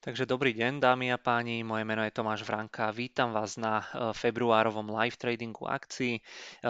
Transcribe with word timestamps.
Takže 0.00 0.24
dobrý 0.24 0.56
deň, 0.56 0.80
dámy 0.80 1.12
a 1.12 1.20
páni, 1.20 1.60
moje 1.60 1.84
meno 1.84 2.00
je 2.00 2.08
Tomáš 2.08 2.48
Vranka. 2.48 2.88
Vítam 2.88 3.36
vás 3.36 3.60
na 3.60 3.84
e, 3.84 4.16
februárovom 4.16 4.88
live 4.88 5.12
tradingu 5.20 5.68
akcií, 5.68 6.16
e, 6.16 6.20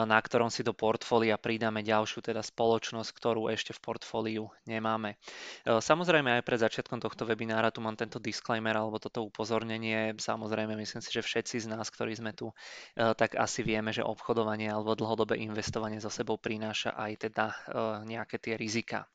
na 0.03 0.19
ktorom 0.19 0.51
si 0.51 0.67
do 0.67 0.75
portfólia 0.75 1.39
pridáme 1.39 1.87
ďalšiu 1.87 2.27
teda 2.27 2.43
spoločnosť, 2.43 3.11
ktorú 3.15 3.47
ešte 3.55 3.71
v 3.71 3.87
portfóliu 3.87 4.51
nemáme. 4.67 5.15
E, 5.63 5.79
samozrejme 5.79 6.27
aj 6.27 6.43
pred 6.43 6.59
začiatkom 6.59 6.99
tohto 6.99 7.23
webinára 7.23 7.71
tu 7.71 7.79
mám 7.79 7.95
tento 7.95 8.19
disclaimer 8.19 8.75
alebo 8.75 8.99
toto 8.99 9.23
upozornenie. 9.23 10.11
Samozrejme 10.19 10.75
myslím 10.75 10.99
si, 10.99 11.15
že 11.15 11.23
všetci 11.23 11.71
z 11.71 11.71
nás, 11.71 11.87
ktorí 11.87 12.19
sme 12.19 12.35
tu, 12.35 12.51
tak 12.99 13.39
asi 13.39 13.63
vieme, 13.63 13.95
že 13.95 14.03
obchodovanie 14.03 14.75
alebo 14.75 14.99
dlhodobé 14.99 15.39
investovanie 15.39 16.03
so 16.03 16.11
sebou 16.11 16.35
prináša 16.35 16.99
aj 16.99 17.31
teda 17.31 17.47
nejaké 18.03 18.43
tie 18.43 18.59
rizika. 18.59 19.07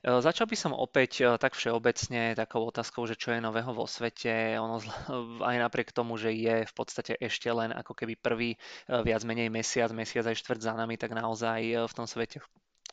E, 0.00 0.08
začal 0.24 0.48
by 0.48 0.56
som 0.56 0.72
opäť 0.72 1.12
e, 1.20 1.24
tak 1.36 1.52
všeobecne 1.52 2.32
takou 2.32 2.64
otázkou, 2.64 3.04
že 3.04 3.20
čo 3.20 3.36
je 3.36 3.44
nového 3.44 3.68
vo 3.76 3.84
svete. 3.84 4.56
Ono 4.56 4.80
aj 5.50 5.56
napriek 5.60 5.92
tomu, 5.92 6.16
že 6.16 6.32
je 6.32 6.64
v 6.64 6.74
podstate 6.74 7.20
ešte 7.20 7.52
len 7.52 7.68
ako 7.76 7.92
keby 7.92 8.16
prvý 8.16 8.50
e, 8.56 8.58
viac 9.04 9.22
menej 9.28 9.52
mesiac, 9.52 9.92
mesiac 9.92 10.24
aj 10.24 10.40
štvrť 10.40 10.60
za 10.64 10.72
nami, 10.72 10.96
tak 10.96 11.12
naozaj 11.12 11.84
v 11.84 11.92
tom 11.92 12.08
svete 12.08 12.40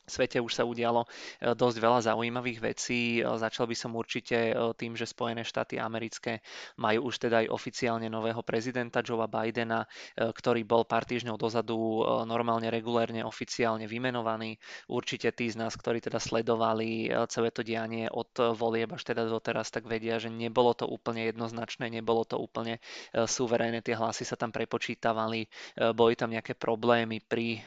svete 0.08 0.40
už 0.40 0.52
sa 0.56 0.64
udialo 0.64 1.04
e, 1.04 1.08
dosť 1.52 1.76
veľa 1.78 2.00
zaujímavých 2.08 2.58
vecí. 2.64 3.20
E, 3.20 3.28
začal 3.36 3.68
by 3.68 3.76
som 3.76 3.92
určite 3.92 4.50
e, 4.50 4.52
tým, 4.74 4.96
že 4.96 5.04
Spojené 5.04 5.44
štáty 5.44 5.76
americké 5.76 6.40
majú 6.80 7.12
už 7.12 7.28
teda 7.28 7.44
aj 7.44 7.52
oficiálne 7.52 8.08
nového 8.08 8.40
prezidenta 8.40 9.04
Joea 9.04 9.28
Bidena, 9.28 9.84
ktorý 10.16 10.64
bol 10.64 10.88
pár 10.88 11.04
týždňov 11.04 11.36
dozadu 11.36 11.76
normálne 12.24 12.72
regulérne 12.72 13.20
oficiálne 13.22 13.84
vymenovaný. 13.84 14.56
Určite 14.88 15.30
tí 15.36 15.52
z 15.52 15.60
nás, 15.60 15.76
ktorí 15.76 16.00
teda 16.00 16.16
sledovali 16.16 17.12
celé 17.28 17.52
to 17.52 17.60
dianie 17.60 18.08
od 18.08 18.30
volieb 18.56 18.94
až 18.94 19.12
teda 19.12 19.28
doteraz, 19.28 19.68
tak 19.68 19.84
vedia, 19.84 20.16
že 20.16 20.32
nebolo 20.32 20.72
to 20.72 20.88
úplne 20.88 21.28
jednoznačné, 21.28 21.92
nebolo 21.92 22.24
to 22.24 22.40
úplne 22.40 22.80
suverénne, 23.12 23.84
tie 23.84 23.98
hlasy 23.98 24.24
sa 24.24 24.38
tam 24.38 24.54
prepočítavali, 24.54 25.44
boli 25.92 26.14
tam 26.16 26.32
nejaké 26.32 26.56
problémy 26.56 27.20
pri 27.20 27.60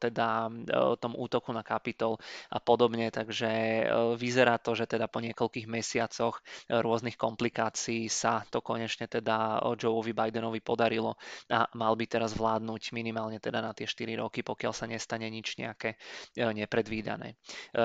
teda 0.00 0.50
tom 0.98 1.12
útoku 1.14 1.52
na 1.52 1.62
kap 1.62 1.83
kapitol 1.84 2.16
a 2.48 2.64
podobne, 2.64 3.12
takže 3.12 3.44
e, 3.52 3.84
vyzerá 4.16 4.56
to, 4.56 4.72
že 4.72 4.88
teda 4.88 5.04
po 5.04 5.20
niekoľkých 5.20 5.68
mesiacoch 5.68 6.40
e, 6.40 6.80
rôznych 6.80 7.20
komplikácií 7.20 8.08
sa 8.08 8.40
to 8.48 8.64
konečne 8.64 9.04
teda 9.04 9.60
Joeovi 9.76 10.16
Bidenovi 10.16 10.64
podarilo 10.64 11.20
a 11.52 11.68
mal 11.76 11.92
by 11.92 12.08
teraz 12.08 12.32
vládnuť 12.32 12.96
minimálne 12.96 13.36
teda 13.36 13.60
na 13.60 13.76
tie 13.76 13.84
4 13.84 14.16
roky, 14.16 14.40
pokiaľ 14.40 14.72
sa 14.72 14.88
nestane 14.88 15.28
nič 15.28 15.60
nejaké 15.60 16.00
e, 16.32 16.48
nepredvídané. 16.64 17.36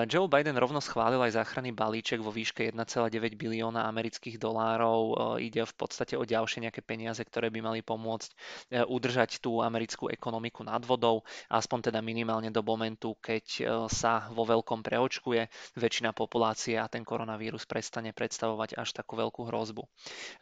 Joe 0.07 0.31
Biden 0.31 0.55
rovno 0.55 0.79
schválil 0.79 1.19
aj 1.19 1.35
záchranný 1.35 1.75
balíček 1.75 2.23
vo 2.23 2.31
výške 2.31 2.71
1,9 2.71 3.35
bilióna 3.35 3.89
amerických 3.89 4.39
dolárov. 4.39 5.35
Ide 5.41 5.65
v 5.65 5.75
podstate 5.75 6.13
o 6.15 6.23
ďalšie 6.23 6.69
nejaké 6.69 6.85
peniaze, 6.85 7.19
ktoré 7.25 7.49
by 7.49 7.59
mali 7.59 7.81
pomôcť 7.81 8.29
udržať 8.85 9.41
tú 9.41 9.65
americkú 9.65 10.13
ekonomiku 10.13 10.61
nad 10.61 10.85
vodou, 10.85 11.25
aspoň 11.49 11.89
teda 11.89 11.99
minimálne 12.05 12.53
do 12.53 12.61
momentu, 12.61 13.17
keď 13.17 13.65
sa 13.89 14.29
vo 14.31 14.45
veľkom 14.45 14.85
preočkuje. 14.85 15.49
Väčšina 15.75 16.13
populácie 16.13 16.77
a 16.77 16.87
ten 16.87 17.01
koronavírus 17.03 17.65
prestane 17.65 18.13
predstavovať 18.13 18.77
až 18.77 18.93
takú 18.93 19.17
veľkú 19.17 19.49
hrozbu. 19.49 19.83
E, 19.83 19.89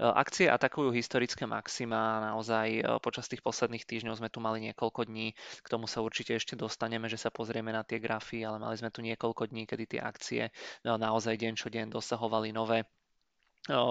akcie 0.03 0.51
atakujú 0.51 0.91
historické 0.93 1.47
maxima, 1.47 2.21
naozaj 2.35 2.67
e, 2.77 2.81
počas 2.99 3.31
tých 3.31 3.41
posledných 3.41 3.87
týždňov 3.87 4.19
sme 4.19 4.29
tu 4.29 4.43
mali 4.43 4.59
niekoľko 4.69 5.07
dní, 5.07 5.33
k 5.33 5.67
tomu 5.71 5.87
sa 5.87 6.03
určite 6.03 6.35
ešte 6.35 6.59
dostaneme, 6.59 7.07
že 7.07 7.17
sa 7.17 7.31
pozrieme 7.31 7.71
na 7.71 7.87
tie 7.87 7.97
grafy, 7.97 8.43
ale 8.43 8.59
mali 8.59 8.75
sme 8.75 8.91
tu 8.91 8.99
niekoľko 9.01 9.49
dní, 9.49 9.63
kedy 9.65 9.97
tie 9.97 10.01
akcie 10.03 10.43
e, 10.47 10.51
naozaj 10.85 11.39
deň 11.39 11.53
čo 11.55 11.71
deň 11.71 11.89
dosahovali 11.89 12.51
nové 12.51 12.83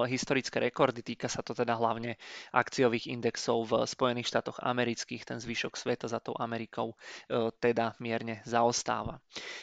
historické 0.08 0.58
rekordy. 0.58 1.04
Týka 1.04 1.28
sa 1.28 1.44
to 1.44 1.52
teda 1.52 1.76
hlavne 1.76 2.16
akciových 2.52 3.12
indexov 3.12 3.68
v 3.68 3.72
Spojených 3.84 4.32
štátoch 4.32 4.60
amerických. 4.64 5.28
Ten 5.28 5.38
zvyšok 5.38 5.76
sveta 5.76 6.08
za 6.08 6.20
tou 6.20 6.32
Amerikou 6.38 6.96
teda 7.60 7.92
mierne 8.00 8.40
zaostáva. 8.48 9.20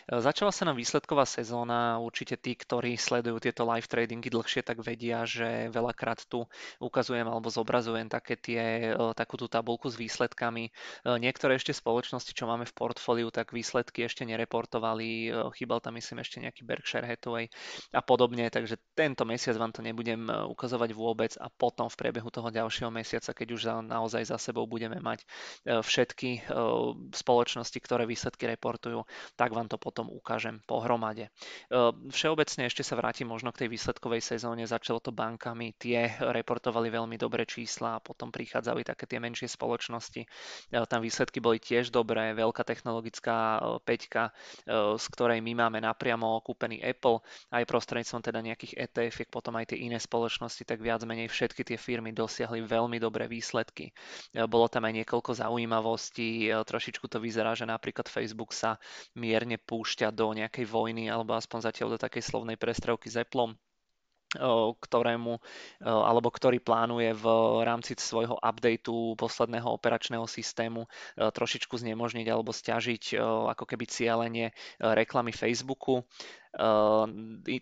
Začala 0.07 0.53
sa 0.53 0.69
nám 0.69 0.77
výsledková 0.77 1.25
sezóna. 1.25 1.97
Určite 1.97 2.37
tí, 2.37 2.53
ktorí 2.53 2.95
sledujú 2.99 3.41
tieto 3.41 3.65
live 3.65 3.89
tradingy 3.89 4.29
dlhšie, 4.29 4.61
tak 4.61 4.85
vedia, 4.85 5.25
že 5.25 5.69
veľakrát 5.73 6.25
tu 6.29 6.45
ukazujem 6.77 7.25
alebo 7.25 7.49
zobrazujem 7.49 8.11
také 8.11 8.35
tie, 8.37 8.93
takú 9.17 9.39
tú 9.39 9.49
tabulku 9.49 9.89
s 9.89 9.97
výsledkami. 9.97 10.69
Niektoré 11.07 11.57
ešte 11.57 11.73
spoločnosti, 11.73 12.35
čo 12.35 12.45
máme 12.45 12.69
v 12.69 12.75
portfóliu, 12.75 13.31
tak 13.33 13.55
výsledky 13.55 14.05
ešte 14.05 14.27
nereportovali. 14.27 15.31
Chýbal 15.57 15.79
tam 15.79 15.95
myslím 15.97 16.21
ešte 16.21 16.43
nejaký 16.43 16.61
Berkshire 16.67 17.07
Hathaway 17.07 17.47
a 17.95 18.01
podobne, 18.03 18.51
takže 18.51 18.75
tento 18.93 19.23
mesiac 19.23 19.55
vám 19.55 19.71
to 19.71 19.79
nebude 19.79 20.02
nebudem 20.03 20.27
e, 20.27 20.33
ukazovať 20.51 20.91
vôbec 20.91 21.31
a 21.39 21.47
potom 21.47 21.87
v 21.87 21.95
priebehu 21.95 22.27
toho 22.27 22.51
ďalšieho 22.51 22.91
mesiaca, 22.91 23.31
keď 23.31 23.47
už 23.55 23.61
naozaj 23.87 24.27
za 24.27 24.35
sebou 24.35 24.67
budeme 24.67 24.99
mať 24.99 25.23
e, 25.23 25.79
všetky 25.79 26.29
e, 26.35 26.39
spoločnosti, 27.15 27.79
ktoré 27.79 28.03
výsledky 28.03 28.51
reportujú, 28.51 29.07
tak 29.39 29.55
vám 29.55 29.71
to 29.71 29.79
potom 29.79 30.11
ukážem 30.11 30.59
pohromade. 30.67 31.31
Všeobecne 32.11 32.67
ešte 32.67 32.83
sa 32.83 32.99
vrátim 32.99 33.29
možno 33.29 33.55
k 33.55 33.65
tej 33.65 33.69
výsledkovej 33.71 34.19
sezóne, 34.19 34.67
začalo 34.67 34.99
to 34.99 35.15
bankami, 35.15 35.71
tie 35.79 36.11
reportovali 36.19 36.91
veľmi 36.91 37.15
dobré 37.15 37.47
čísla 37.47 37.97
a 37.97 38.03
potom 38.03 38.33
prichádzali 38.33 38.83
také 38.83 39.07
tie 39.07 39.21
menšie 39.21 39.47
spoločnosti. 39.47 40.25
Tam 40.89 40.99
výsledky 40.99 41.39
boli 41.39 41.61
tiež 41.61 41.93
dobré, 41.93 42.33
veľká 42.33 42.65
technologická 42.65 43.61
peťka, 43.85 44.33
z 44.97 45.05
ktorej 45.13 45.39
my 45.45 45.53
máme 45.53 45.79
napriamo 45.79 46.41
kúpený 46.41 46.81
Apple, 46.81 47.21
aj 47.53 47.63
prostredníctvom 47.69 48.21
teda 48.25 48.39
nejakých 48.41 48.73
ETF, 48.89 49.13
potom 49.29 49.53
aj 49.61 49.73
tie 49.73 49.85
iné 49.85 49.92
spoločnosti, 49.99 50.63
tak 50.63 50.79
viac 50.79 51.01
menej 51.03 51.29
všetky 51.29 51.65
tie 51.65 51.77
firmy 51.77 52.13
dosiahli 52.13 52.63
veľmi 52.63 52.97
dobré 53.01 53.25
výsledky. 53.25 53.89
E, 53.89 53.93
bolo 54.45 54.69
tam 54.69 54.85
aj 54.85 55.03
niekoľko 55.03 55.31
zaujímavostí, 55.37 56.49
e, 56.49 56.61
trošičku 56.63 57.09
to 57.09 57.17
vyzerá, 57.17 57.57
že 57.57 57.65
napríklad 57.65 58.07
Facebook 58.07 58.53
sa 58.53 58.77
mierne 59.17 59.57
púšťa 59.57 60.13
do 60.13 60.31
nejakej 60.33 60.65
vojny 60.69 61.09
alebo 61.09 61.33
aspoň 61.33 61.73
zatiaľ 61.73 61.97
do 61.97 61.99
takej 62.01 62.23
slovnej 62.23 62.57
prestrelky 62.57 63.09
s 63.09 63.17
Appleom 63.19 63.57
ktorému, 64.81 65.37
alebo 65.85 66.33
ktorý 66.33 66.57
plánuje 66.57 67.13
v 67.13 67.25
rámci 67.61 67.93
svojho 67.97 68.41
updateu 68.41 69.13
posledného 69.13 69.69
operačného 69.69 70.25
systému 70.25 70.89
trošičku 71.17 71.77
znemožniť 71.77 72.27
alebo 72.33 72.49
stiažiť 72.49 73.17
ako 73.53 73.63
keby 73.69 73.85
cieľenie 73.85 74.49
reklamy 74.81 75.29
Facebooku 75.29 76.01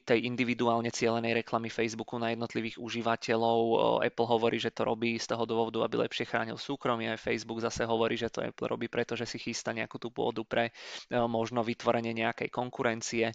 tej 0.04 0.20
individuálne 0.28 0.92
cielenej 0.92 1.40
reklamy 1.40 1.72
Facebooku 1.72 2.20
na 2.20 2.36
jednotlivých 2.36 2.76
užívateľov. 2.76 3.60
Apple 4.04 4.28
hovorí, 4.28 4.60
že 4.60 4.76
to 4.76 4.84
robí 4.84 5.16
z 5.16 5.32
toho 5.32 5.48
dôvodu, 5.48 5.80
aby 5.88 6.04
lepšie 6.04 6.28
chránil 6.28 6.60
súkromie. 6.60 7.16
Facebook 7.16 7.64
zase 7.64 7.88
hovorí, 7.88 8.20
že 8.20 8.28
to 8.28 8.44
Apple 8.44 8.68
robí 8.68 8.92
preto, 8.92 9.16
že 9.16 9.24
si 9.24 9.40
chystá 9.40 9.72
nejakú 9.72 9.96
tú 9.96 10.12
pôdu 10.12 10.44
pre 10.44 10.76
možno 11.08 11.64
vytvorenie 11.64 12.12
nejakej 12.12 12.52
konkurencie. 12.52 13.32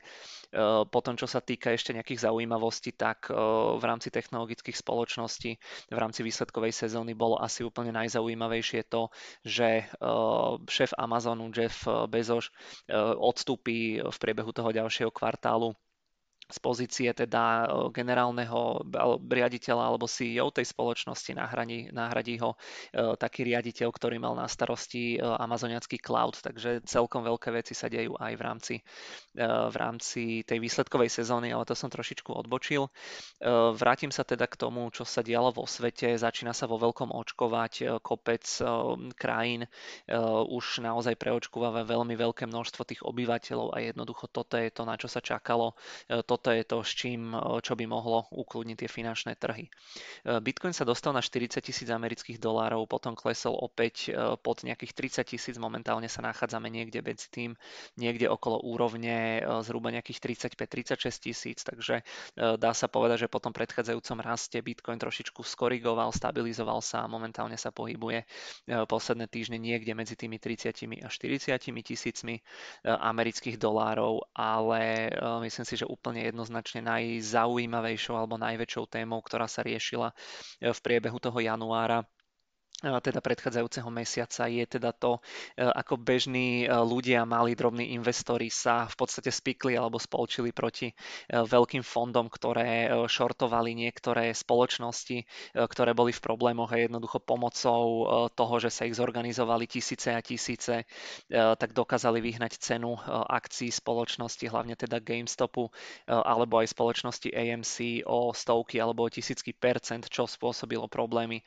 Potom, 0.93 1.17
čo 1.17 1.25
sa 1.25 1.41
týka 1.41 1.73
ešte 1.73 1.97
nejakých 1.97 2.29
zaujímavostí, 2.29 2.93
tak 2.93 3.33
v 3.33 3.81
rámci 3.81 4.13
technologických 4.13 4.77
spoločností 4.77 5.57
v 5.89 5.99
rámci 5.99 6.21
výsledkovej 6.21 6.77
sezóny 6.77 7.17
bolo 7.17 7.41
asi 7.41 7.65
úplne 7.65 7.97
najzaujímavejšie 7.97 8.93
to, 8.93 9.09
že 9.41 9.89
šéf 10.69 10.93
Amazonu 11.01 11.49
Jeff 11.49 11.89
Bezos 12.13 12.53
odstúpi 13.17 14.05
v 14.05 14.17
priebehu 14.21 14.53
toho 14.53 14.69
ďalšieho 14.69 15.09
kvartálu 15.09 15.45
kvartálu 15.47 15.75
z 16.47 16.59
pozície 16.63 17.11
teda 17.11 17.67
generálneho 17.91 18.87
riaditeľa 19.27 19.83
alebo 19.83 20.07
CEO 20.07 20.55
tej 20.55 20.71
spoločnosti, 20.71 21.35
nahradí, 21.35 21.91
nahradí 21.91 22.39
ho 22.39 22.55
taký 22.95 23.43
riaditeľ, 23.51 23.91
ktorý 23.91 24.23
mal 24.23 24.39
na 24.39 24.47
starosti 24.47 25.19
amazoniacký 25.19 25.99
cloud, 25.99 26.39
takže 26.39 26.87
celkom 26.87 27.27
veľké 27.27 27.51
veci 27.51 27.75
sa 27.75 27.91
dejú 27.91 28.15
aj 28.15 28.33
v 28.39 28.43
rámci, 28.47 28.75
v 29.43 29.77
rámci 29.77 30.47
tej 30.47 30.63
výsledkovej 30.63 31.11
sezóny, 31.11 31.51
ale 31.51 31.67
to 31.67 31.75
som 31.75 31.91
trošičku 31.91 32.31
odbočil. 32.31 32.87
Vrátim 33.75 34.15
sa 34.15 34.23
teda 34.23 34.47
k 34.47 34.55
tomu, 34.55 34.87
čo 34.95 35.03
sa 35.03 35.27
dialo 35.27 35.51
vo 35.51 35.67
svete. 35.67 36.15
Začína 36.15 36.55
sa 36.55 36.71
vo 36.71 36.79
veľkom 36.79 37.11
očkovať 37.11 37.99
kopec 38.07 38.47
krajín, 39.19 39.67
už 40.47 40.79
naozaj 40.79 41.19
preočkováva 41.19 41.83
veľmi 41.83 42.15
veľké 42.15 42.47
množstvo 42.47 42.87
tých 42.87 43.03
obyvateľov 43.03 43.75
a 43.75 43.83
jednoducho 43.83 44.31
toto 44.31 44.55
je 44.55 44.71
to, 44.71 44.87
na 44.87 44.95
čo 44.95 45.11
sa 45.11 45.19
čakalo. 45.19 45.75
To 46.07 46.36
toto 46.37 46.53
je 46.53 46.69
to, 46.69 46.85
s 46.85 46.93
čím, 46.93 47.33
čo 47.65 47.73
by 47.73 47.89
mohlo 47.89 48.29
ukludniť 48.29 48.77
tie 48.85 48.91
finančné 48.93 49.41
trhy. 49.41 49.73
Bitcoin 50.45 50.77
sa 50.77 50.85
dostal 50.85 51.17
na 51.17 51.25
40 51.25 51.65
tisíc 51.65 51.89
amerických 51.89 52.37
dolárov, 52.37 52.85
potom 52.85 53.17
klesol 53.17 53.57
opäť 53.57 54.13
pod 54.45 54.61
nejakých 54.61 54.93
30 55.25 55.33
tisíc, 55.33 55.57
momentálne 55.57 56.13
sa 56.13 56.21
nachádzame 56.21 56.69
niekde 56.69 57.01
medzi 57.01 57.33
tým, 57.33 57.57
niekde 57.97 58.29
okolo 58.29 58.61
úrovne 58.69 59.41
zhruba 59.65 59.89
nejakých 59.89 60.45
35-36 60.53 61.25
tisíc, 61.25 61.65
takže 61.65 62.05
dá 62.37 62.77
sa 62.77 62.85
povedať, 62.85 63.25
že 63.25 63.33
po 63.33 63.41
tom 63.41 63.57
predchádzajúcom 63.57 64.19
raste 64.21 64.61
Bitcoin 64.61 65.01
trošičku 65.01 65.41
skorigoval, 65.41 66.13
stabilizoval 66.13 66.85
sa 66.85 67.09
a 67.09 67.11
momentálne 67.11 67.57
sa 67.57 67.73
pohybuje 67.73 68.29
posledné 68.85 69.25
týždne 69.33 69.57
niekde 69.57 69.97
medzi 69.97 70.21
tými 70.21 70.37
30 70.37 71.01
a 71.01 71.09
40 71.09 71.57
tisícmi 71.81 72.45
amerických 72.85 73.57
dolárov, 73.57 74.27
ale 74.35 75.09
myslím 75.47 75.65
si, 75.65 75.79
že 75.79 75.87
úplne 75.87 76.26
jednoznačne 76.31 76.83
najzaujímavejšou 76.87 78.15
alebo 78.17 78.41
najväčšou 78.41 78.85
témou, 78.91 79.23
ktorá 79.23 79.47
sa 79.47 79.63
riešila 79.63 80.11
v 80.61 80.79
priebehu 80.83 81.19
toho 81.23 81.39
januára 81.39 82.03
teda 82.77 83.25
predchádzajúceho 83.25 83.89
mesiaca 83.89 84.45
je 84.53 84.65
teda 84.69 84.93
to, 84.93 85.17
e, 85.57 85.65
ako 85.65 85.97
bežní 85.97 86.69
e, 86.69 86.77
ľudia, 86.85 87.25
malí 87.25 87.57
drobní 87.57 87.97
investori 87.97 88.53
sa 88.53 88.85
v 88.85 89.01
podstate 89.01 89.33
spikli 89.33 89.81
alebo 89.81 89.97
spolčili 89.97 90.53
proti 90.53 90.93
e, 90.93 90.95
veľkým 91.33 91.81
fondom, 91.81 92.29
ktoré 92.29 92.93
šortovali 93.09 93.73
niektoré 93.73 94.29
spoločnosti, 94.37 95.25
ktoré 95.55 95.97
boli 95.97 96.13
v 96.13 96.21
problémoch 96.21 96.73
a 96.75 96.81
jednoducho 96.81 97.23
pomocou 97.23 98.05
toho, 98.35 98.55
že 98.61 98.69
sa 98.69 98.85
ich 98.85 98.99
zorganizovali 98.99 99.65
tisíce 99.65 100.13
a 100.13 100.21
tisíce, 100.21 100.85
tak 101.31 101.71
dokázali 101.73 102.21
vyhnať 102.21 102.59
cenu 102.59 102.99
akcií 103.09 103.71
spoločnosti, 103.71 104.45
hlavne 104.49 104.75
teda 104.77 105.01
GameStopu 105.01 105.71
alebo 106.09 106.61
aj 106.61 106.73
spoločnosti 106.73 107.29
AMC 107.33 108.07
o 108.07 108.35
stovky 108.35 108.83
alebo 108.83 109.07
o 109.07 109.13
tisícky 109.13 109.55
percent, 109.57 110.09
čo 110.11 110.27
spôsobilo 110.27 110.91
problémy 110.91 111.41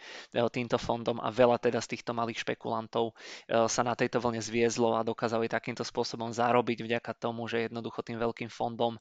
týmto 0.51 0.79
fondom 0.79 1.18
a 1.19 1.29
veľa 1.29 1.59
teda 1.59 1.79
z 1.83 1.95
týchto 1.95 2.11
malých 2.15 2.41
špekulantov 2.43 3.11
e, 3.11 3.13
sa 3.67 3.81
na 3.83 3.93
tejto 3.93 4.19
vlne 4.23 4.39
zviezlo 4.39 4.95
a 4.95 5.05
dokázali 5.05 5.51
takýmto 5.51 5.83
spôsobom 5.83 6.31
zarobiť 6.31 6.83
vďaka 6.83 7.11
tomu, 7.15 7.45
že 7.45 7.67
jednoducho 7.67 8.01
tým 8.01 8.17
veľkým 8.17 8.49
fondom 8.49 8.95
e, 8.95 8.99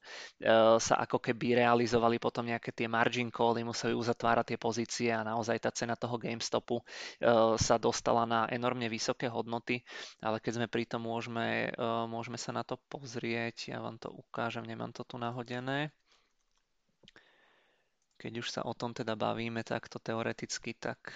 sa 0.79 0.95
ako 1.01 1.19
keby 1.19 1.59
realizovali 1.59 2.21
potom 2.21 2.47
nejaké 2.47 2.75
tie 2.75 2.85
margin 2.85 3.31
cally, 3.31 3.63
museli 3.63 3.95
uzatvárať 3.95 4.55
tie 4.55 4.59
pozície 4.59 5.09
a 5.11 5.23
naozaj 5.23 5.57
tá 5.59 5.71
cena 5.71 5.95
toho 5.95 6.19
GameStopu 6.19 6.79
e, 6.79 6.83
sa 7.57 7.75
dostala 7.81 8.23
na 8.27 8.45
enormne 8.51 8.91
vysoké 8.91 9.27
hodnoty, 9.31 9.81
ale 10.19 10.43
keď 10.43 10.63
sme 10.63 10.67
pri 10.67 10.83
tom 10.85 11.07
môžeme, 11.07 11.71
môžeme 12.09 12.35
sa 12.35 12.51
na 12.51 12.61
to 12.61 12.75
pozrieť, 12.91 13.71
ja 13.71 13.79
vám 13.79 13.97
to 13.97 14.11
ukážem, 14.11 14.67
nemám 14.67 14.91
to 14.91 15.07
tu 15.07 15.15
nahodené. 15.15 15.89
Keď 18.19 18.33
už 18.43 18.47
sa 18.51 18.61
o 18.67 18.75
tom 18.75 18.91
teda 18.91 19.15
bavíme 19.15 19.63
takto 19.63 19.95
teoreticky, 19.95 20.75
tak 20.75 21.15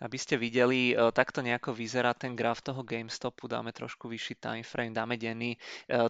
aby 0.00 0.16
ste 0.16 0.40
videli, 0.40 0.96
e, 0.96 1.12
takto 1.12 1.44
nejako 1.44 1.76
vyzerá 1.76 2.16
ten 2.16 2.32
graf 2.32 2.64
toho 2.64 2.80
GameStopu, 2.80 3.44
dáme 3.46 3.70
trošku 3.72 4.08
vyšší 4.08 4.34
time 4.40 4.64
frame, 4.64 4.96
dáme 4.96 5.20
denný. 5.20 5.54
E, 5.54 5.58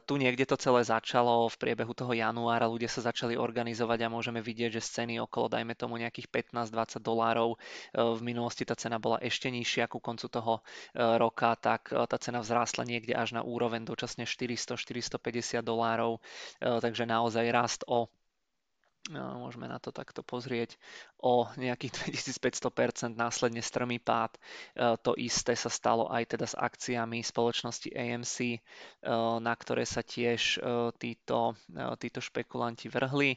tu 0.06 0.14
niekde 0.14 0.46
to 0.46 0.54
celé 0.54 0.86
začalo 0.86 1.50
v 1.50 1.56
priebehu 1.58 1.90
toho 1.90 2.14
januára, 2.14 2.70
ľudia 2.70 2.86
sa 2.86 3.02
začali 3.02 3.34
organizovať 3.34 3.98
a 4.06 4.12
môžeme 4.12 4.38
vidieť, 4.38 4.78
že 4.78 4.82
ceny 5.02 5.18
okolo, 5.26 5.50
dajme 5.50 5.74
tomu 5.74 5.98
nejakých 5.98 6.30
15-20 6.30 7.02
dolárov, 7.02 7.50
e, 7.54 7.58
v 7.98 8.20
minulosti 8.22 8.62
tá 8.62 8.78
cena 8.78 9.02
bola 9.02 9.18
ešte 9.18 9.50
nižšia 9.50 9.90
ku 9.90 9.98
koncu 9.98 10.26
toho 10.30 10.62
roka, 10.94 11.56
tak 11.58 11.90
tá 11.90 12.16
cena 12.20 12.40
vzrástla 12.40 12.86
niekde 12.86 13.16
až 13.16 13.34
na 13.34 13.42
úroveň 13.42 13.82
dočasne 13.82 14.24
400-450 14.28 15.64
dolárov, 15.64 16.22
takže 16.60 17.08
naozaj 17.08 17.44
rast 17.50 17.82
o 17.88 18.06
môžeme 19.08 19.64
na 19.64 19.80
to 19.80 19.90
takto 19.90 20.20
pozrieť, 20.20 20.76
o 21.20 21.48
nejakých 21.56 22.12
2500%, 22.12 23.16
následne 23.16 23.64
strmý 23.64 24.00
pád. 24.00 24.36
E, 24.36 24.40
to 25.00 25.16
isté 25.16 25.56
sa 25.56 25.72
stalo 25.72 26.08
aj 26.08 26.36
teda 26.36 26.46
s 26.48 26.56
akciami 26.56 27.24
spoločnosti 27.24 27.88
AMC, 27.92 28.36
e, 28.40 28.58
na 29.40 29.54
ktoré 29.56 29.88
sa 29.88 30.04
tiež 30.04 30.60
e, 30.60 30.92
títo, 31.00 31.56
títo 32.00 32.20
špekulanti 32.20 32.92
vrhli, 32.92 33.36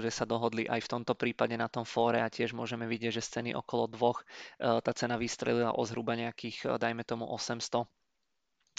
že 0.00 0.10
sa 0.10 0.24
dohodli 0.24 0.66
aj 0.68 0.80
v 0.84 0.90
tomto 0.90 1.14
prípade 1.16 1.54
na 1.56 1.68
tom 1.68 1.82
fóre 1.84 2.20
a 2.20 2.32
tiež 2.32 2.56
môžeme 2.56 2.88
vidieť, 2.88 3.20
že 3.20 3.22
z 3.24 3.32
ceny 3.40 3.50
okolo 3.56 3.90
dvoch 3.90 4.22
tá 4.58 4.92
cena 4.94 5.18
vystrelila 5.18 5.74
o 5.74 5.82
zhruba 5.84 6.14
nejakých, 6.14 6.78
dajme 6.78 7.02
tomu 7.04 7.26
800 7.28 7.84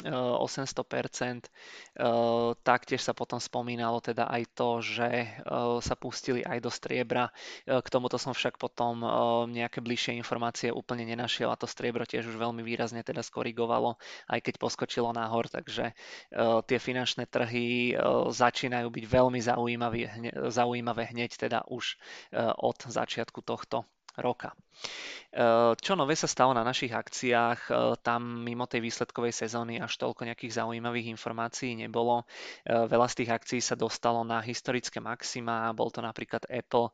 800%. 0.03 1.47
Taktiež 2.67 2.99
sa 2.99 3.15
potom 3.15 3.39
spomínalo 3.39 4.03
teda 4.03 4.27
aj 4.27 4.43
to, 4.51 4.83
že 4.83 5.39
sa 5.79 5.95
pustili 5.95 6.43
aj 6.43 6.59
do 6.59 6.67
striebra. 6.67 7.31
K 7.63 7.87
tomuto 7.87 8.19
som 8.19 8.35
však 8.35 8.59
potom 8.59 9.07
nejaké 9.47 9.79
bližšie 9.79 10.19
informácie 10.19 10.67
úplne 10.67 11.07
nenašiel 11.07 11.47
a 11.47 11.55
to 11.55 11.63
striebro 11.63 12.03
tiež 12.03 12.27
už 12.27 12.35
veľmi 12.35 12.59
výrazne 12.59 13.07
teda 13.07 13.23
skorigovalo, 13.23 13.95
aj 14.27 14.39
keď 14.43 14.55
poskočilo 14.59 15.15
nahor, 15.15 15.47
takže 15.47 15.95
tie 16.67 16.77
finančné 16.77 17.31
trhy 17.31 17.95
začínajú 18.35 18.91
byť 18.91 19.05
veľmi 19.07 19.39
zaujímavé, 19.39 19.99
zaujímavé 20.51 21.15
hneď 21.15 21.39
teda 21.39 21.63
už 21.71 21.95
od 22.59 22.77
začiatku 22.83 23.39
tohto 23.47 23.87
roka. 24.15 24.55
Eh, 25.35 25.75
čo 25.83 25.99
nové 25.99 26.15
sa 26.15 26.31
stalo 26.31 26.55
na 26.55 26.63
našich 26.63 26.95
akciách? 26.95 27.59
Eh, 27.67 27.75
tam 27.99 28.39
mimo 28.39 28.63
tej 28.71 28.79
výsledkovej 28.79 29.35
sezóny 29.35 29.83
až 29.83 29.99
toľko 29.99 30.23
nejakých 30.23 30.63
zaujímavých 30.63 31.11
informácií 31.11 31.75
nebolo. 31.75 32.23
Eh, 32.63 32.87
veľa 32.87 33.11
z 33.11 33.15
tých 33.19 33.29
akcií 33.35 33.59
sa 33.59 33.75
dostalo 33.75 34.23
na 34.23 34.39
historické 34.39 35.03
maxima, 35.03 35.75
bol 35.75 35.91
to 35.91 35.99
napríklad 35.99 36.47
Apple, 36.47 36.87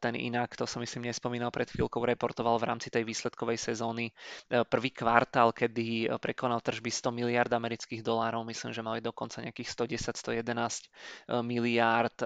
ten 0.00 0.14
inak, 0.16 0.56
to 0.56 0.64
som 0.66 0.80
myslím 0.82 1.06
nespomínal 1.06 1.52
pred 1.52 1.68
chvíľkou, 1.68 2.00
reportoval 2.02 2.56
v 2.58 2.68
rámci 2.72 2.88
tej 2.88 3.04
výsledkovej 3.04 3.60
sezóny. 3.60 4.10
Prvý 4.48 4.90
kvartál, 4.90 5.52
kedy 5.52 6.08
prekonal 6.18 6.64
tržby 6.64 6.88
100 6.88 7.12
miliard 7.12 7.52
amerických 7.52 8.00
dolárov, 8.00 8.48
myslím, 8.48 8.72
že 8.72 8.82
mali 8.82 9.04
dokonca 9.04 9.44
nejakých 9.44 9.68
110-111 9.68 10.88
miliard, 11.44 12.16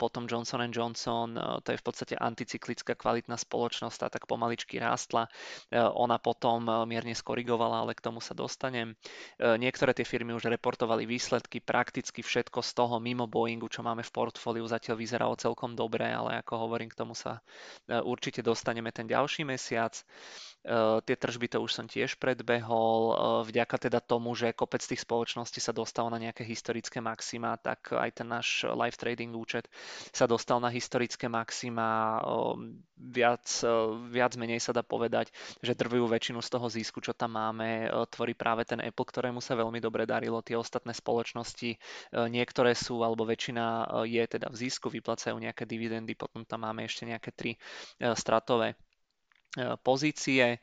potom 0.00 0.24
Johnson 0.24 0.64
Johnson, 0.72 1.36
to 1.62 1.68
je 1.76 1.78
v 1.78 1.84
podstate 1.84 2.14
anticyklická 2.16 2.96
kvalitná 2.96 3.36
spoločnosť, 3.36 3.96
tá 4.00 4.08
tak 4.08 4.24
pomaličky 4.24 4.80
rád 4.80 4.95
rástla. 4.96 5.28
E, 5.68 5.76
ona 5.76 6.16
potom 6.16 6.64
e, 6.64 6.72
mierne 6.88 7.12
skorigovala, 7.12 7.84
ale 7.84 7.92
k 7.92 8.00
tomu 8.00 8.24
sa 8.24 8.32
dostanem. 8.32 8.96
E, 9.36 9.60
niektoré 9.60 9.92
tie 9.92 10.08
firmy 10.08 10.32
už 10.32 10.48
reportovali 10.48 11.04
výsledky, 11.04 11.60
prakticky 11.60 12.24
všetko 12.24 12.64
z 12.64 12.70
toho 12.72 12.96
mimo 12.96 13.28
Boeingu, 13.28 13.68
čo 13.68 13.84
máme 13.84 14.00
v 14.00 14.14
portfóliu, 14.16 14.64
zatiaľ 14.64 14.96
vyzeralo 14.96 15.36
celkom 15.36 15.76
dobre, 15.76 16.08
ale 16.08 16.40
ako 16.40 16.64
hovorím, 16.64 16.88
k 16.88 16.96
tomu 16.96 17.12
sa 17.12 17.44
určite 17.86 18.40
dostaneme 18.40 18.88
ten 18.88 19.04
ďalší 19.04 19.44
mesiac. 19.44 19.92
Tie 21.06 21.14
tržby 21.14 21.46
to 21.46 21.62
už 21.62 21.70
som 21.70 21.86
tiež 21.86 22.18
predbehol. 22.18 23.14
Vďaka 23.46 23.86
teda 23.86 24.02
tomu, 24.02 24.34
že 24.34 24.50
kopec 24.50 24.82
tých 24.82 25.06
spoločností 25.06 25.62
sa 25.62 25.70
dostal 25.70 26.10
na 26.10 26.18
nejaké 26.18 26.42
historické 26.42 26.98
maxima, 26.98 27.54
tak 27.54 27.94
aj 27.94 28.10
ten 28.18 28.26
náš 28.26 28.66
live 28.66 28.98
trading 28.98 29.30
účet 29.38 29.70
sa 30.10 30.26
dostal 30.26 30.58
na 30.58 30.66
historické 30.66 31.30
maxima. 31.30 32.18
Viac, 32.96 33.46
viac 34.10 34.32
menej 34.40 34.58
sa 34.58 34.72
dá 34.72 34.82
povedať, 34.82 35.30
že 35.62 35.76
drvujú 35.76 36.08
väčšinu 36.10 36.40
z 36.42 36.48
toho 36.48 36.66
zisku, 36.66 36.98
čo 36.98 37.14
tam 37.14 37.38
máme, 37.38 37.86
tvorí 38.10 38.34
práve 38.34 38.66
ten 38.66 38.82
Apple, 38.82 39.06
ktorému 39.06 39.38
sa 39.38 39.54
veľmi 39.54 39.78
dobre 39.78 40.02
darilo. 40.08 40.42
Tie 40.42 40.58
ostatné 40.58 40.96
spoločnosti, 40.96 41.76
niektoré 42.26 42.72
sú, 42.74 43.04
alebo 43.04 43.22
väčšina 43.28 43.86
je 44.08 44.24
teda 44.24 44.48
v 44.48 44.56
zisku, 44.56 44.90
vyplacajú 44.90 45.36
nejaké 45.38 45.68
dividendy, 45.68 46.16
potom 46.18 46.42
tam 46.42 46.64
máme 46.64 46.88
ešte 46.88 47.04
nejaké 47.04 47.30
tri 47.36 47.54
stratové 48.16 48.74
pozície. 49.80 50.56
E, 50.56 50.58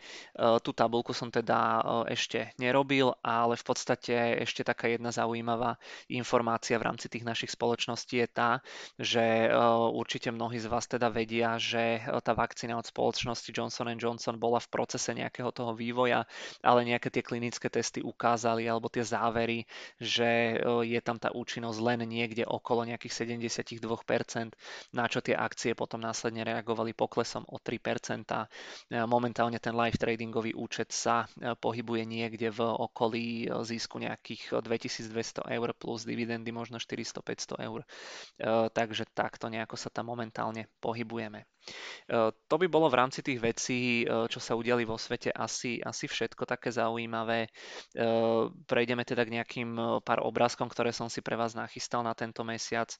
tú 0.61 0.71
tabulku 0.73 1.11
som 1.15 1.33
teda 1.33 1.81
e, 2.07 2.13
ešte 2.13 2.53
nerobil, 2.61 3.13
ale 3.25 3.57
v 3.57 3.65
podstate 3.65 4.43
ešte 4.43 4.61
taká 4.61 4.91
jedna 4.91 5.09
zaujímavá 5.09 5.81
informácia 6.13 6.77
v 6.77 6.85
rámci 6.93 7.09
tých 7.09 7.25
našich 7.25 7.51
spoločností 7.53 8.21
je 8.21 8.27
tá, 8.29 8.51
že 8.99 9.49
určite 9.93 10.29
mnohí 10.29 10.59
z 10.61 10.69
vás 10.69 10.85
teda 10.85 11.09
vedia, 11.09 11.57
že 11.57 12.03
tá 12.21 12.33
vakcína 12.35 12.77
od 12.77 12.85
spoločnosti 12.85 13.49
Johnson 13.49 13.89
Johnson 13.97 14.37
bola 14.37 14.59
v 14.61 14.69
procese 14.69 15.11
nejakého 15.13 15.49
toho 15.49 15.73
vývoja, 15.73 16.25
ale 16.61 16.85
nejaké 16.85 17.09
tie 17.09 17.23
klinické 17.25 17.69
testy 17.69 18.03
ukázali 18.03 18.67
alebo 18.67 18.89
tie 18.89 19.01
závery, 19.01 19.65
že 19.97 20.59
je 20.83 20.99
tam 21.01 21.17
tá 21.17 21.33
účinnosť 21.33 21.79
len 21.81 21.99
niekde 22.05 22.45
okolo 22.45 22.85
nejakých 22.85 23.25
72%, 23.25 24.53
na 24.93 25.05
čo 25.09 25.19
tie 25.23 25.35
akcie 25.37 25.73
potom 25.73 26.01
následne 26.01 26.45
reagovali 26.45 26.93
poklesom 26.93 27.47
o 27.49 27.57
3%. 27.57 28.27
E, 28.89 29.05
momentálne 29.05 29.57
ten 29.59 29.73
live 29.73 29.97
tradingový 29.97 30.53
účet 30.53 30.91
sa 30.93 31.25
e, 31.25 31.53
pohybuje 31.57 32.03
niekde 32.05 32.49
v 32.53 32.61
okolí 32.61 33.25
e, 33.45 33.63
zisku 33.65 33.99
nejakých 33.99 34.61
2200 34.61 35.45
eur 35.49 35.69
plus 35.77 36.05
dividendy 36.05 36.51
možno 36.53 36.77
400-500 36.77 37.67
eur. 37.67 37.81
Takže 38.73 39.07
takto 39.13 39.47
nejako 39.47 39.77
sa 39.79 39.89
tam 39.93 40.11
momentálne 40.11 40.67
pohybujeme. 40.83 41.45
To 42.11 42.55
by 42.59 42.67
bolo 42.67 42.91
v 42.91 42.99
rámci 42.99 43.23
tých 43.23 43.39
vecí, 43.39 44.03
čo 44.03 44.39
sa 44.43 44.53
udiali 44.57 44.83
vo 44.83 44.99
svete, 44.99 45.31
asi, 45.31 45.79
asi 45.79 46.11
všetko 46.11 46.43
také 46.43 46.75
zaujímavé. 46.75 47.47
Prejdeme 48.67 49.03
teda 49.07 49.23
k 49.23 49.33
nejakým 49.39 49.69
pár 50.03 50.19
obrázkom, 50.27 50.67
ktoré 50.67 50.91
som 50.91 51.07
si 51.07 51.23
pre 51.23 51.39
vás 51.39 51.55
nachystal 51.55 52.03
na 52.03 52.11
tento 52.11 52.43
mesiac. 52.43 52.91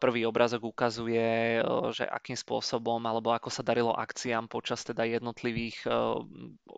Prvý 0.00 0.24
obrázok 0.24 0.72
ukazuje, 0.72 1.60
že 1.92 2.08
akým 2.08 2.36
spôsobom 2.38 3.00
alebo 3.04 3.36
ako 3.36 3.52
sa 3.52 3.60
darilo 3.60 3.92
akciám 3.92 4.48
počas 4.48 4.80
teda 4.92 5.08
jednotlivých 5.08 5.88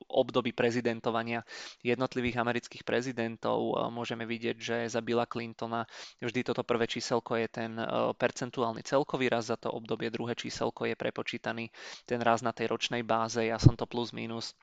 období 0.09 0.55
prezidentovania 0.55 1.43
jednotlivých 1.83 2.39
amerických 2.39 2.87
prezidentov. 2.87 3.75
Môžeme 3.91 4.23
vidieť, 4.25 4.57
že 4.57 4.77
za 4.87 5.03
Billa 5.03 5.27
Clintona 5.27 5.83
vždy 6.23 6.41
toto 6.47 6.63
prvé 6.63 6.87
číselko 6.87 7.35
je 7.37 7.51
ten 7.51 7.75
percentuálny 8.15 8.87
celkový 8.87 9.27
raz 9.27 9.51
za 9.51 9.59
to 9.59 9.75
obdobie, 9.75 10.15
druhé 10.15 10.39
číselko 10.39 10.87
je 10.87 10.95
prepočítaný 10.95 11.75
ten 12.07 12.23
raz 12.23 12.41
na 12.41 12.55
tej 12.55 12.71
ročnej 12.71 13.03
báze, 13.03 13.43
ja 13.43 13.59
som 13.59 13.75
to 13.75 13.85
plus 13.85 14.15
minus 14.15 14.55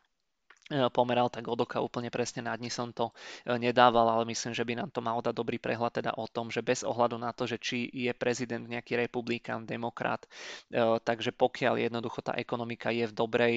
pomeral, 0.94 1.28
tak 1.28 1.48
odoka 1.48 1.84
úplne 1.84 2.08
presne 2.08 2.48
na 2.48 2.56
dni 2.56 2.72
som 2.72 2.90
to 2.96 3.12
e, 3.44 3.58
nedával, 3.60 4.08
ale 4.08 4.24
myslím, 4.32 4.56
že 4.56 4.64
by 4.64 4.80
nám 4.80 4.90
to 4.90 5.04
mal 5.04 5.20
dať 5.20 5.36
dobrý 5.36 5.60
prehľad 5.60 6.02
teda 6.02 6.12
o 6.16 6.26
tom, 6.28 6.48
že 6.48 6.64
bez 6.64 6.88
ohľadu 6.88 7.20
na 7.20 7.36
to, 7.36 7.44
že 7.46 7.60
či 7.60 7.92
je 7.92 8.12
prezident 8.16 8.64
nejaký 8.64 8.96
republikán, 8.96 9.68
demokrat, 9.68 10.26
e, 10.72 10.80
takže 11.04 11.36
pokiaľ 11.36 11.92
jednoducho 11.92 12.24
tá 12.24 12.34
ekonomika 12.40 12.90
je 12.94 13.06
v 13.08 13.14
dobrej 13.14 13.56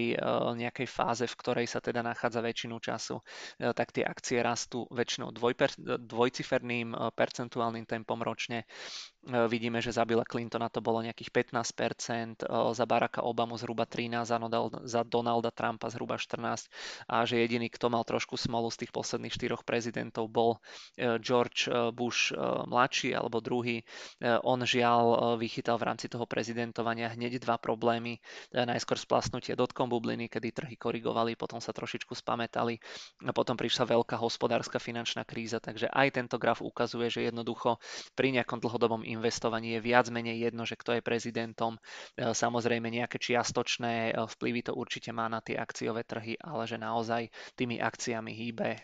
nejakej 0.54 0.88
fáze, 0.88 1.25
v 1.26 1.38
ktorej 1.38 1.66
sa 1.68 1.78
teda 1.78 2.00
nachádza 2.02 2.40
väčšinu 2.40 2.76
času, 2.80 3.21
tak 3.59 3.92
tie 3.92 4.04
akcie 4.04 4.40
rastú 4.40 4.87
väčšinou 4.90 5.33
dvojciferným 6.00 6.97
percentuálnym 7.14 7.87
tempom 7.87 8.18
ročne. 8.21 8.64
E, 8.64 8.66
vidíme, 9.25 9.81
že 9.81 9.93
za 9.93 10.04
Billa 10.04 10.25
Clintona 10.25 10.69
to 10.69 10.85
bolo 10.85 11.00
nejakých 11.00 11.31
15%, 11.33 12.45
e, 12.45 12.49
za 12.76 12.85
Baracka 12.85 13.25
Obamu 13.25 13.57
zhruba 13.57 13.88
13%, 13.88 14.85
za 14.85 15.00
Donalda 15.04 15.49
Trumpa 15.50 15.88
zhruba 15.88 16.21
14% 16.21 16.69
a 17.09 17.25
že 17.25 17.40
jediný, 17.40 17.73
kto 17.73 17.88
mal 17.88 18.04
trošku 18.04 18.37
smolu 18.37 18.69
z 18.69 18.85
tých 18.85 18.93
posledných 18.93 19.33
štyroch 19.33 19.62
prezidentov 19.64 20.28
bol 20.28 20.61
e, 20.97 21.16
George 21.21 21.69
Bush 21.97 22.33
mladší 22.69 23.16
alebo 23.16 23.40
druhý. 23.40 23.85
On 24.45 24.61
žiaľ 24.61 25.37
vychytal 25.40 25.76
v 25.81 25.87
rámci 25.88 26.07
toho 26.09 26.25
prezidentovania 26.28 27.12
hneď 27.12 27.40
dva 27.40 27.57
problémy. 27.57 28.21
Najskôr 28.52 28.97
splasnutie 29.00 29.57
dotkom 29.57 29.88
bubliny, 29.88 30.28
kedy 30.28 30.52
trhy 30.52 30.76
korigovali, 30.76 31.37
potom 31.38 31.61
sa 31.61 31.73
trošičku 31.73 32.12
spametali 32.16 32.78
a 33.25 33.33
potom 33.33 33.57
prišla 33.57 33.88
veľká 33.97 34.16
hospodárska 34.19 34.78
finančná 34.78 35.25
kríza, 35.25 35.61
takže 35.61 35.88
aj 35.90 36.09
tento 36.21 36.37
graf 36.37 36.61
ukazuje, 36.61 37.09
že 37.09 37.21
jednoducho 37.28 37.78
pri 38.12 38.35
nejakom 38.35 38.61
dlhodobom 38.61 39.02
investovaní 39.14 39.78
je 39.78 39.80
viac 39.80 40.11
menej 40.11 40.50
jedno, 40.50 40.66
že 40.66 40.75
kto 40.75 40.99
je 40.99 41.02
prezidentom. 41.06 41.78
E, 41.78 42.35
samozrejme 42.35 42.90
nejaké 42.90 43.23
čiastočné 43.23 44.11
e, 44.11 44.12
vplyvy 44.18 44.61
to 44.66 44.73
určite 44.75 45.14
má 45.14 45.30
na 45.30 45.38
tie 45.38 45.54
akciové 45.54 46.02
trhy, 46.02 46.35
ale 46.42 46.66
že 46.66 46.76
naozaj 46.76 47.30
tými 47.54 47.78
akciami 47.78 48.35
hýbe 48.35 48.68
e, 48.75 48.80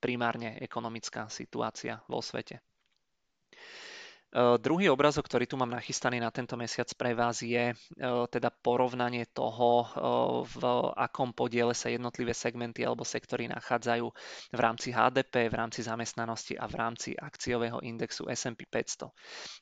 primárne 0.00 0.56
ekonomická 0.58 1.28
situácia 1.28 2.00
vo 2.08 2.24
svete. 2.24 2.64
Druhý 4.30 4.86
obrazok, 4.94 5.26
ktorý 5.26 5.50
tu 5.50 5.58
mám 5.58 5.74
nachystaný 5.74 6.22
na 6.22 6.30
tento 6.30 6.54
mesiac 6.54 6.86
pre 6.94 7.18
vás 7.18 7.42
je 7.42 7.74
teda 8.30 8.54
porovnanie 8.62 9.26
toho, 9.26 9.90
v 10.46 10.62
akom 10.94 11.34
podiele 11.34 11.74
sa 11.74 11.90
jednotlivé 11.90 12.30
segmenty 12.30 12.86
alebo 12.86 13.02
sektory 13.02 13.50
nachádzajú 13.50 14.06
v 14.54 14.60
rámci 14.62 14.94
HDP, 14.94 15.50
v 15.50 15.58
rámci 15.58 15.82
zamestnanosti 15.82 16.54
a 16.54 16.70
v 16.70 16.74
rámci 16.78 17.10
akciového 17.18 17.82
indexu 17.82 18.30
S&P 18.30 18.70
500. 18.70 19.10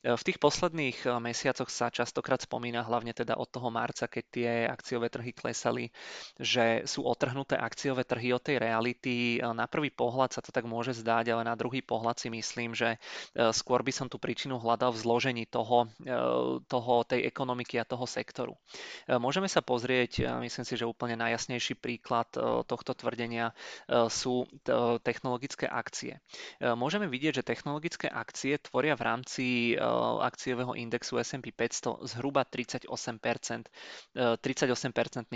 V 0.05 0.23
tých 0.29 0.37
posledných 0.37 1.17
mesiacoch 1.17 1.73
sa 1.73 1.89
častokrát 1.89 2.45
spomína, 2.45 2.85
hlavne 2.85 3.17
teda 3.17 3.41
od 3.41 3.49
toho 3.49 3.73
marca, 3.73 4.05
keď 4.05 4.25
tie 4.29 4.51
akciové 4.69 5.09
trhy 5.09 5.33
klesali, 5.33 5.89
že 6.37 6.85
sú 6.85 7.09
otrhnuté 7.09 7.57
akciové 7.57 8.05
trhy 8.05 8.37
od 8.37 8.45
tej 8.45 8.61
reality. 8.61 9.41
Na 9.41 9.65
prvý 9.65 9.89
pohľad 9.89 10.37
sa 10.37 10.45
to 10.45 10.53
tak 10.53 10.69
môže 10.69 10.93
zdať, 10.93 11.33
ale 11.33 11.49
na 11.49 11.57
druhý 11.57 11.81
pohľad 11.81 12.21
si 12.21 12.29
myslím, 12.29 12.77
že 12.77 13.01
skôr 13.57 13.81
by 13.81 13.97
som 13.97 14.13
tú 14.13 14.21
príčinu 14.21 14.58
hľadal 14.59 14.93
v 14.93 15.01
zložení 15.01 15.45
toho, 15.47 15.87
e, 16.03 16.19
toho, 16.67 16.95
tej 17.07 17.25
ekonomiky 17.25 17.79
a 17.79 17.89
toho 17.89 18.05
sektoru. 18.05 18.55
E, 19.07 19.17
môžeme 19.17 19.47
sa 19.47 19.63
pozrieť, 19.63 20.27
myslím 20.43 20.67
si, 20.67 20.75
že 20.75 20.85
úplne 20.85 21.15
najjasnejší 21.17 21.79
príklad 21.79 22.29
e, 22.35 22.63
tohto 22.67 22.93
tvrdenia 22.93 23.55
sú 24.09 24.45
technologické 25.05 25.65
akcie. 25.69 26.21
Môžeme 26.61 27.07
vidieť, 27.07 27.41
že 27.41 27.47
technologické 27.47 28.11
akcie 28.11 28.59
tvoria 28.59 28.99
v 28.99 29.03
rámci 29.05 29.45
akciového 30.21 30.75
indexu 30.75 31.17
S&P 31.21 31.55
500 31.55 32.05
zhruba 32.09 32.45
38%, 32.45 32.91
38% 34.17 34.43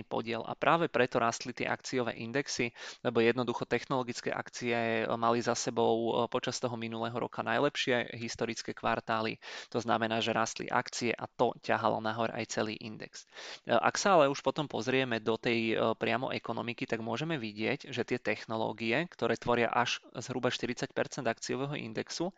podiel 0.04 0.42
a 0.44 0.52
práve 0.58 0.88
preto 0.90 1.22
rastli 1.22 1.54
tie 1.54 1.68
akciové 1.68 2.18
indexy, 2.18 2.74
lebo 3.06 3.22
jednoducho 3.22 3.64
technologické 3.68 4.34
akcie 4.34 5.06
mali 5.14 5.40
za 5.40 5.54
sebou 5.54 6.26
počas 6.28 6.58
toho 6.58 6.74
minulého 6.76 7.14
roka 7.14 7.44
najlepšie 7.46 8.16
historické 8.18 8.72
kvartály 8.74 9.11
kvartály. 9.12 9.36
To 9.70 9.78
znamená, 9.80 10.24
že 10.24 10.32
rastli 10.32 10.66
akcie 10.72 11.12
a 11.12 11.28
to 11.28 11.52
ťahalo 11.60 12.00
nahor 12.00 12.32
aj 12.32 12.48
celý 12.48 12.80
index. 12.80 13.28
E, 13.68 13.76
ak 13.76 14.00
sa 14.00 14.16
ale 14.16 14.32
už 14.32 14.40
potom 14.40 14.64
pozrieme 14.64 15.20
do 15.20 15.36
tej 15.36 15.76
e, 15.76 15.92
priamo 16.00 16.32
ekonomiky, 16.32 16.88
tak 16.88 17.04
môžeme 17.04 17.36
vidieť, 17.36 17.92
že 17.92 18.08
tie 18.08 18.16
technológie, 18.16 19.04
ktoré 19.12 19.36
tvoria 19.36 19.68
až 19.68 20.00
zhruba 20.16 20.48
40% 20.48 20.88
akciového 21.28 21.76
indexu, 21.76 22.32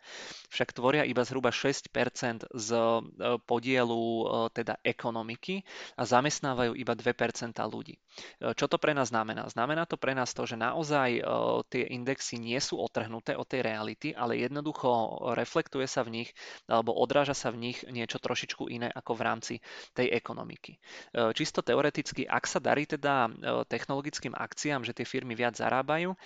však 0.51 0.75
tvoria 0.75 1.07
iba 1.07 1.23
zhruba 1.23 1.55
6% 1.55 2.51
z 2.51 2.69
e, 2.75 2.79
podielu 3.47 4.03
teda 4.51 4.79
ekonomiky 4.83 5.63
a 5.95 6.03
zamestnávajú 6.03 6.75
iba 6.75 6.93
2% 6.97 7.55
ľudí. 7.71 7.95
Čo 8.41 8.65
to 8.67 8.77
pre 8.79 8.91
nás 8.91 9.11
znamená? 9.11 9.47
Znamená 9.47 9.87
to 9.87 9.99
pre 9.99 10.15
nás 10.15 10.31
to, 10.31 10.47
že 10.47 10.59
naozaj 10.59 11.21
tie 11.69 11.83
indexy 11.91 12.39
nie 12.39 12.57
sú 12.59 12.79
otrhnuté 12.79 13.35
od 13.35 13.47
tej 13.47 13.61
reality, 13.63 14.15
ale 14.15 14.39
jednoducho 14.39 14.95
reflektuje 15.35 15.85
sa 15.85 16.01
v 16.01 16.21
nich 16.21 16.29
alebo 16.65 16.97
odráža 16.97 17.37
sa 17.37 17.53
v 17.53 17.69
nich 17.69 17.85
niečo 17.85 18.17
trošičku 18.17 18.69
iné 18.69 18.89
ako 18.89 19.17
v 19.17 19.21
rámci 19.21 19.53
tej 19.93 20.09
ekonomiky. 20.13 20.75
E, 20.75 20.79
čisto 21.37 21.61
teoreticky, 21.61 22.25
ak 22.25 22.45
sa 22.49 22.57
darí 22.57 22.89
teda 22.89 23.29
e, 23.29 23.29
technologickým 23.69 24.33
akciám, 24.33 24.81
že 24.81 24.97
tie 24.97 25.05
firmy 25.05 25.37
viac 25.37 25.53
zarábajú, 25.57 26.13
e, 26.13 26.17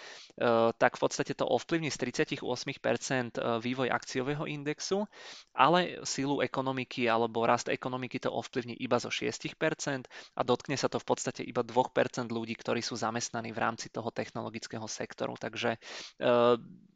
tak 0.80 0.96
v 0.96 1.02
podstate 1.02 1.36
to 1.36 1.44
ovplyvní 1.44 1.92
z 1.92 1.98
38% 2.00 3.60
vývoj 3.60 3.88
akciového 3.92 4.48
indexu, 4.48 5.04
ale 5.52 6.00
sílu 6.08 6.40
ekonomiky 6.40 7.08
alebo 7.12 7.44
rast 7.44 7.68
ekonomiky 7.68 8.24
to 8.24 8.32
ovplyvní 8.32 8.80
iba 8.80 9.00
zo 9.00 9.12
6% 9.12 10.08
a 10.36 10.42
dotkne 10.42 10.76
sa 10.80 10.88
to 10.88 10.98
v 11.00 11.06
podstate 11.06 11.42
iba 11.44 11.62
2% 11.62 12.32
ľudí, 12.32 12.56
ktorí 12.56 12.80
sú 12.80 12.96
zamestnaní 12.96 13.52
v 13.52 13.60
rámci 13.60 13.92
toho 13.92 14.08
technologického 14.12 14.86
sektoru. 14.88 15.36
Takže 15.36 15.76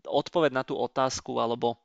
odpoveď 0.08 0.52
na 0.52 0.64
tú 0.64 0.76
otázku 0.80 1.40
alebo 1.40 1.80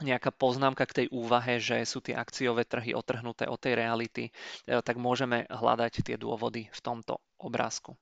nejaká 0.00 0.32
poznámka 0.32 0.84
k 0.88 1.04
tej 1.04 1.06
úvahe, 1.12 1.60
že 1.60 1.84
sú 1.84 2.00
tie 2.00 2.16
akciové 2.16 2.64
trhy 2.64 2.96
otrhnuté 2.96 3.46
od 3.46 3.60
tej 3.60 3.76
reality, 3.76 4.24
eh, 4.28 4.80
tak 4.80 4.96
môžeme 4.96 5.46
hľadať 5.48 6.04
tie 6.04 6.16
dôvody 6.16 6.68
v 6.72 6.80
tomto 6.80 7.20
obrázku. 7.38 7.96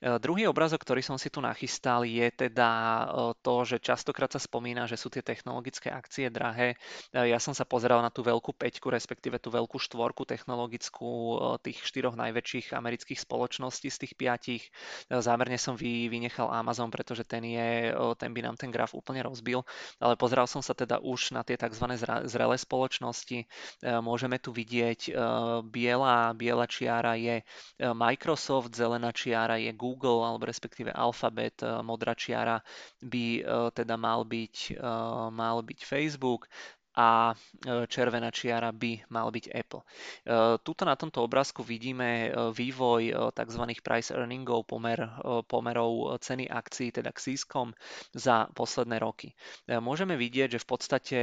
E, 0.00 0.20
druhý 0.20 0.44
obrazok, 0.44 0.84
ktorý 0.84 1.00
som 1.00 1.16
si 1.16 1.32
tu 1.32 1.40
nachystal, 1.40 2.04
je 2.04 2.28
teda 2.28 2.68
e, 2.68 3.04
to, 3.40 3.64
že 3.64 3.76
častokrát 3.80 4.28
sa 4.28 4.40
spomína, 4.40 4.84
že 4.84 5.00
sú 5.00 5.08
tie 5.08 5.24
technologické 5.24 5.88
akcie 5.88 6.28
drahé. 6.28 6.76
E, 7.12 7.32
ja 7.32 7.40
som 7.40 7.56
sa 7.56 7.64
pozeral 7.64 8.04
na 8.04 8.12
tú 8.12 8.20
veľkú 8.20 8.52
peťku, 8.52 8.92
respektíve 8.92 9.40
tú 9.40 9.48
veľkú 9.48 9.80
štvorku 9.80 10.28
technologickú 10.28 11.38
tých 11.62 11.80
štyroch 11.80 12.18
najväčších 12.18 12.76
amerických 12.76 13.20
spoločností 13.22 13.88
z 13.88 13.98
tých 14.04 14.14
piatich. 14.18 14.62
Zámerne 15.08 15.56
som 15.56 15.78
vy, 15.78 16.08
vynechal 16.10 16.50
Amazon, 16.50 16.92
pretože 16.92 17.24
ten, 17.24 17.44
je, 17.44 17.92
ten 18.18 18.30
by 18.32 18.40
nám 18.42 18.56
ten 18.58 18.68
graf 18.72 18.92
úplne 18.92 19.24
rozbil, 19.24 19.62
ale 20.02 20.18
pozeral 20.18 20.48
som 20.50 20.60
sa 20.60 20.74
teda 20.74 21.00
už 21.00 21.32
na 21.36 21.42
tie 21.46 21.56
tzv. 21.56 21.86
zrelé 22.26 22.56
spoločnosti. 22.58 23.46
Môžeme 24.02 24.40
tu 24.40 24.50
vidieť 24.50 25.14
biela, 25.68 26.32
biela 26.34 26.66
čiara 26.66 27.14
je 27.16 27.42
Microsoft, 27.80 28.74
zelená 28.74 29.12
čiara 29.12 29.35
je 29.60 29.72
Google, 29.76 29.96
Google 29.96 30.28
alebo 30.28 30.44
respektíve 30.44 30.92
Alphabet, 30.92 31.64
eh, 31.64 31.80
modrá 31.80 32.12
čiara 32.12 32.60
by 33.00 33.26
eh, 33.40 33.68
teda 33.72 33.96
mal 33.96 34.22
byť, 34.22 34.56
eh, 34.76 35.28
mal 35.32 35.64
byť 35.64 35.80
Facebook, 35.82 36.46
a 36.96 37.36
e, 37.36 37.84
červená 37.86 38.32
čiara 38.32 38.72
by 38.72 39.12
mal 39.12 39.28
byť 39.28 39.52
Apple. 39.52 39.84
E, 39.84 39.86
tuto 40.64 40.88
na 40.88 40.96
tomto 40.96 41.20
obrázku 41.20 41.60
vidíme 41.60 42.08
e, 42.26 42.28
vývoj 42.56 43.32
tzv. 43.36 43.62
price 43.84 44.16
earningov, 44.16 44.64
pomer, 44.64 44.96
pomerov 45.44 46.16
ceny 46.24 46.48
akcií, 46.48 46.88
teda 46.88 47.12
k 47.12 47.20
sískom 47.20 47.76
za 48.16 48.48
posledné 48.56 48.96
roky. 48.96 49.36
Môžeme 49.68 50.16
vidieť, 50.16 50.56
že 50.56 50.62
v 50.62 50.68
podstate 50.68 51.18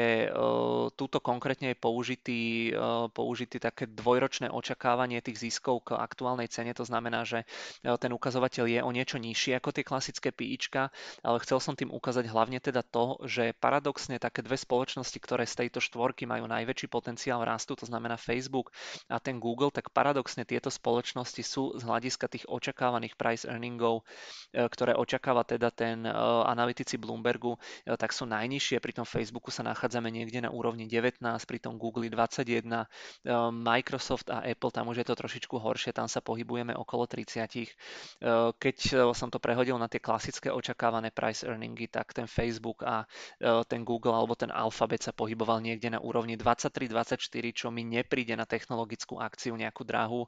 túto 0.93 1.17
konkrétne 1.23 1.73
je 1.73 1.77
použitý, 1.79 2.43
použitý 3.15 3.57
také 3.57 3.89
dvojročné 3.89 4.51
očakávanie 4.53 5.23
tých 5.23 5.49
ziskov 5.49 5.89
k 5.89 5.97
aktuálnej 5.97 6.51
cene. 6.51 6.75
To 6.77 6.85
znamená, 6.85 7.25
že 7.25 7.47
ten 7.81 8.11
ukazovateľ 8.13 8.65
je 8.69 8.79
o 8.83 8.91
niečo 8.93 9.17
nižší 9.17 9.57
ako 9.57 9.73
tie 9.73 9.87
klasické 9.87 10.29
PIčka, 10.29 10.93
ale 11.25 11.41
chcel 11.41 11.57
som 11.57 11.73
tým 11.73 11.89
ukázať 11.89 12.29
hlavne 12.29 12.61
teda 12.61 12.85
to, 12.85 13.17
že 13.25 13.57
paradoxne 13.57 14.19
také 14.21 14.43
dve 14.45 14.59
spoločnosti, 14.59 15.17
ktoré 15.17 15.47
z 15.47 15.62
tejto 15.63 15.79
štvorky 15.79 16.27
majú 16.27 16.43
najväčší 16.51 16.91
potenciál 16.91 17.39
rastu, 17.47 17.79
to 17.79 17.87
znamená 17.87 18.19
Facebook 18.19 18.75
a 19.07 19.19
ten 19.19 19.39
Google, 19.39 19.71
tak 19.71 19.95
paradoxne 19.95 20.43
tieto 20.43 20.67
spoločnosti 20.67 21.43
sú 21.43 21.77
z 21.77 21.83
hľadiska 21.85 22.27
tých 22.27 22.45
očakávaných 22.49 23.15
price 23.15 23.47
earningov, 23.47 24.03
e, 24.51 24.65
ktoré 24.67 24.97
očakáva 24.97 25.45
teda 25.45 25.69
ten 25.69 26.03
e, 26.03 26.11
analytici 26.49 26.97
Bloombergu, 26.97 27.55
e, 27.85 27.95
tak 27.95 28.15
sú 28.15 28.25
najnižšie. 28.25 28.81
Pri 28.81 28.93
tom 28.95 29.05
Facebooku 29.05 29.53
sa 29.53 29.61
nachádzame 29.63 30.09
niekde 30.09 30.41
na 30.43 30.49
úrovni 30.49 30.89
19, 30.89 31.21
pri 31.45 31.59
tom 31.61 31.77
Google 31.77 32.09
21, 32.09 32.89
Microsoft 33.53 34.27
a 34.33 34.43
Apple, 34.43 34.73
tam 34.73 34.89
už 34.89 35.03
je 35.03 35.07
to 35.07 35.15
trošičku 35.15 35.55
horšie, 35.55 35.93
tam 35.93 36.09
sa 36.09 36.19
pohybujeme 36.19 36.73
okolo 36.73 37.05
30. 37.05 37.69
Keď 38.57 38.77
som 39.13 39.29
to 39.29 39.37
prehodil 39.37 39.77
na 39.77 39.87
tie 39.87 40.01
klasické 40.01 40.49
očakávané 40.49 41.13
price 41.13 41.45
earningy, 41.45 41.87
tak 41.87 42.11
ten 42.11 42.25
Facebook 42.25 42.81
a 42.83 43.05
ten 43.69 43.85
Google 43.85 44.15
alebo 44.15 44.33
ten 44.33 44.49
Alphabet 44.49 45.05
sa 45.05 45.13
pohyboval 45.13 45.52
pohyboval 45.53 45.61
niekde 45.61 45.89
na 45.93 45.99
úrovni 46.01 46.33
23-24, 46.33 47.53
čo 47.53 47.69
mi 47.69 47.85
nepríde 47.85 48.33
na 48.33 48.49
technologickú 48.49 49.21
akciu 49.21 49.53
nejakú 49.53 49.85
drahu. 49.85 50.25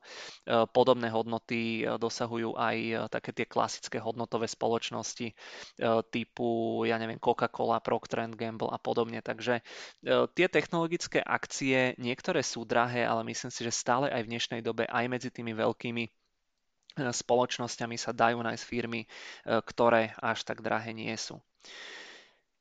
Podobné 0.70 1.10
hodnoty 1.10 1.82
dosahujú 1.98 2.54
aj 2.54 3.10
také 3.10 3.34
tie 3.34 3.46
klasické 3.50 3.98
hodnotové 3.98 4.46
spoločnosti 4.46 5.34
typu, 6.14 6.48
ja 6.86 7.02
neviem, 7.02 7.18
Coca-Cola, 7.18 7.82
Procter 7.82 8.30
Gamble 8.38 8.70
a 8.70 8.78
podobne. 8.78 9.22
Takže 9.26 9.66
tie 10.38 10.48
technologické 10.48 11.20
akcie, 11.26 11.98
niektoré 11.98 12.46
sú 12.46 12.62
drahé, 12.66 13.02
ale 13.02 13.26
myslím 13.26 13.50
si, 13.50 13.66
že 13.66 13.74
stále 13.74 14.14
aj 14.14 14.22
v 14.22 14.30
dnešnej 14.30 14.62
dobe, 14.62 14.86
aj 14.86 15.06
medzi 15.10 15.30
tými 15.34 15.58
veľkými 15.58 16.04
spoločnosťami 16.96 17.98
sa 18.00 18.16
dajú 18.16 18.40
nájsť 18.40 18.64
firmy, 18.64 19.04
ktoré 19.44 20.16
až 20.22 20.48
tak 20.48 20.62
drahé 20.62 20.96
nie 20.96 21.12
sú. 21.18 21.42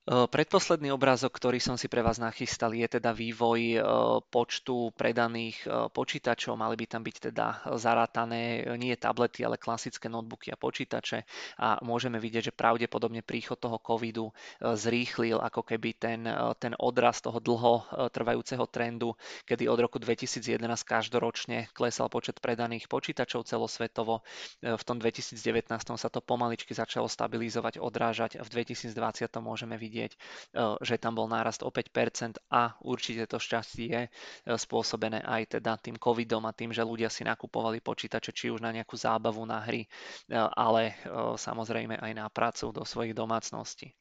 Predposledný 0.05 0.93
obrázok, 0.93 1.33
ktorý 1.33 1.57
som 1.65 1.81
si 1.81 1.89
pre 1.89 2.05
vás 2.05 2.21
nachystal, 2.21 2.77
je 2.77 2.85
teda 2.85 3.17
vývoj 3.17 3.81
počtu 4.29 4.93
predaných 4.93 5.65
počítačov. 5.97 6.61
Mali 6.61 6.77
by 6.77 6.85
tam 6.85 7.01
byť 7.01 7.17
teda 7.33 7.73
zarátané 7.81 8.69
nie 8.77 8.93
tablety, 9.01 9.49
ale 9.49 9.57
klasické 9.57 10.13
notebooky 10.13 10.53
a 10.53 10.61
počítače. 10.61 11.25
A 11.57 11.81
môžeme 11.81 12.21
vidieť, 12.21 12.53
že 12.53 12.53
pravdepodobne 12.53 13.25
príchod 13.25 13.57
toho 13.57 13.81
covidu 13.81 14.29
zrýchlil 14.61 15.41
ako 15.41 15.65
keby 15.65 15.97
ten, 15.97 16.29
ten 16.61 16.77
odraz 16.77 17.25
toho 17.25 17.41
dlho 17.41 17.89
trvajúceho 18.13 18.69
trendu, 18.69 19.17
kedy 19.49 19.73
od 19.73 19.89
roku 19.89 19.97
2011 19.97 20.61
každoročne 20.85 21.73
klesal 21.73 22.13
počet 22.13 22.45
predaných 22.45 22.93
počítačov 22.93 23.49
celosvetovo. 23.49 24.21
V 24.61 24.85
tom 24.85 25.01
2019 25.01 25.41
sa 25.97 26.13
to 26.13 26.21
pomaličky 26.21 26.77
začalo 26.77 27.09
stabilizovať, 27.09 27.81
odrážať 27.81 28.37
a 28.37 28.45
v 28.45 28.53
2020 28.53 28.93
môžeme 29.41 29.81
vidieť 29.81 29.93
vidieť, 29.95 30.13
eh, 30.19 30.75
že 30.83 30.99
tam 30.99 31.15
bol 31.15 31.31
nárast 31.31 31.63
o 31.63 31.71
5% 31.71 32.43
a 32.51 32.75
určite 32.83 33.31
to 33.31 33.39
šťastie 33.39 33.87
je 33.87 34.03
eh, 34.03 34.11
spôsobené 34.59 35.23
aj 35.23 35.63
teda 35.63 35.79
tým 35.79 35.95
covidom 35.95 36.43
a 36.51 36.57
tým, 36.57 36.75
že 36.75 36.83
ľudia 36.83 37.07
si 37.07 37.23
nakupovali 37.23 37.79
počítače 37.79 38.35
či 38.35 38.51
už 38.51 38.59
na 38.59 38.75
nejakú 38.75 38.99
zábavu 38.99 39.47
na 39.47 39.63
hry, 39.63 39.87
eh, 39.87 40.35
ale 40.35 40.99
samozrejme 41.39 42.03
aj 42.03 42.13
na 42.17 42.27
prácu 42.27 42.75
do 42.75 42.83
svojich 42.83 43.15
domácností. 43.15 43.95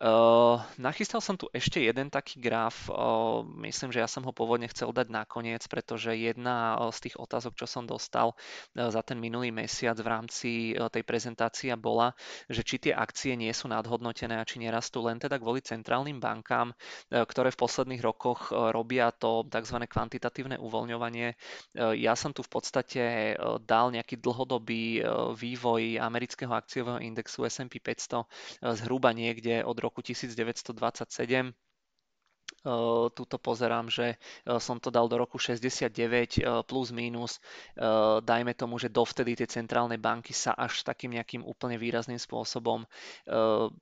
Uh, 0.00 0.56
nachystal 0.80 1.20
som 1.20 1.36
tu 1.36 1.44
ešte 1.52 1.76
jeden 1.76 2.08
taký 2.08 2.40
graf, 2.40 2.88
uh, 2.88 3.44
myslím, 3.60 3.92
že 3.92 4.00
ja 4.00 4.08
som 4.08 4.24
ho 4.24 4.32
pôvodne 4.32 4.64
chcel 4.72 4.96
dať 4.96 5.12
nakoniec, 5.12 5.60
pretože 5.68 6.16
jedna 6.16 6.72
z 6.88 7.04
tých 7.04 7.20
otázok, 7.20 7.52
čo 7.52 7.68
som 7.68 7.84
dostal 7.84 8.32
uh, 8.32 8.88
za 8.88 9.04
ten 9.04 9.20
minulý 9.20 9.52
mesiac 9.52 10.00
v 10.00 10.08
rámci 10.08 10.72
tej 10.72 11.04
prezentácie 11.04 11.68
bola, 11.76 12.16
že 12.48 12.64
či 12.64 12.80
tie 12.80 12.96
akcie 12.96 13.36
nie 13.36 13.52
sú 13.52 13.68
nadhodnotené 13.68 14.40
a 14.40 14.48
či 14.48 14.64
nerastú 14.64 15.04
len 15.04 15.20
teda 15.20 15.36
kvôli 15.36 15.60
centrálnym 15.60 16.16
bankám, 16.16 16.72
ktoré 17.12 17.52
v 17.52 17.60
posledných 17.60 18.00
rokoch 18.00 18.48
robia 18.48 19.12
to 19.12 19.44
tzv. 19.52 19.84
kvantitatívne 19.84 20.56
uvoľňovanie. 20.56 21.36
Ja 21.76 22.16
som 22.16 22.32
tu 22.32 22.40
v 22.40 22.50
podstate 22.56 23.36
dal 23.68 23.92
nejaký 23.92 24.16
dlhodobý 24.16 25.04
vývoj 25.36 26.00
amerického 26.00 26.52
akciového 26.56 27.04
indexu 27.04 27.44
S&P 27.44 27.82
500 27.82 28.24
zhruba 28.80 29.12
niekde 29.12 29.60
od 29.60 29.76
roku 29.76 29.89
roku 29.90 30.02
1927 30.02 31.52
Tuto 33.16 33.40
pozerám, 33.40 33.88
že 33.88 34.20
som 34.60 34.76
to 34.76 34.92
dal 34.92 35.08
do 35.08 35.16
roku 35.16 35.40
69 35.40 36.44
plus 36.68 36.92
minus. 36.92 37.40
Dajme 38.20 38.52
tomu, 38.52 38.76
že 38.76 38.92
dovtedy 38.92 39.32
tie 39.32 39.48
centrálne 39.48 39.96
banky 39.96 40.36
sa 40.36 40.52
až 40.52 40.84
takým 40.84 41.16
nejakým 41.16 41.40
úplne 41.40 41.80
výrazným 41.80 42.20
spôsobom, 42.20 42.84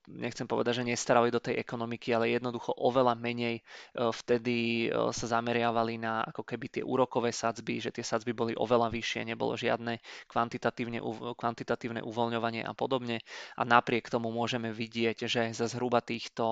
nechcem 0.06 0.46
povedať, 0.46 0.78
že 0.78 0.94
nestarali 0.94 1.34
do 1.34 1.42
tej 1.42 1.58
ekonomiky, 1.58 2.14
ale 2.14 2.30
jednoducho 2.30 2.70
oveľa 2.78 3.18
menej 3.18 3.66
vtedy 3.98 4.86
sa 5.10 5.26
zameriavali 5.26 5.98
na 5.98 6.22
ako 6.30 6.46
keby 6.46 6.78
tie 6.78 6.82
úrokové 6.86 7.34
sadzby, 7.34 7.82
že 7.82 7.90
tie 7.90 8.06
sadzby 8.06 8.30
boli 8.30 8.54
oveľa 8.54 8.94
vyššie, 8.94 9.26
nebolo 9.26 9.58
žiadne 9.58 9.98
kvantitatívne, 10.30 11.02
kvantitatívne 11.34 12.06
uvoľňovanie 12.06 12.62
a 12.62 12.70
podobne. 12.78 13.26
A 13.58 13.66
napriek 13.66 14.06
tomu 14.06 14.30
môžeme 14.30 14.70
vidieť, 14.70 15.26
že 15.26 15.50
za 15.50 15.66
zhruba 15.66 15.98
týchto 15.98 16.46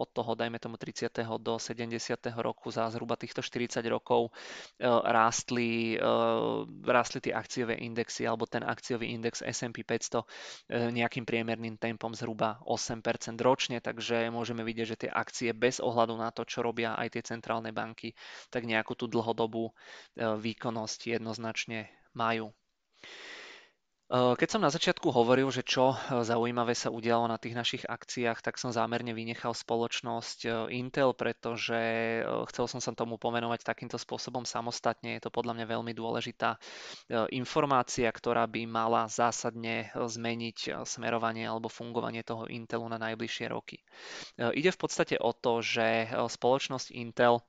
od 0.00 0.08
toho, 0.16 0.32
dajme 0.32 0.56
tomu 0.56 0.80
30. 0.80 1.12
do 1.44 1.47
70. 1.56 2.20
roku 2.36 2.68
za 2.68 2.92
zhruba 2.92 3.16
týchto 3.16 3.40
40 3.40 3.80
rokov 3.88 4.28
e, 4.28 4.84
rástli, 4.84 5.96
e, 5.96 6.04
rástli 6.84 7.18
tie 7.24 7.32
akciové 7.32 7.80
indexy 7.80 8.28
alebo 8.28 8.44
ten 8.44 8.60
akciový 8.60 9.08
index 9.16 9.40
S&P 9.40 9.80
500 9.80 10.20
e, 10.20 10.24
nejakým 10.92 11.24
priemerným 11.24 11.80
tempom 11.80 12.12
zhruba 12.12 12.60
8% 12.68 13.00
ročne, 13.40 13.80
takže 13.80 14.28
môžeme 14.28 14.60
vidieť, 14.60 14.86
že 14.86 15.00
tie 15.08 15.10
akcie 15.10 15.56
bez 15.56 15.80
ohľadu 15.80 16.20
na 16.20 16.28
to, 16.28 16.44
čo 16.44 16.60
robia 16.60 16.92
aj 17.00 17.16
tie 17.16 17.22
centrálne 17.24 17.72
banky, 17.72 18.12
tak 18.52 18.68
nejakú 18.68 18.92
tú 18.92 19.08
dlhodobú 19.08 19.72
výkonnosť 20.18 21.16
jednoznačne 21.16 21.88
majú. 22.12 22.52
Eh, 24.08 24.40
keď 24.40 24.48
som 24.48 24.64
na 24.64 24.72
začiatku 24.72 25.12
hovoril, 25.12 25.52
že 25.52 25.60
čo 25.60 25.92
eh, 25.92 26.24
zaujímavé 26.24 26.72
sa 26.72 26.88
udialo 26.88 27.28
na 27.28 27.36
tých 27.36 27.52
našich 27.52 27.84
akciách, 27.84 28.40
tak 28.40 28.56
som 28.56 28.72
zámerne 28.72 29.12
vynechal 29.12 29.52
spoločnosť 29.52 30.38
eh, 30.48 30.80
Intel, 30.80 31.12
pretože 31.12 31.76
chcel 32.48 32.64
som 32.72 32.80
sa 32.80 32.96
tomu 32.96 33.20
pomenovať 33.20 33.68
takýmto 33.68 34.00
spôsobom 34.00 34.48
samostatne. 34.48 35.20
Je 35.20 35.28
to 35.28 35.28
podľa 35.28 35.60
mňa 35.60 35.66
veľmi 35.68 35.92
dôležitá 35.92 36.56
informácia, 37.34 38.08
ktorá 38.08 38.48
by 38.48 38.64
mala 38.64 39.10
zásadne 39.10 39.92
zmeniť 39.92 40.84
smerovanie 40.88 41.44
alebo 41.44 41.68
fungovanie 41.68 42.24
toho 42.24 42.48
Intelu 42.48 42.88
na 42.88 42.96
najbližšie 42.96 43.46
roky. 43.52 43.80
Ide 44.38 44.70
v 44.72 44.80
podstate 44.80 45.16
o 45.20 45.32
to, 45.34 45.60
že 45.60 46.08
spoločnosť 46.14 46.94
Intel 46.96 47.44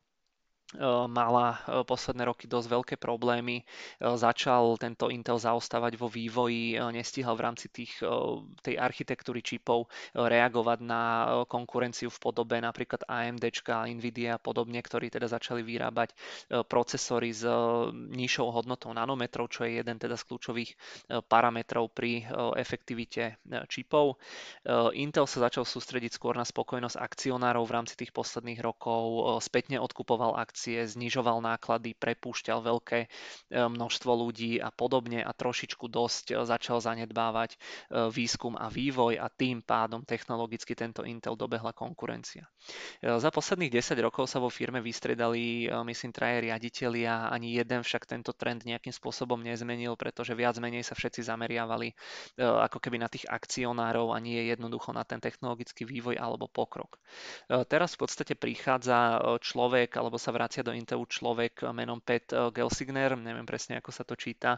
mala 1.10 1.58
posledné 1.82 2.29
roky 2.29 2.45
dosť 2.45 2.67
veľké 2.69 2.95
problémy. 3.01 3.65
Začal 3.97 4.77
tento 4.77 5.10
Intel 5.10 5.41
zaostávať 5.41 5.97
vo 5.97 6.05
vývoji, 6.05 6.77
nestíhal 6.93 7.34
v 7.34 7.41
rámci 7.49 7.73
tých, 7.73 7.97
tej 8.62 8.77
architektúry 8.77 9.41
čipov 9.41 9.89
reagovať 10.13 10.79
na 10.86 11.03
konkurenciu 11.49 12.13
v 12.13 12.21
podobe 12.21 12.62
napríklad 12.62 13.01
AMD, 13.10 13.41
Nvidia 13.97 14.38
a 14.38 14.41
podobne, 14.41 14.77
ktorí 14.77 15.10
teda 15.10 15.25
začali 15.25 15.65
vyrábať 15.65 16.13
procesory 16.69 17.34
s 17.34 17.49
nižšou 18.13 18.53
hodnotou 18.53 18.93
nanometrov, 18.93 19.49
čo 19.49 19.65
je 19.65 19.82
jeden 19.82 19.97
teda 19.97 20.13
z 20.21 20.27
kľúčových 20.29 20.71
parametrov 21.25 21.89
pri 21.89 22.29
efektivite 22.62 23.41
čipov. 23.65 24.21
Intel 24.93 25.25
sa 25.25 25.49
začal 25.49 25.65
sústrediť 25.65 26.13
skôr 26.13 26.38
na 26.38 26.45
spokojnosť 26.45 27.01
akcionárov 27.01 27.65
v 27.65 27.73
rámci 27.73 27.97
tých 27.97 28.13
posledných 28.13 28.62
rokov, 28.62 29.34
spätne 29.41 29.82
odkupoval 29.82 30.38
akcie 30.38 30.58
akcie, 30.59 30.83
znižoval 30.83 31.39
náklady, 31.39 31.95
prepúšťal 31.95 32.59
veľké 32.59 32.99
e, 32.99 33.07
množstvo 33.55 34.11
ľudí 34.11 34.59
a 34.59 34.75
podobne 34.75 35.23
a 35.23 35.31
trošičku 35.31 35.87
dosť 35.87 36.35
e, 36.35 36.43
začal 36.43 36.83
zanedbávať 36.83 37.55
e, 37.55 37.57
výskum 38.11 38.59
a 38.59 38.67
vývoj 38.67 39.23
a 39.23 39.31
tým 39.31 39.63
pádom 39.63 40.03
technologicky 40.03 40.75
tento 40.75 41.07
Intel 41.07 41.39
dobehla 41.39 41.71
konkurencia. 41.71 42.43
Za 42.99 43.31
posledných 43.31 43.71
10 43.71 44.03
rokov 44.03 44.27
sa 44.27 44.43
vo 44.43 44.51
firme 44.51 44.83
vystredali, 44.83 45.71
myslím, 45.71 46.11
traje 46.11 46.51
riaditeľia, 46.51 47.31
ani 47.31 47.55
jeden 47.55 47.79
však 47.79 48.03
tento 48.03 48.35
trend 48.35 48.67
nejakým 48.67 48.91
spôsobom 48.91 49.39
nezmenil, 49.39 49.95
pretože 49.95 50.35
viac 50.35 50.59
menej 50.59 50.83
sa 50.83 50.97
všetci 50.97 51.23
zameriavali 51.23 51.95
ako 52.41 52.77
keby 52.83 52.99
na 52.99 53.07
tých 53.07 53.23
akcionárov 53.31 54.11
a 54.11 54.17
nie 54.19 54.51
jednoducho 54.51 54.91
na 54.91 55.07
ten 55.07 55.23
technologický 55.23 55.87
vývoj 55.87 56.19
alebo 56.19 56.51
pokrok. 56.51 56.99
Teraz 57.47 57.95
v 57.95 57.99
podstate 58.03 58.33
prichádza 58.35 59.21
človek 59.39 59.95
alebo 59.95 60.17
sa 60.17 60.33
vráti 60.33 60.48
vracia 60.49 60.65
do 60.65 60.73
Intelu 60.73 61.05
človek 61.05 61.62
menom 61.69 62.01
Pat 62.01 62.33
eh, 62.33 62.49
Gelsigner, 62.49 63.13
neviem 63.13 63.45
presne 63.45 63.77
ako 63.77 63.93
sa 63.93 64.01
to 64.01 64.17
číta. 64.17 64.57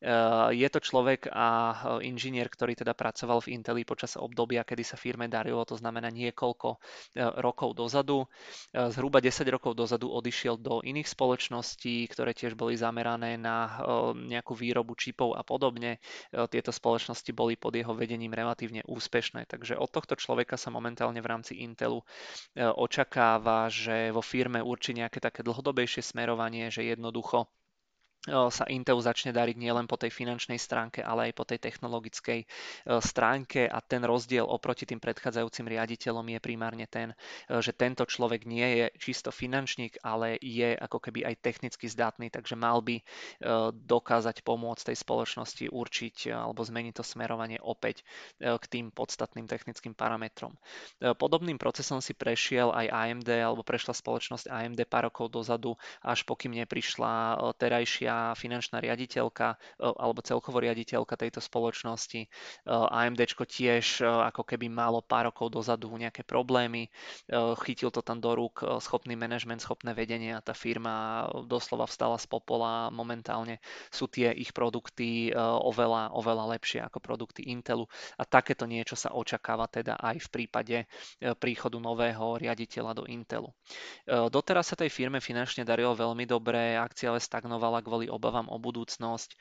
Eh, 0.00 0.56
je 0.56 0.68
to 0.72 0.80
človek 0.80 1.28
a 1.28 1.76
eh, 2.00 2.08
inžinier, 2.08 2.48
ktorý 2.48 2.72
teda 2.72 2.96
pracoval 2.96 3.44
v 3.44 3.52
Inteli 3.52 3.84
počas 3.84 4.16
obdobia, 4.16 4.64
kedy 4.64 4.80
sa 4.80 4.96
firme 4.96 5.28
darilo, 5.28 5.60
to 5.68 5.76
znamená 5.76 6.08
niekoľko 6.08 6.80
rokov 7.42 7.76
dozadu. 7.76 8.24
Zhruba 8.72 9.20
10 9.20 9.44
rokov 9.52 9.76
dozadu 9.76 10.08
odišiel 10.08 10.56
do 10.56 10.80
iných 10.80 11.08
spoločností, 11.10 12.06
ktoré 12.08 12.32
tiež 12.32 12.54
boli 12.54 12.78
zamerané 12.78 13.36
na 13.36 13.82
nejakú 14.14 14.54
výrobu 14.54 14.94
čipov 14.94 15.34
a 15.34 15.42
podobne. 15.42 15.98
Tieto 16.30 16.70
spoločnosti 16.70 17.28
boli 17.34 17.58
pod 17.58 17.74
jeho 17.74 17.92
vedením 17.92 18.32
relatívne 18.32 18.86
úspešné, 18.86 19.48
takže 19.50 19.74
od 19.76 19.90
tohto 19.90 20.14
človeka 20.14 20.54
sa 20.60 20.70
momentálne 20.70 21.18
v 21.18 21.28
rámci 21.28 21.60
Intelu 21.64 22.00
očakáva, 22.56 23.66
že 23.72 24.14
vo 24.14 24.22
firme 24.22 24.62
určí 24.62 24.94
nejaké 24.94 25.18
také 25.26 25.42
dlhodobejšie 25.42 26.02
smerovanie, 26.06 26.70
že 26.70 26.86
jednoducho 26.86 27.50
sa 28.26 28.64
Intelu 28.66 28.98
začne 28.98 29.30
dariť 29.30 29.54
nielen 29.54 29.86
po 29.86 29.94
tej 29.94 30.10
finančnej 30.10 30.58
stránke, 30.58 30.98
ale 30.98 31.30
aj 31.30 31.32
po 31.38 31.46
tej 31.46 31.62
technologickej 31.62 32.42
stránke 32.98 33.70
a 33.70 33.78
ten 33.78 34.02
rozdiel 34.02 34.42
oproti 34.42 34.82
tým 34.82 34.98
predchádzajúcim 34.98 35.70
riaditeľom 35.70 36.26
je 36.34 36.40
primárne 36.42 36.86
ten, 36.90 37.14
že 37.46 37.70
tento 37.70 38.02
človek 38.02 38.42
nie 38.42 38.66
je 38.82 38.86
čisto 38.98 39.30
finančník, 39.30 40.02
ale 40.02 40.42
je 40.42 40.74
ako 40.74 40.98
keby 40.98 41.22
aj 41.22 41.38
technicky 41.38 41.86
zdatný, 41.86 42.34
takže 42.34 42.58
mal 42.58 42.82
by 42.82 42.98
dokázať 43.86 44.42
pomôcť 44.42 44.90
tej 44.90 44.96
spoločnosti 44.98 45.64
určiť 45.70 46.34
alebo 46.34 46.66
zmeniť 46.66 46.98
to 46.98 47.04
smerovanie 47.06 47.62
opäť 47.62 48.02
k 48.42 48.64
tým 48.66 48.90
podstatným 48.90 49.46
technickým 49.46 49.94
parametrom. 49.94 50.58
Podobným 50.98 51.62
procesom 51.62 52.02
si 52.02 52.10
prešiel 52.10 52.74
aj 52.74 52.90
AMD 52.90 53.30
alebo 53.30 53.62
prešla 53.62 53.94
spoločnosť 53.94 54.50
AMD 54.50 54.80
pár 54.90 55.12
rokov 55.12 55.30
dozadu, 55.30 55.78
až 56.02 56.26
pokým 56.26 56.58
neprišla 56.58 57.38
terajšia 57.54 58.15
finančná 58.36 58.80
riaditeľka 58.80 59.54
e, 59.54 59.86
alebo 59.86 60.20
celkovo 60.24 60.62
riaditeľka 60.62 61.16
tejto 61.16 61.40
spoločnosti. 61.42 62.20
E, 62.24 62.28
AMD 62.70 63.20
tiež 63.26 64.00
e, 64.00 64.04
ako 64.06 64.42
keby 64.42 64.70
malo 64.70 65.02
pár 65.02 65.28
rokov 65.28 65.50
dozadu 65.50 65.90
nejaké 65.90 66.22
problémy, 66.22 66.86
chytil 67.66 67.90
to 67.90 67.98
tam 67.98 68.22
do 68.22 68.30
rúk 68.36 68.62
schopný 68.78 69.18
manažment, 69.18 69.58
schopné 69.58 69.90
vedenie 69.90 70.30
a 70.36 70.44
tá 70.44 70.54
firma 70.54 71.26
doslova 71.50 71.90
vstala 71.90 72.14
z 72.20 72.26
popola. 72.30 72.92
Momentálne 72.94 73.58
sú 73.90 74.06
tie 74.06 74.30
ich 74.30 74.54
produkty 74.54 75.34
oveľa, 75.34 76.14
oveľa 76.14 76.44
lepšie 76.58 76.84
ako 76.86 77.02
produkty 77.02 77.50
Intelu 77.50 77.88
a 78.20 78.22
takéto 78.22 78.68
niečo 78.68 78.94
sa 78.94 79.10
očakáva 79.10 79.66
teda 79.66 79.98
aj 79.98 80.22
v 80.22 80.28
prípade 80.30 80.76
príchodu 81.42 81.78
nového 81.80 82.38
riaditeľa 82.38 82.92
do 82.94 83.04
Intelu. 83.10 83.50
Doteraz 84.06 84.70
sa 84.70 84.76
tej 84.78 84.92
firme 84.92 85.18
finančne 85.18 85.66
darilo 85.66 85.96
veľmi 85.96 86.22
dobre, 86.28 86.78
akcia 86.78 87.10
ale 87.10 87.24
stagnovala 87.24 87.80
kvôli 87.80 88.05
kvôli 88.06 88.14
obavám 88.14 88.46
o 88.48 88.56
budúcnosť. 88.62 89.34
E, 89.34 89.36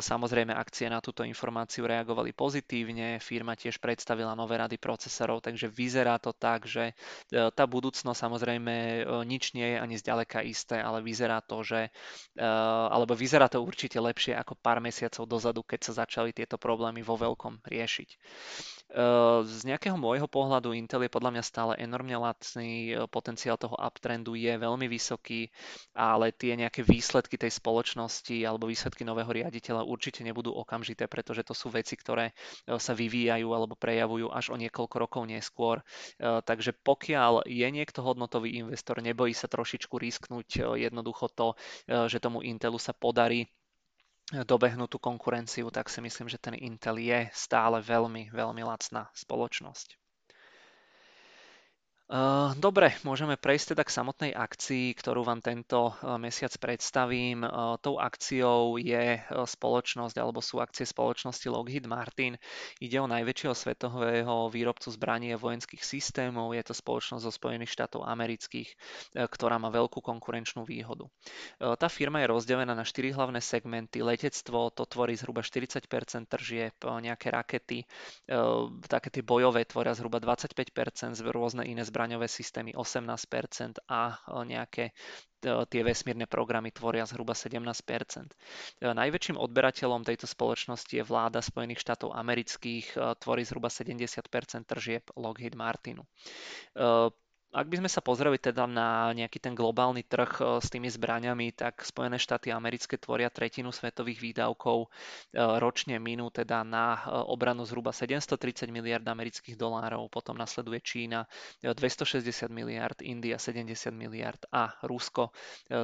samozrejme, 0.00 0.56
akcie 0.56 0.88
na 0.88 1.04
túto 1.04 1.22
informáciu 1.28 1.84
reagovali 1.84 2.32
pozitívne, 2.32 3.20
firma 3.20 3.52
tiež 3.52 3.76
predstavila 3.78 4.32
nové 4.32 4.56
rady 4.56 4.80
procesorov, 4.80 5.44
takže 5.44 5.68
vyzerá 5.68 6.16
to 6.16 6.32
tak, 6.32 6.64
že 6.64 6.96
e, 7.28 7.52
tá 7.52 7.64
budúcnosť 7.68 8.16
samozrejme 8.16 8.74
e, 8.74 9.00
nič 9.28 9.52
nie 9.52 9.76
je 9.76 9.78
ani 9.78 9.94
zďaleka 10.00 10.40
isté, 10.48 10.80
ale 10.80 11.04
vyzerá 11.04 11.44
to, 11.44 11.60
že 11.60 11.92
alebo 12.38 13.12
vyzerá 13.12 13.50
to 13.50 13.60
určite 13.60 13.98
lepšie 13.98 14.32
ako 14.32 14.54
pár 14.54 14.78
mesiacov 14.78 15.26
dozadu, 15.26 15.60
keď 15.66 15.90
sa 15.90 16.06
začali 16.06 16.30
tieto 16.30 16.54
problémy 16.54 17.02
vo 17.02 17.18
veľkom 17.18 17.66
riešiť. 17.66 18.08
Z 19.44 19.60
nejakého 19.68 19.98
môjho 19.98 20.30
pohľadu 20.30 20.72
Intel 20.72 21.04
je 21.04 21.12
podľa 21.12 21.34
mňa 21.34 21.44
stále 21.44 21.72
enormne 21.82 22.14
lacný, 22.16 22.94
potenciál 23.10 23.58
toho 23.58 23.74
uptrendu 23.74 24.38
je 24.38 24.54
veľmi 24.54 24.86
vysoký, 24.86 25.50
ale 25.92 26.30
tie 26.30 26.54
nejaké 26.54 26.86
výsledky 26.86 27.34
tej 27.34 27.50
spoločnosti 27.58 27.87
alebo 27.94 28.66
výsledky 28.66 29.06
nového 29.06 29.30
riaditeľa 29.30 29.86
určite 29.86 30.26
nebudú 30.26 30.50
okamžité, 30.52 31.06
pretože 31.06 31.46
to 31.46 31.54
sú 31.54 31.70
veci, 31.70 31.94
ktoré 31.94 32.34
sa 32.66 32.92
vyvíjajú 32.92 33.48
alebo 33.54 33.78
prejavujú 33.78 34.28
až 34.34 34.50
o 34.50 34.56
niekoľko 34.58 34.96
rokov 34.98 35.22
neskôr. 35.30 35.80
Takže 36.18 36.74
pokiaľ 36.82 37.46
je 37.46 37.68
niekto 37.70 38.02
hodnotový 38.02 38.58
investor, 38.58 38.98
nebojí 38.98 39.36
sa 39.36 39.46
trošičku 39.46 39.94
risknúť 39.94 40.74
jednoducho 40.74 41.30
to, 41.30 41.54
že 41.86 42.18
tomu 42.18 42.42
Intelu 42.42 42.80
sa 42.80 42.90
podarí 42.96 43.46
dobehnú 44.28 44.90
tú 44.90 45.00
konkurenciu, 45.00 45.72
tak 45.72 45.88
si 45.88 46.04
myslím, 46.04 46.28
že 46.28 46.36
ten 46.36 46.52
Intel 46.58 47.00
je 47.00 47.32
stále 47.32 47.80
veľmi, 47.80 48.28
veľmi 48.28 48.60
lacná 48.60 49.08
spoločnosť. 49.16 50.07
Eh, 52.08 52.50
dobre, 52.56 52.96
môžeme 53.04 53.36
prejsť 53.36 53.76
teda 53.76 53.84
k 53.84 53.92
samotnej 53.92 54.32
akcii, 54.32 54.96
ktorú 54.96 55.28
vám 55.28 55.44
tento 55.44 55.92
eh, 55.92 56.16
mesiac 56.16 56.48
predstavím. 56.56 57.44
Eh, 57.44 57.52
tou 57.84 58.00
akciou 58.00 58.80
je 58.80 59.20
spoločnosť, 59.28 60.16
alebo 60.16 60.40
sú 60.40 60.56
akcie 60.64 60.88
spoločnosti 60.88 61.44
Lockheed 61.52 61.84
Martin. 61.84 62.40
Ide 62.80 63.04
o 63.04 63.12
najväčšieho 63.12 63.52
svetového 63.52 64.48
výrobcu 64.48 64.88
zbraní 64.88 65.36
a 65.36 65.40
vojenských 65.40 65.84
systémov. 65.84 66.56
Je 66.56 66.64
to 66.64 66.72
spoločnosť 66.72 67.28
zo 67.28 67.28
Spojených 67.28 67.76
štátov 67.76 68.08
amerických, 68.08 68.72
ktorá 69.28 69.60
má 69.60 69.68
veľkú 69.68 70.00
konkurenčnú 70.00 70.64
výhodu. 70.64 71.04
Tá 71.60 71.88
firma 71.92 72.24
je 72.24 72.32
rozdelená 72.32 72.72
na 72.72 72.88
štyri 72.88 73.12
hlavné 73.12 73.44
segmenty. 73.44 74.00
Letectvo 74.00 74.72
to 74.72 74.88
tvorí 74.88 75.12
zhruba 75.12 75.44
40 75.44 75.84
tržieb, 76.24 76.74
nejaké 76.80 77.28
rakety, 77.28 77.84
také 78.88 79.08
tie 79.12 79.22
bojové 79.22 79.68
tvoria 79.68 79.92
zhruba 79.92 80.22
25 80.22 80.72
rôzne 81.34 81.68
iné 81.68 81.84
zbraní 81.84 81.97
zbraňové 81.98 82.30
systémy 82.30 82.78
18% 82.78 83.82
a 83.90 84.14
nejaké 84.46 84.94
tie 85.42 85.82
vesmírne 85.82 86.30
programy 86.30 86.70
tvoria 86.70 87.02
zhruba 87.10 87.34
17% 87.34 87.66
Najväčším 88.86 89.34
odberateľom 89.34 90.06
tejto 90.06 90.30
spoločnosti 90.30 90.94
je 90.94 91.02
vláda 91.02 91.42
Spojených 91.42 91.82
štátov 91.82 92.14
amerických, 92.14 93.18
tvorí 93.18 93.42
zhruba 93.42 93.66
70% 93.66 94.14
tržieb 94.62 95.10
Lockheed 95.18 95.58
Martinu. 95.58 96.06
Ak 97.48 97.64
by 97.64 97.80
sme 97.80 97.88
sa 97.88 98.04
pozreli 98.04 98.36
teda 98.36 98.68
na 98.68 99.08
nejaký 99.16 99.40
ten 99.40 99.56
globálny 99.56 100.04
trh 100.04 100.32
e, 100.36 100.42
s 100.60 100.68
tými 100.68 100.92
zbraňami, 100.92 101.56
tak 101.56 101.80
Spojené 101.80 102.20
štáty 102.20 102.52
americké 102.52 103.00
tvoria 103.00 103.32
tretinu 103.32 103.72
svetových 103.72 104.20
výdavkov 104.20 104.84
e, 104.84 104.88
ročne 105.56 105.96
minú 105.96 106.28
teda 106.28 106.60
na 106.60 107.00
e, 107.00 107.24
obranu 107.24 107.64
zhruba 107.64 107.96
730 107.96 108.68
miliard 108.68 109.00
amerických 109.00 109.56
dolárov, 109.56 110.12
potom 110.12 110.36
nasleduje 110.36 110.76
Čína 110.84 111.24
260 111.64 112.20
miliard, 112.52 113.00
India 113.00 113.40
70 113.40 113.96
miliard 113.96 114.44
a 114.52 114.76
Rusko 114.84 115.32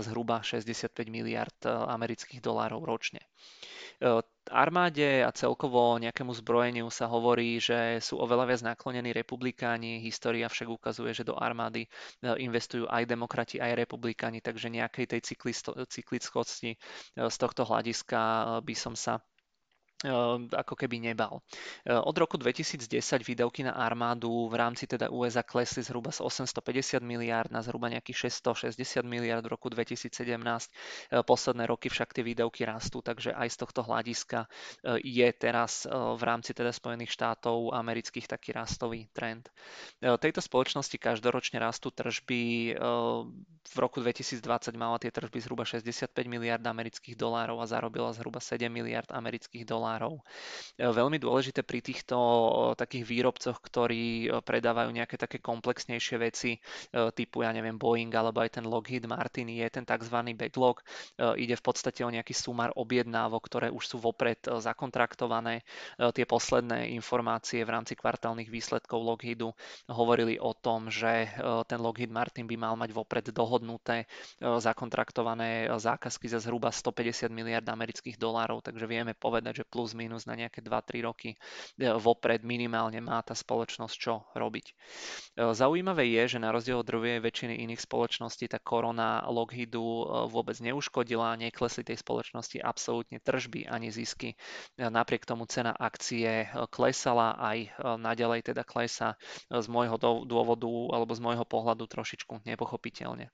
zhruba 0.05 0.45
65 0.45 0.93
miliard 1.09 1.57
amerických 1.65 2.45
dolárov 2.45 2.85
ročne 2.85 3.25
armáde 4.53 5.25
a 5.25 5.31
celkovo 5.33 5.97
nejakému 5.97 6.33
zbrojeniu 6.37 6.89
sa 6.93 7.09
hovorí, 7.09 7.57
že 7.57 8.01
sú 8.05 8.21
oveľa 8.21 8.45
viac 8.49 8.63
naklonení 8.65 9.17
republikáni. 9.17 10.05
História 10.05 10.49
však 10.49 10.69
ukazuje, 10.69 11.17
že 11.17 11.25
do 11.25 11.37
armády 11.37 11.85
e, 11.85 11.89
investujú 12.43 12.85
aj 12.89 13.09
demokrati, 13.09 13.57
aj 13.61 13.77
republikáni, 13.77 14.45
takže 14.45 14.69
nejakej 14.69 15.17
tej 15.17 15.21
cyklickosti 15.89 16.71
e, 16.75 16.79
z 17.17 17.37
tohto 17.41 17.65
hľadiska 17.65 18.21
e, 18.21 18.43
by 18.65 18.75
som 18.77 18.93
sa 18.93 19.21
ako 20.53 20.75
keby 20.77 21.01
nebal. 21.01 21.41
Ehm, 21.89 22.01
od 22.05 22.17
roku 22.19 22.37
2010 22.37 23.25
výdavky 23.25 23.65
na 23.65 23.73
armádu 23.73 24.49
v 24.49 24.55
rámci 24.55 24.85
teda 24.85 25.09
USA 25.09 25.43
klesli 25.43 25.81
zhruba 25.81 26.13
z 26.13 26.21
850 26.21 27.01
miliárd 27.01 27.49
na 27.49 27.65
zhruba 27.65 27.89
nejakých 27.89 28.29
660 28.29 29.05
miliárd 29.05 29.45
v 29.45 29.53
roku 29.57 29.73
2017. 29.73 30.71
Ehm, 31.11 31.25
posledné 31.25 31.65
roky 31.67 31.89
však 31.89 32.13
tie 32.13 32.25
výdavky 32.25 32.69
rastú, 32.69 33.01
takže 33.01 33.33
aj 33.33 33.49
z 33.49 33.57
tohto 33.61 33.81
hľadiska 33.85 34.47
je 35.01 35.29
teraz 35.33 35.87
v 35.89 36.23
rámci 36.23 36.53
teda 36.53 36.73
Spojených 36.73 37.13
štátov 37.13 37.73
amerických 37.73 38.27
taký 38.29 38.53
rastový 38.53 39.09
trend. 39.13 39.49
Tejto 40.01 40.41
spoločnosti 40.41 40.97
každoročne 41.01 41.61
rastú 41.61 41.89
tržby. 41.91 42.77
V 43.65 43.77
roku 43.81 44.05
2020 44.05 44.45
mala 44.77 45.01
tie 45.01 45.09
tržby 45.09 45.39
zhruba 45.41 45.65
65 45.65 46.13
miliard 46.29 46.61
amerických 46.61 47.17
dolárov 47.17 47.63
a 47.63 47.67
zarobila 47.67 48.13
zhruba 48.13 48.43
7 48.43 48.69
miliard 48.69 49.09
amerických 49.09 49.65
dolárov 49.65 49.94
dolárov. 49.95 50.19
E, 50.75 50.83
veľmi 50.91 51.19
dôležité 51.23 51.63
pri 51.63 51.79
týchto 51.79 52.17
takých 52.75 53.05
výrobcoch, 53.07 53.63
ktorí 53.63 54.27
predávajú 54.43 54.91
nejaké 54.91 55.15
také 55.15 55.39
komplexnejšie 55.39 56.17
veci 56.19 56.59
typu, 57.15 57.47
ja 57.47 57.55
neviem, 57.55 57.79
Boeing 57.79 58.11
alebo 58.11 58.43
aj 58.43 58.59
ten 58.59 58.67
Lockheed 58.67 59.07
Martin 59.07 59.47
je 59.51 59.67
ten 59.71 59.87
tzv. 59.87 60.17
backlog. 60.35 60.83
E, 60.83 61.47
ide 61.47 61.55
v 61.55 61.65
podstate 61.65 62.03
o 62.03 62.11
nejaký 62.11 62.35
sumár 62.35 62.75
objednávok, 62.75 63.47
ktoré 63.47 63.69
už 63.71 63.85
sú 63.87 63.97
vopred 64.03 64.43
e, 64.51 64.59
zakontraktované. 64.59 65.63
Tie 66.15 66.27
posledné 66.27 66.91
informácie 66.97 67.63
v 67.63 67.71
rámci 67.71 67.95
kvartálnych 67.95 68.49
výsledkov 68.49 68.99
Lockheedu 68.99 69.53
hovorili 69.87 70.41
o 70.41 70.57
tom, 70.57 70.89
že 70.89 71.29
ten 71.69 71.79
Lockheed 71.79 72.11
Martin 72.11 72.49
by 72.49 72.57
mal 72.57 72.75
mať 72.75 72.91
vopred 72.97 73.27
dohodnuté 73.31 74.09
zakontraktované 74.41 75.69
zákazky 75.77 76.27
za 76.31 76.41
zhruba 76.41 76.73
150 76.73 77.29
miliard 77.29 77.67
amerických 77.69 78.17
dolárov, 78.17 78.65
takže 78.65 78.89
vieme 78.89 79.13
povedať, 79.13 79.63
že 79.63 79.69
plus 79.69 79.84
plus 79.85 79.93
minus 79.93 80.25
na 80.25 80.33
nejaké 80.33 80.65
2-3 80.65 81.05
roky 81.05 81.37
e, 81.37 81.93
vopred 82.01 82.41
minimálne 82.41 83.05
má 83.05 83.21
tá 83.21 83.37
spoločnosť 83.37 83.93
čo 83.93 84.25
robiť. 84.33 84.73
E, 84.73 84.73
zaujímavé 85.53 86.09
je, 86.09 86.33
že 86.33 86.39
na 86.41 86.49
rozdiel 86.49 86.81
od 86.81 86.89
druhej 86.89 87.21
väčšiny 87.21 87.61
iných 87.69 87.85
spoločností 87.85 88.49
tá 88.49 88.57
korona 88.57 89.21
Lockheedu 89.29 89.85
e, 89.85 90.05
vôbec 90.33 90.57
neuškodila, 90.57 91.37
neklesli 91.37 91.85
tej 91.85 92.01
spoločnosti 92.01 92.65
absolútne 92.65 93.21
tržby 93.21 93.69
ani 93.69 93.93
zisky. 93.93 94.33
Napriek 94.81 95.29
tomu 95.29 95.45
cena 95.45 95.77
akcie 95.77 96.49
klesala 96.73 97.37
aj 97.37 97.77
naďalej 98.01 98.55
teda 98.55 98.65
klesa 98.65 99.21
z 99.53 99.67
môjho 99.69 100.01
dôvodu 100.25 100.71
alebo 100.97 101.13
z 101.13 101.21
môjho 101.21 101.45
pohľadu 101.45 101.85
trošičku 101.85 102.41
nepochopiteľne. 102.49 103.29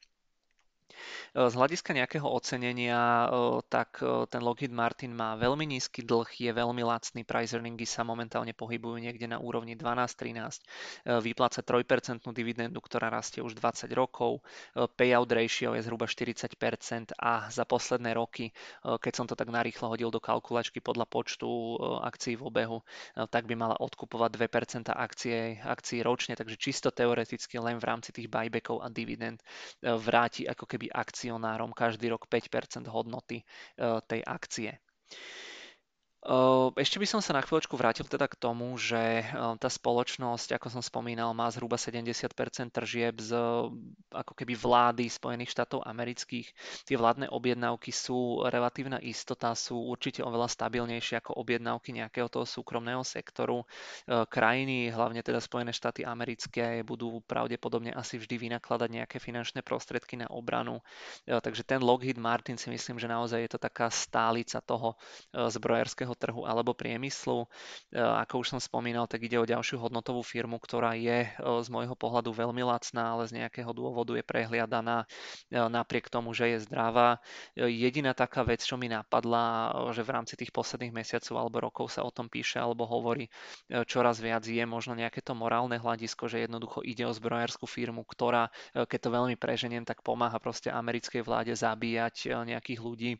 Z 1.30 1.54
hľadiska 1.54 1.94
nejakého 1.94 2.26
ocenenia, 2.26 3.30
tak 3.70 4.02
ten 4.30 4.42
Lockheed 4.42 4.74
Martin 4.74 5.14
má 5.14 5.38
veľmi 5.38 5.66
nízky 5.66 6.02
dlh, 6.02 6.26
je 6.26 6.50
veľmi 6.50 6.82
lacný, 6.82 7.22
price 7.22 7.54
earningy 7.54 7.86
sa 7.86 8.02
momentálne 8.02 8.54
pohybujú 8.56 8.98
niekde 8.98 9.30
na 9.30 9.38
úrovni 9.38 9.76
12-13, 9.78 11.20
vypláca 11.22 11.60
3% 11.62 12.24
dividendu, 12.34 12.80
ktorá 12.80 13.12
rastie 13.12 13.44
už 13.44 13.58
20 13.58 13.90
rokov, 13.92 14.40
payout 14.96 15.30
ratio 15.30 15.76
je 15.76 15.84
zhruba 15.84 16.08
40% 16.08 17.14
a 17.20 17.46
za 17.52 17.62
posledné 17.68 18.16
roky, 18.16 18.50
keď 18.82 19.12
som 19.12 19.26
to 19.28 19.36
tak 19.36 19.52
narýchlo 19.52 19.92
hodil 19.92 20.10
do 20.10 20.18
kalkulačky 20.18 20.80
podľa 20.80 21.04
počtu 21.04 21.76
akcií 22.00 22.40
v 22.40 22.46
obehu, 22.48 22.78
tak 23.28 23.44
by 23.44 23.54
mala 23.54 23.76
odkupovať 23.76 24.30
2% 24.34 24.90
akcie, 24.94 25.60
akcií 25.60 26.00
ročne, 26.00 26.34
takže 26.34 26.56
čisto 26.56 26.88
teoreticky 26.88 27.60
len 27.60 27.76
v 27.76 27.84
rámci 27.84 28.10
tých 28.16 28.32
buybackov 28.32 28.80
a 28.80 28.88
dividend 28.88 29.44
vráti 29.82 30.48
ako 30.48 30.64
keby 30.64 30.79
akcionárom 30.88 31.76
každý 31.76 32.08
rok 32.08 32.24
5% 32.30 32.88
hodnoty 32.88 33.44
eh, 33.44 34.00
tej 34.08 34.24
akcie. 34.24 34.80
Ešte 36.76 37.00
by 37.00 37.06
som 37.08 37.24
sa 37.24 37.32
na 37.32 37.40
chvíľočku 37.40 37.80
vrátil 37.80 38.04
teda 38.04 38.28
k 38.28 38.36
tomu, 38.36 38.76
že 38.76 39.24
tá 39.56 39.72
spoločnosť, 39.72 40.52
ako 40.52 40.68
som 40.68 40.82
spomínal, 40.84 41.32
má 41.32 41.48
zhruba 41.48 41.80
70% 41.80 42.28
tržieb 42.68 43.16
z 43.16 43.32
ako 44.12 44.32
keby 44.36 44.52
vlády 44.52 45.08
Spojených 45.08 45.56
štátov 45.56 45.80
amerických. 45.80 46.52
Tie 46.84 47.00
vládne 47.00 47.32
objednávky 47.32 47.88
sú 47.88 48.44
relatívna 48.52 49.00
istota, 49.00 49.56
sú 49.56 49.80
určite 49.80 50.20
oveľa 50.20 50.52
stabilnejšie 50.52 51.24
ako 51.24 51.40
objednávky 51.40 51.96
nejakého 51.96 52.28
toho 52.28 52.44
súkromného 52.44 53.00
sektoru. 53.00 53.64
Krajiny, 54.04 54.92
hlavne 54.92 55.24
teda 55.24 55.40
Spojené 55.40 55.72
štáty 55.72 56.04
americké, 56.04 56.84
budú 56.84 57.24
pravdepodobne 57.24 57.96
asi 57.96 58.20
vždy 58.20 58.36
vynakladať 58.36 58.88
nejaké 58.92 59.16
finančné 59.16 59.64
prostriedky 59.64 60.20
na 60.20 60.28
obranu. 60.28 60.84
Takže 61.24 61.64
ten 61.64 61.80
Lockheed 61.80 62.20
Martin 62.20 62.60
si 62.60 62.68
myslím, 62.68 63.00
že 63.00 63.08
naozaj 63.08 63.40
je 63.40 63.50
to 63.56 63.60
taká 63.62 63.88
stálica 63.88 64.60
toho 64.60 65.00
zbrojárskeho 65.32 66.09
pracovného 66.10 66.18
trhu 66.18 66.42
alebo 66.46 66.74
priemyslu. 66.74 67.46
E, 67.94 67.98
ako 67.98 68.42
už 68.42 68.46
som 68.56 68.60
spomínal, 68.60 69.06
tak 69.06 69.22
ide 69.22 69.38
o 69.38 69.46
ďalšiu 69.46 69.78
hodnotovú 69.78 70.22
firmu, 70.22 70.58
ktorá 70.58 70.98
je 70.98 71.26
e, 71.26 71.30
z 71.38 71.68
môjho 71.70 71.94
pohľadu 71.94 72.34
veľmi 72.34 72.62
lacná, 72.66 73.14
ale 73.14 73.30
z 73.30 73.42
nejakého 73.42 73.70
dôvodu 73.70 74.14
je 74.18 74.24
prehliadaná 74.26 75.04
e, 75.04 75.06
napriek 75.56 76.10
tomu, 76.10 76.34
že 76.34 76.56
je 76.56 76.58
zdravá. 76.66 77.22
Jediná 77.56 78.14
taká 78.14 78.42
vec, 78.42 78.62
čo 78.62 78.74
mi 78.74 78.90
napadla, 78.90 79.70
že 79.94 80.02
v 80.02 80.10
rámci 80.10 80.34
tých 80.34 80.50
posledných 80.50 80.94
mesiacov 80.94 81.34
alebo 81.38 81.56
rokov 81.70 81.94
sa 81.94 82.02
o 82.02 82.10
tom 82.10 82.26
píše 82.26 82.58
alebo 82.58 82.86
hovorí 82.86 83.30
čoraz 83.86 84.18
viac, 84.18 84.42
je 84.44 84.62
možno 84.64 84.96
nejaké 84.96 85.22
to 85.22 85.36
morálne 85.36 85.76
hľadisko, 85.78 86.26
že 86.26 86.44
jednoducho 86.46 86.82
ide 86.82 87.06
o 87.06 87.12
zbrojárskú 87.14 87.66
firmu, 87.68 88.02
ktorá, 88.02 88.48
keď 88.74 88.98
to 88.98 89.10
veľmi 89.10 89.36
preženiem, 89.36 89.84
tak 89.86 90.02
pomáha 90.02 90.40
proste 90.42 90.72
americkej 90.72 91.22
vláde 91.22 91.52
zabíjať 91.54 92.44
nejakých 92.46 92.80
ľudí 92.80 93.10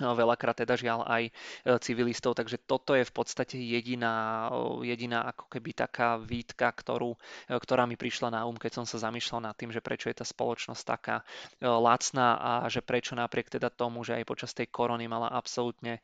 veľakrát 0.00 0.60
teda 0.60 0.76
žiaľ 0.76 1.08
aj 1.08 1.22
e, 1.28 1.32
civilistov, 1.80 2.36
takže 2.36 2.60
toto 2.60 2.92
je 2.92 3.04
v 3.04 3.12
podstate 3.12 3.56
jediná, 3.56 4.48
jediná 4.84 5.24
ako 5.32 5.48
keby 5.48 5.72
taká 5.72 6.20
výtka, 6.20 6.68
ktorú, 6.68 7.16
e, 7.48 7.56
ktorá 7.56 7.88
mi 7.88 7.96
prišla 7.96 8.28
na 8.28 8.40
um, 8.44 8.56
keď 8.56 8.82
som 8.82 8.84
sa 8.84 9.00
zamýšľal 9.08 9.48
nad 9.48 9.56
tým, 9.56 9.72
že 9.72 9.80
prečo 9.80 10.12
je 10.12 10.20
tá 10.20 10.26
spoločnosť 10.28 10.82
taká 10.84 11.16
e, 11.22 11.64
lacná 11.64 12.36
a 12.36 12.52
že 12.68 12.84
prečo 12.84 13.16
napriek 13.16 13.48
teda 13.48 13.72
tomu, 13.72 14.04
že 14.04 14.20
aj 14.20 14.24
počas 14.28 14.52
tej 14.52 14.68
korony 14.68 15.08
mala 15.08 15.32
absolútne 15.32 16.00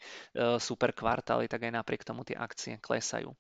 super 0.59 0.94
kvartály, 0.94 1.50
tak 1.50 1.66
aj 1.66 1.72
napriek 1.74 2.02
tomu 2.07 2.22
tie 2.24 2.37
akcie 2.37 2.78
klesajú. 2.78 3.35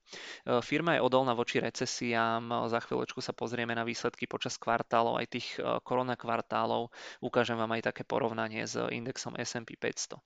Firma 0.64 0.98
je 0.98 1.04
odolná 1.04 1.32
voči 1.32 1.62
recesiám, 1.62 2.68
za 2.68 2.80
chvíľočku 2.82 3.22
sa 3.22 3.32
pozrieme 3.32 3.72
na 3.72 3.86
výsledky 3.86 4.26
počas 4.26 4.58
kvartálov, 4.58 5.20
aj 5.22 5.26
tých 5.30 5.48
korona 5.86 6.18
kvartálov, 6.18 6.92
ukážem 7.22 7.56
vám 7.56 7.72
aj 7.78 7.92
také 7.92 8.02
porovnanie 8.02 8.66
s 8.66 8.76
indexom 8.90 9.36
S&P 9.38 9.78
500. 9.78 10.18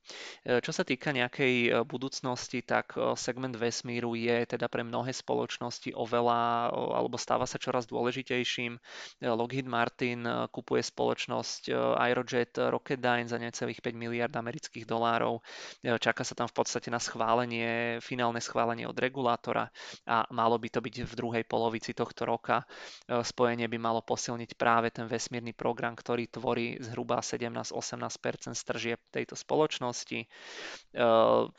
E, 0.46 0.62
čo 0.62 0.70
sa 0.70 0.86
týka 0.86 1.10
nejakej 1.10 1.54
e, 1.66 1.70
budúcnosti, 1.82 2.62
tak 2.62 2.94
e, 2.94 3.18
segment 3.18 3.54
vesmíru 3.58 4.14
je 4.14 4.46
teda 4.46 4.70
pre 4.70 4.86
mnohé 4.86 5.10
spoločnosti 5.10 5.90
oveľa, 5.90 6.70
alebo 6.70 7.18
stáva 7.18 7.50
sa 7.50 7.58
čoraz 7.58 7.90
dôležitejším. 7.90 8.78
Lockheed 9.26 9.66
Martin 9.66 10.22
kupuje 10.52 10.82
spoločnosť 10.84 11.72
Aerojet 11.98 12.58
Rocketdyne 12.58 13.26
za 13.26 13.40
necelých 13.40 13.80
5 13.82 13.96
miliard 13.96 14.34
amerických 14.34 14.84
dolárov. 14.86 15.40
Čaká 15.82 16.22
sa 16.22 16.36
tam 16.36 16.46
v 16.50 16.56
podstate 16.56 16.92
na 16.92 17.00
schválenie, 17.00 17.98
finálne 18.04 18.38
schválenie 18.38 18.84
od 18.86 18.96
regulátora 18.96 19.68
a 20.06 20.26
malo 20.30 20.60
by 20.60 20.68
to 20.68 20.80
byť 20.82 20.94
v 21.06 21.12
druhej 21.16 21.44
polovici 21.48 21.96
tohto 21.96 22.28
roka. 22.28 22.62
Spojenie 23.08 23.66
by 23.66 23.78
malo 23.80 24.00
posilniť 24.04 24.54
práve 24.54 24.92
ten 24.92 25.08
vesmírny 25.08 25.56
program, 25.56 25.96
ktorý 25.96 26.28
tvorí 26.28 26.78
zhruba 26.82 27.24
17-18% 27.24 28.52
stržieb 28.52 29.00
tejto 29.10 29.34
spoločnosti 29.38 30.05
spoločnosti. 30.06 30.20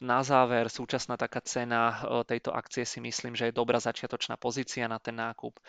Na 0.02 0.20
záver, 0.24 0.72
súčasná 0.72 1.20
taká 1.20 1.44
cena 1.44 2.02
tejto 2.26 2.56
akcie 2.56 2.88
si 2.88 3.04
myslím, 3.04 3.36
že 3.36 3.52
je 3.52 3.54
dobrá 3.54 3.78
začiatočná 3.78 4.40
pozícia 4.40 4.88
na 4.88 4.98
ten 4.98 5.14
nákup. 5.20 5.60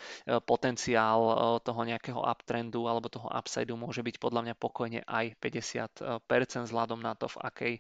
Potenciál 0.47 1.21
toho 1.61 1.81
nejakého 1.85 2.23
uptrendu 2.23 2.89
alebo 2.89 3.11
toho 3.11 3.29
upsideu 3.29 3.77
môže 3.77 4.01
byť 4.01 4.17
podľa 4.17 4.41
mňa 4.49 4.55
pokojne 4.57 5.01
aj 5.05 5.37
50% 5.43 6.69
vzhľadom 6.71 7.03
na 7.03 7.13
to, 7.19 7.29
v 7.29 7.37
akej 7.45 7.75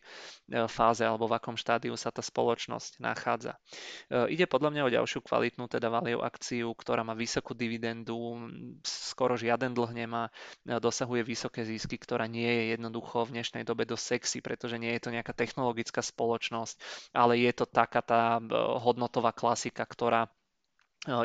fáze 0.68 1.02
alebo 1.06 1.24
v 1.30 1.40
akom 1.40 1.56
štádiu 1.56 1.96
sa 1.96 2.12
tá 2.12 2.20
spoločnosť 2.20 3.00
nachádza. 3.00 3.56
Ide 4.12 4.44
podľa 4.44 4.70
mňa 4.74 4.82
o 4.84 4.92
ďalšiu 4.92 5.24
kvalitnú, 5.24 5.70
teda 5.70 5.88
value 5.88 6.20
akciu, 6.20 6.74
ktorá 6.76 7.00
má 7.00 7.16
vysokú 7.16 7.56
dividendu, 7.56 8.18
skoro 8.84 9.40
žiaden 9.40 9.72
dlh 9.72 9.92
nemá, 9.96 10.28
dosahuje 10.64 11.24
vysoké 11.24 11.64
zisky, 11.64 11.96
ktorá 11.96 12.28
nie 12.28 12.48
je 12.48 12.64
jednoducho 12.76 13.24
v 13.24 13.40
dnešnej 13.40 13.64
dobe 13.64 13.88
dosť 13.88 14.04
sexy, 14.18 14.38
pretože 14.44 14.76
nie 14.76 14.87
nie 14.88 14.96
je 14.96 15.04
to 15.04 15.12
nejaká 15.12 15.36
technologická 15.36 16.00
spoločnosť, 16.00 16.80
ale 17.12 17.36
je 17.36 17.52
to 17.52 17.68
taká 17.68 18.00
tá 18.00 18.40
e, 18.40 18.42
hodnotová 18.80 19.36
klasika, 19.36 19.84
ktorá 19.84 20.24
e, 20.24 20.30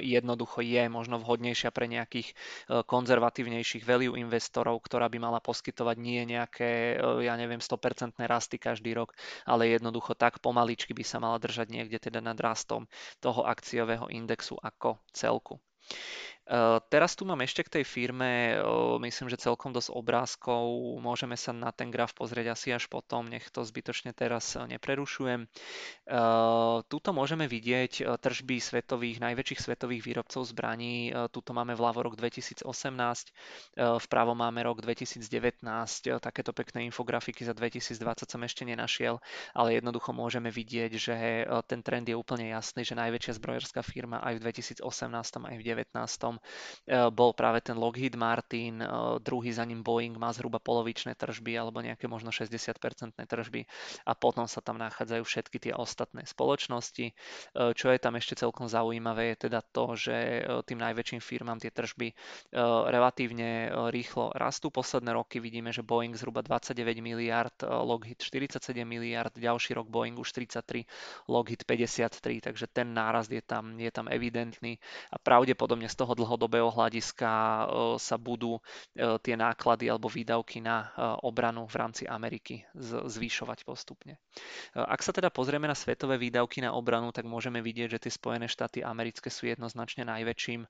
jednoducho 0.03 0.59
je 0.59 0.83
možno 0.91 1.23
vhodnejšia 1.23 1.71
pre 1.71 1.87
nejakých 1.87 2.27
e, 2.27 2.83
konzervatívnejších 2.83 3.87
value 3.87 4.19
investorov, 4.19 4.83
ktorá 4.83 5.07
by 5.07 5.23
mala 5.23 5.39
poskytovať 5.39 5.95
nie 5.95 6.27
nejaké, 6.27 6.99
ja 6.99 7.39
neviem, 7.39 7.63
100% 7.63 8.19
rasty 8.27 8.59
každý 8.59 8.91
rok, 8.91 9.15
ale 9.47 9.71
jednoducho 9.71 10.11
tak 10.11 10.43
pomaličky 10.43 10.91
by 10.91 11.07
sa 11.07 11.23
mala 11.23 11.39
držať 11.39 11.71
niekde 11.71 12.03
teda 12.03 12.19
nad 12.19 12.35
rastom 12.35 12.91
toho 13.23 13.47
akciového 13.47 14.11
indexu 14.11 14.59
ako 14.59 14.99
celku. 15.15 15.63
Teraz 16.91 17.15
tu 17.15 17.23
mám 17.23 17.39
ešte 17.39 17.63
k 17.63 17.79
tej 17.79 17.85
firme, 17.87 18.59
myslím, 18.99 19.31
že 19.31 19.39
celkom 19.39 19.71
dosť 19.71 19.95
obrázkov. 19.95 20.99
Môžeme 20.99 21.39
sa 21.39 21.55
na 21.55 21.71
ten 21.71 21.87
graf 21.87 22.11
pozrieť 22.11 22.51
asi 22.51 22.75
až 22.75 22.91
potom, 22.91 23.31
nech 23.31 23.47
to 23.47 23.63
zbytočne 23.63 24.11
teraz 24.11 24.59
neprerušujem. 24.59 25.47
Tuto 26.91 27.09
môžeme 27.15 27.47
vidieť 27.47 28.19
tržby 28.19 28.59
svetových, 28.59 29.23
najväčších 29.23 29.71
svetových 29.71 30.03
výrobcov 30.03 30.43
zbraní. 30.43 31.15
Tuto 31.31 31.55
máme 31.55 31.79
vľavo 31.79 32.11
rok 32.11 32.19
2018, 32.19 32.67
vpravo 33.79 34.35
máme 34.35 34.67
rok 34.67 34.83
2019. 34.83 35.63
Takéto 36.19 36.51
pekné 36.51 36.91
infografiky 36.91 37.47
za 37.47 37.55
2020 37.55 38.27
som 38.27 38.41
ešte 38.43 38.67
nenašiel, 38.67 39.15
ale 39.55 39.79
jednoducho 39.79 40.11
môžeme 40.11 40.51
vidieť, 40.51 40.91
že 40.91 41.15
ten 41.71 41.79
trend 41.79 42.11
je 42.11 42.19
úplne 42.19 42.51
jasný, 42.51 42.83
že 42.83 42.99
najväčšia 42.99 43.39
zbrojerská 43.39 43.79
firma 43.79 44.19
aj 44.19 44.43
v 44.43 44.51
2018, 44.51 44.83
aj 45.39 45.55
v 45.55 45.63
2019 45.63 46.32
Eh, 46.37 47.09
bol 47.09 47.31
práve 47.33 47.63
ten 47.63 47.79
Lockheed 47.79 48.15
Martin, 48.15 48.81
eh, 48.81 48.87
druhý 49.23 49.51
za 49.55 49.63
ním 49.65 49.81
Boeing 49.81 50.15
má 50.17 50.29
zhruba 50.35 50.59
polovičné 50.59 51.15
tržby 51.15 51.55
alebo 51.55 51.79
nejaké 51.79 52.05
možno 52.11 52.31
60-percentné 52.31 53.25
tržby 53.25 53.65
a 54.07 54.11
potom 54.13 54.45
sa 54.47 54.59
tam 54.59 54.77
nachádzajú 54.79 55.23
všetky 55.23 55.57
tie 55.59 55.73
ostatné 55.73 56.27
spoločnosti. 56.27 57.05
Eh, 57.09 57.71
čo 57.73 57.87
je 57.89 57.99
tam 57.99 58.19
ešte 58.19 58.35
celkom 58.39 58.67
zaujímavé 58.67 59.35
je 59.35 59.47
teda 59.49 59.61
to, 59.63 59.95
že 59.95 60.15
tým 60.67 60.79
najväčším 60.79 61.21
firmám 61.23 61.59
tie 61.59 61.71
tržby 61.71 62.11
relatívne 62.89 63.71
rýchlo 63.89 64.35
rastú. 64.35 64.69
Posledné 64.69 65.15
roky 65.15 65.39
vidíme, 65.39 65.71
že 65.71 65.85
Boeing 65.85 66.13
zhruba 66.13 66.43
29 66.43 66.99
miliard, 66.99 67.55
Lockheed 67.63 68.19
47 68.19 68.83
miliard, 68.83 69.31
ďalší 69.33 69.73
rok 69.77 69.87
Boeing 69.87 70.17
už 70.19 70.31
33, 70.31 70.85
Lockheed 71.27 71.63
53, 71.63 72.41
takže 72.49 72.65
ten 72.69 72.93
nárast 72.93 73.31
je 73.31 73.41
tam, 73.41 73.79
je 73.79 73.91
tam 73.91 74.07
evidentný 74.07 74.77
a 75.11 75.17
pravdepodobne 75.19 75.89
z 75.89 75.95
toho 75.95 76.13
dlhodobého 76.23 76.71
hľadiska 76.71 77.29
e, 77.29 77.63
sa 77.99 78.15
budú 78.15 78.59
e, 78.59 78.61
tie 79.19 79.35
náklady 79.35 79.91
alebo 79.91 80.07
výdavky 80.07 80.63
na 80.63 80.87
e, 80.87 81.03
obranu 81.27 81.67
v 81.67 81.75
rámci 81.75 82.03
Ameriky 82.07 82.63
zvýšovať 83.03 83.67
postupne. 83.67 84.15
Ak 84.73 85.03
sa 85.03 85.11
teda 85.11 85.27
pozrieme 85.29 85.67
na 85.67 85.75
svetové 85.75 86.15
výdavky 86.15 86.63
na 86.63 86.71
obranu, 86.71 87.11
tak 87.11 87.27
môžeme 87.27 87.59
vidieť, 87.59 87.97
že 87.97 88.01
tie 88.07 88.11
Spojené 88.13 88.47
štáty 88.47 88.85
americké 88.85 89.27
sú 89.27 89.49
jednoznačne 89.49 90.05
najväčším, 90.05 90.65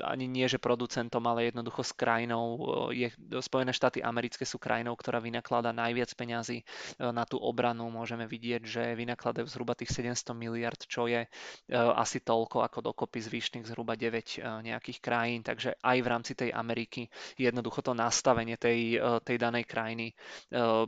ani 0.00 0.24
nie 0.28 0.46
že 0.46 0.60
producentom, 0.60 1.24
ale 1.24 1.48
jednoducho 1.48 1.80
s 1.80 1.92
krajinou, 1.96 2.60
je, 2.92 3.08
Spojené 3.40 3.72
štáty 3.72 4.04
americké 4.04 4.44
sú 4.44 4.60
krajinou, 4.60 4.92
ktorá 4.96 5.20
vynaklada 5.20 5.72
najviac 5.72 6.12
peňazí 6.12 6.64
na 7.00 7.24
tú 7.24 7.40
obranu. 7.40 7.88
Môžeme 7.88 8.28
vidieť, 8.28 8.62
že 8.64 8.82
vynakladajú 8.98 9.48
zhruba 9.48 9.72
tých 9.72 9.92
700 9.92 10.36
miliard, 10.36 10.80
čo 10.84 11.08
je 11.08 11.24
asi 11.72 12.18
toľko, 12.20 12.64
ako 12.64 12.78
dokopy 12.92 13.14
dokopy 13.14 13.30
zvyšných 13.64 13.72
zhruba 13.72 13.96
9 13.96 14.44
nejakých 14.62 14.98
krajín, 15.00 15.40
takže 15.40 15.80
aj 15.80 15.98
v 16.04 16.10
rámci 16.10 16.32
tej 16.36 16.52
Ameriky 16.52 17.08
jednoducho 17.40 17.80
to 17.80 17.96
nastavenie 17.96 18.60
tej, 18.60 19.00
tej 19.24 19.36
danej 19.40 19.64
krajiny 19.64 20.12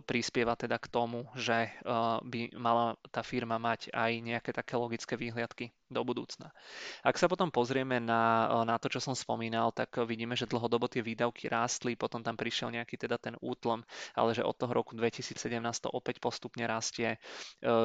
prispieva 0.04 0.52
teda 0.54 0.76
k 0.76 0.92
tomu, 0.92 1.24
že 1.34 1.72
by 2.22 2.52
mala 2.60 2.94
tá 3.08 3.24
firma 3.24 3.56
mať 3.56 3.88
aj 3.96 4.12
nejaké 4.20 4.50
také 4.52 4.76
logické 4.76 5.16
výhliadky 5.16 5.72
do 5.86 6.02
budúcna. 6.02 6.50
Ak 7.06 7.14
sa 7.14 7.30
potom 7.30 7.54
pozrieme 7.54 8.02
na, 8.02 8.50
na 8.66 8.76
to, 8.76 8.90
čo 8.90 8.98
som 8.98 9.14
spomínal, 9.14 9.70
tak 9.70 10.02
vidíme, 10.02 10.34
že 10.34 10.50
dlhodobo 10.50 10.90
tie 10.90 11.02
výdavky 11.02 11.46
rástli, 11.46 11.94
potom 11.94 12.26
tam 12.26 12.34
prišiel 12.34 12.74
nejaký 12.74 12.98
teda 12.98 13.22
ten 13.22 13.38
útlom, 13.38 13.86
ale 14.18 14.34
že 14.34 14.42
od 14.42 14.58
toho 14.58 14.74
roku 14.74 14.98
2017 14.98 15.38
to 15.78 15.88
opäť 15.90 16.18
postupne 16.18 16.66
rastie. 16.66 17.16
E, 17.16 17.18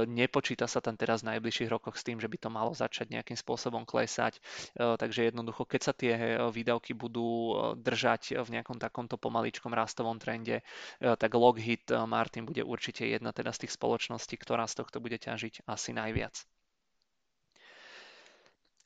nepočíta 0.10 0.66
sa 0.66 0.82
tam 0.82 0.98
teraz 0.98 1.22
v 1.22 1.38
najbližších 1.38 1.70
rokoch 1.70 1.94
s 1.94 2.06
tým, 2.06 2.18
že 2.18 2.26
by 2.26 2.38
to 2.42 2.50
malo 2.50 2.74
začať 2.74 3.14
nejakým 3.14 3.38
spôsobom 3.38 3.86
klesať, 3.86 4.42
e, 4.78 4.98
takže 4.98 5.30
jednoducho, 5.30 5.70
keď 5.70 5.82
sa 5.82 5.94
tie 5.94 6.14
výdavky 6.50 6.98
budú 6.98 7.54
držať 7.78 8.42
v 8.42 8.50
nejakom 8.50 8.82
takomto 8.82 9.22
pomaličkom 9.22 9.72
rastovom 9.72 10.18
trende, 10.18 10.66
tak 11.00 11.32
Lockheed 11.34 11.90
Martin 12.10 12.46
bude 12.50 12.66
určite 12.66 13.06
jedna 13.06 13.32
teda 13.32 13.54
z 13.54 13.66
tých 13.68 13.76
spoločností, 13.78 14.36
ktorá 14.38 14.66
z 14.66 14.82
tohto 14.82 14.98
bude 15.04 15.18
ťažiť 15.22 15.66
asi 15.68 15.92
najviac. 15.94 16.51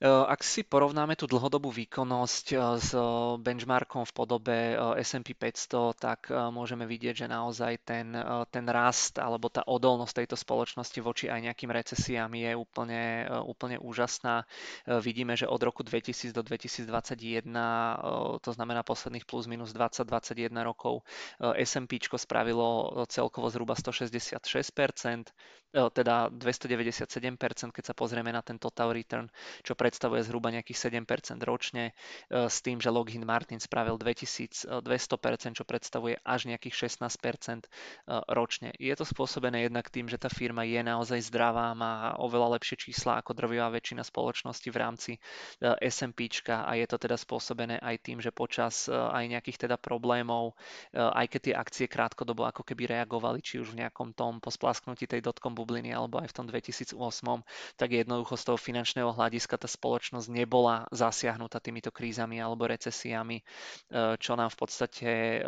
E, 0.05 0.07
ak 0.07 0.45
si 0.45 0.61
porovnáme 0.61 1.17
tú 1.17 1.25
dlhodobú 1.25 1.73
výkonnosť 1.73 2.45
e, 2.53 2.55
s 2.77 2.93
benchmarkom 3.41 4.05
v 4.05 4.13
podobe 4.13 4.57
e, 4.77 5.01
S&P 5.01 5.33
500, 5.33 5.97
tak 5.97 6.29
môžeme 6.29 6.85
vidieť, 6.85 7.25
že 7.25 7.27
naozaj 7.27 7.81
ten, 7.81 8.13
ten 8.53 8.65
rast 8.69 9.17
alebo 9.17 9.49
tá 9.49 9.65
odolnosť 9.65 10.21
tejto 10.21 10.37
spoločnosti 10.37 10.99
voči 11.01 11.25
aj 11.31 11.49
nejakým 11.49 11.71
recesiám 11.73 12.29
je 12.29 12.51
úplne, 12.53 13.25
úplne 13.45 13.77
úžasná. 13.79 14.45
Vidíme, 15.01 15.33
že 15.33 15.49
od 15.49 15.61
roku 15.63 15.81
2000 15.81 16.35
do 16.35 16.43
2021, 16.43 17.47
to 18.41 18.49
znamená 18.51 18.83
posledných 18.83 19.25
plus 19.25 19.47
minus 19.47 19.71
20-21 19.71 20.51
rokov, 20.61 21.01
S&P 21.39 21.97
spravilo 22.19 23.05
celkovo 23.07 23.47
zhruba 23.49 23.73
166%, 23.73 25.31
teda 25.75 26.31
297%, 26.31 27.75
keď 27.75 27.83
sa 27.83 27.93
pozrieme 27.93 28.31
na 28.31 28.39
ten 28.39 28.55
total 28.55 28.95
return, 28.95 29.27
čo 29.61 29.75
predstavuje 29.75 30.23
zhruba 30.23 30.47
nejakých 30.55 30.87
7% 30.87 31.43
ročne, 31.43 31.91
e, 32.31 32.47
s 32.47 32.63
tým, 32.63 32.79
že 32.79 32.87
Lockheed 32.87 33.27
Martin 33.27 33.59
spravil 33.59 33.99
2200%, 33.99 34.71
čo 35.59 35.63
predstavuje 35.67 36.15
až 36.23 36.47
nejakých 36.47 36.87
16% 36.87 37.67
e, 37.67 37.69
ročne. 38.31 38.71
Je 38.79 38.95
to 38.95 39.03
spôsobené 39.03 39.67
jednak 39.67 39.91
tým, 39.91 40.07
že 40.07 40.15
tá 40.15 40.31
firma 40.31 40.63
je 40.63 40.79
naozaj 40.79 41.27
zdravá, 41.27 41.75
má 41.75 42.15
oveľa 42.23 42.55
lepšie 42.55 42.89
čísla 42.89 43.19
ako 43.19 43.35
drvivá 43.35 43.67
väčšina 43.75 44.07
spoločnosti 44.07 44.69
v 44.71 44.77
rámci 44.79 45.11
e, 45.15 45.19
S&P 45.91 46.31
a 46.47 46.71
je 46.79 46.85
to 46.87 46.97
teda 46.97 47.19
spôsobené 47.19 47.77
aj 47.83 48.01
tým, 48.01 48.17
že 48.23 48.31
počas 48.31 48.87
aj 48.89 49.23
nejakých 49.29 49.67
teda 49.67 49.77
problémov, 49.77 50.57
aj 50.91 51.25
keď 51.29 51.41
tie 51.41 51.55
akcie 51.55 51.85
krátkodobo 51.85 52.47
ako 52.47 52.65
keby 52.65 52.97
reagovali, 52.97 53.39
či 53.39 53.61
už 53.61 53.75
v 53.75 53.85
nejakom 53.85 54.11
tom 54.17 54.41
po 54.41 54.49
splasknutí 54.49 55.05
tej 55.05 55.21
dotkom 55.21 55.53
bubliny 55.65 55.89
alebo 55.89 56.21
aj 56.21 56.29
v 56.29 56.35
tom 56.37 56.45
2008, 56.45 56.93
tak 57.73 57.89
jednoducho 57.89 58.37
z 58.37 58.43
toho 58.45 58.57
finančného 58.61 59.09
hľadiska 59.09 59.57
tá 59.57 59.65
spoločnosť 59.65 60.29
nebola 60.29 60.85
zasiahnutá 60.93 61.57
týmito 61.57 61.89
krízami 61.89 62.37
alebo 62.37 62.69
recesiami, 62.69 63.41
e, 63.41 63.43
čo 64.21 64.37
nám 64.37 64.53
v 64.53 64.57
podstate 64.61 65.09
e, 65.09 65.39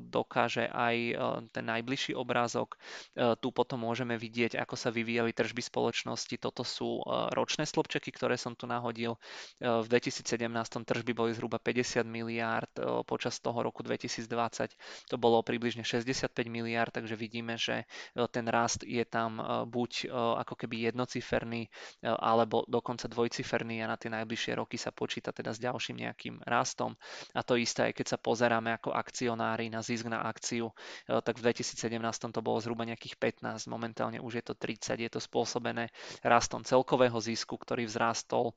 dokáže 0.00 0.72
aj 0.72 0.96
e, 0.96 1.14
ten 1.52 1.68
najbližší 1.68 2.16
obrázok. 2.16 2.80
Tu 3.16 3.48
potom 3.50 3.82
môžeme 3.82 4.14
vidieť, 4.14 4.56
ako 4.56 4.78
sa 4.78 4.94
vyvíjali 4.94 5.34
tržby 5.34 5.58
spoločnosti. 5.58 6.38
Toto 6.38 6.62
sú 6.62 7.02
ročné 7.34 7.66
slobčeky, 7.66 8.14
ktoré 8.14 8.38
som 8.38 8.54
tu 8.54 8.70
nahodil. 8.70 9.18
V 9.58 9.86
2017 9.90 10.46
tržby 10.86 11.12
boli 11.12 11.34
zhruba 11.34 11.58
50 11.58 12.06
miliárd, 12.06 12.70
počas 13.04 13.42
toho 13.42 13.58
roku 13.66 13.82
2020 13.82 14.78
to 15.10 15.16
bolo 15.18 15.42
približne 15.42 15.82
65 15.82 16.30
miliárd, 16.46 16.94
takže 16.94 17.18
vidíme, 17.18 17.58
že 17.58 17.84
ten 18.30 18.46
rast 18.46 18.86
je 18.86 19.02
tam 19.02 19.65
buď 19.66 20.08
ako 20.14 20.54
keby 20.54 20.90
jednociferný, 20.90 21.68
alebo 22.02 22.64
dokonca 22.66 23.10
dvojciferný 23.10 23.82
a 23.82 23.90
na 23.90 23.96
tie 23.98 24.08
najbližšie 24.12 24.58
roky 24.58 24.78
sa 24.78 24.94
počíta 24.94 25.34
teda 25.34 25.52
s 25.52 25.60
ďalším 25.60 26.06
nejakým 26.06 26.42
rastom. 26.46 26.94
A 27.34 27.42
to 27.42 27.58
isté, 27.58 27.90
aj 27.90 27.94
keď 27.96 28.06
sa 28.16 28.18
pozeráme 28.20 28.72
ako 28.76 28.92
akcionári 28.94 29.68
na 29.68 29.80
zisk 29.82 30.06
na 30.08 30.24
akciu, 30.24 30.70
e, 30.70 31.20
tak 31.20 31.40
v 31.40 31.50
2017 31.50 32.32
to 32.32 32.40
bolo 32.40 32.58
zhruba 32.62 32.86
nejakých 32.86 33.18
15, 33.18 33.66
momentálne 33.68 34.18
už 34.22 34.40
je 34.40 34.44
to 34.44 34.54
30, 34.54 35.00
je 35.00 35.10
to 35.10 35.20
spôsobené 35.20 35.90
rastom 36.22 36.62
celkového 36.62 37.16
zisku, 37.18 37.56
ktorý 37.56 37.88
vzrástol 37.88 38.54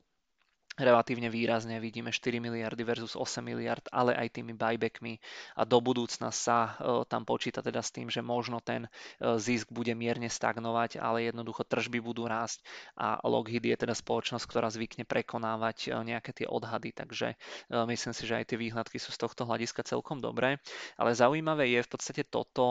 relatívne 0.80 1.28
výrazne. 1.28 1.78
Vidíme 1.84 2.10
4 2.10 2.40
miliardy 2.40 2.82
versus 2.88 3.14
8 3.14 3.44
miliard, 3.44 3.84
ale 3.92 4.16
aj 4.16 4.40
tými 4.40 4.56
buybackmi 4.56 5.20
a 5.60 5.68
do 5.68 5.80
budúcna 5.84 6.32
sa 6.32 6.80
e, 6.80 7.04
tam 7.06 7.28
počíta 7.28 7.60
teda 7.60 7.84
s 7.84 7.92
tým, 7.92 8.08
že 8.08 8.24
možno 8.24 8.64
ten 8.64 8.88
e, 8.88 8.90
zisk 9.38 9.70
bude 9.70 9.92
mierne 9.94 10.32
stagnovať, 10.32 10.98
ale 10.98 11.28
jednoducho 11.28 11.68
tržby 11.68 12.00
budú 12.00 12.26
rásť 12.26 12.64
a 12.96 13.20
Lockheed 13.28 13.64
je 13.68 13.76
teda 13.76 13.94
spoločnosť, 13.94 14.46
ktorá 14.48 14.72
zvykne 14.72 15.04
prekonávať 15.04 15.92
e, 15.92 16.00
nejaké 16.00 16.32
tie 16.32 16.48
odhady, 16.48 16.96
takže 16.96 17.36
myslím 17.70 18.14
si, 18.16 18.24
že 18.26 18.40
aj 18.40 18.46
tie 18.54 18.58
výhľadky 18.58 18.98
sú 18.98 19.12
z 19.12 19.20
tohto 19.20 19.44
hľadiska 19.44 19.84
celkom 19.84 20.24
dobré. 20.24 20.58
Ale 20.96 21.12
zaujímavé 21.12 21.70
je 21.70 21.86
v 21.86 21.90
podstate 21.90 22.24
toto, 22.26 22.64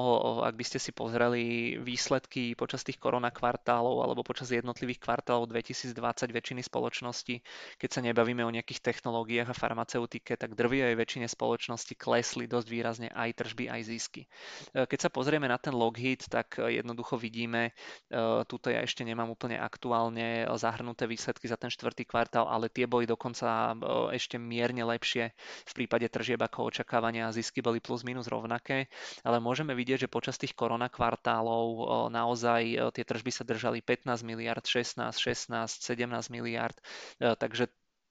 ak 0.43 0.55
by 0.57 0.65
ste 0.65 0.79
si 0.81 0.91
pozreli 0.91 1.77
výsledky 1.79 2.57
počas 2.57 2.83
tých 2.83 2.97
korona 2.97 3.29
kvartálov 3.29 4.03
alebo 4.03 4.25
počas 4.25 4.49
jednotlivých 4.51 5.03
kvartálov 5.03 5.51
2020 5.51 5.95
väčšiny 6.33 6.63
spoločností, 6.65 7.45
keď 7.77 7.89
sa 7.91 7.98
sa 7.99 8.07
nebavíme 8.07 8.47
o 8.47 8.55
nejakých 8.55 8.79
technológiách 8.79 9.51
a 9.51 9.59
farmaceutike, 9.59 10.39
tak 10.39 10.55
drvivej 10.55 10.95
väčšine 10.95 11.27
spoločnosti 11.27 11.99
klesli 11.99 12.47
dosť 12.47 12.69
výrazne 12.71 13.09
aj 13.11 13.43
tržby, 13.43 13.67
aj 13.67 13.81
zisky. 13.91 14.23
E, 14.71 14.87
keď 14.87 14.99
sa 15.03 15.11
pozrieme 15.11 15.51
na 15.51 15.59
ten 15.59 15.75
Lockheed, 15.75 16.31
tak 16.31 16.63
e, 16.63 16.79
jednoducho 16.79 17.19
vidíme, 17.19 17.75
e, 17.75 18.23
tuto 18.47 18.71
ja 18.71 18.87
ešte 18.87 19.03
nemám 19.03 19.35
úplne 19.35 19.59
aktuálne 19.59 20.47
zahrnuté 20.55 21.11
výsledky 21.11 21.51
za 21.51 21.59
ten 21.59 21.75
štvrtý 21.75 22.07
kvartál, 22.07 22.47
ale 22.47 22.71
tie 22.71 22.87
boli 22.87 23.03
dokonca 23.03 23.75
ešte 24.15 24.39
mierne 24.39 24.87
lepšie 24.87 25.35
v 25.67 25.73
prípade 25.75 26.07
tržieb 26.07 26.39
ako 26.39 26.71
očakávania 26.71 27.27
a 27.27 27.35
zisky 27.35 27.59
boli 27.59 27.83
plus 27.83 28.07
minus 28.07 28.31
rovnaké, 28.31 28.87
ale 29.27 29.43
môžeme 29.43 29.75
vidieť, 29.75 30.07
že 30.07 30.13
počas 30.13 30.39
tých 30.39 30.55
korona 30.55 30.87
kvartálov 30.87 32.07
naozaj 32.15 32.95
tie 32.95 33.03
tržby 33.03 33.31
sa 33.35 33.43
držali 33.43 33.83
15 33.83 34.23
miliard, 34.23 34.63
16, 34.63 35.11
16, 35.19 35.83
17 35.83 36.31
miliard, 36.31 36.79
takže 37.19 37.67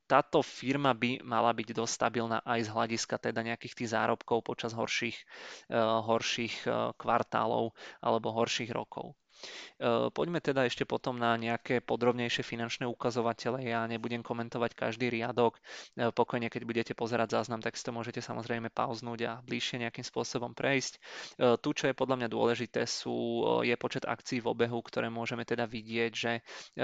táto 0.08 0.39
firma 0.39 0.96
by 0.96 1.20
mala 1.22 1.52
byť 1.52 1.76
dosť 1.76 1.93
stabilná 1.93 2.39
aj 2.48 2.63
z 2.63 2.70
hľadiska 2.72 3.15
teda 3.20 3.43
nejakých 3.43 3.84
tých 3.84 3.91
zárobkov 3.91 4.39
počas 4.39 4.72
horších, 4.72 5.20
uh, 5.70 6.00
horších 6.08 6.63
uh, 6.63 6.96
kvartálov 6.96 7.76
alebo 8.00 8.32
horších 8.32 8.72
rokov. 8.72 9.13
Uh, 9.78 10.10
poďme 10.10 10.41
teda 10.41 10.65
ešte 10.65 10.82
potom 10.88 11.13
na 11.20 11.38
nejaké 11.38 11.84
podrobnejšie 11.84 12.41
finančné 12.41 12.89
ukazovatele. 12.89 13.67
Ja 13.67 13.86
nebudem 13.86 14.26
komentovať 14.26 14.74
každý 14.74 15.13
riadok. 15.13 15.62
Pokojne, 15.93 16.50
keď 16.50 16.62
budete 16.65 16.93
pozerať 16.98 17.38
záznam, 17.38 17.62
tak 17.62 17.78
si 17.78 17.86
to 17.86 17.93
môžete 17.93 18.24
samozrejme 18.24 18.74
pauznúť 18.74 19.20
a 19.30 19.34
bližšie 19.46 19.86
nejakým 19.86 20.02
spôsobom 20.02 20.58
prejsť. 20.58 20.98
Tu, 21.38 21.70
čo 21.70 21.86
je 21.86 21.93
podľa 21.93 22.26
mňa 22.26 22.30
dôležité, 22.34 22.89
sú, 22.89 23.46
je 23.62 23.78
počet 23.78 24.10
akcií 24.10 24.41
v 24.41 24.50
obehu, 24.50 24.82
ktoré 24.82 25.13
môžeme 25.13 25.46
teda 25.46 25.70
vidieť, 25.70 26.12
že 26.17 26.32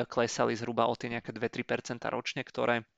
klesali 0.06 0.54
zhruba 0.54 0.86
o 0.86 0.94
tie 0.94 1.10
nejaké 1.10 1.34
2-3% 1.34 2.06
ročne, 2.14 2.46
ktoré 2.46 2.86
E, 2.86 2.93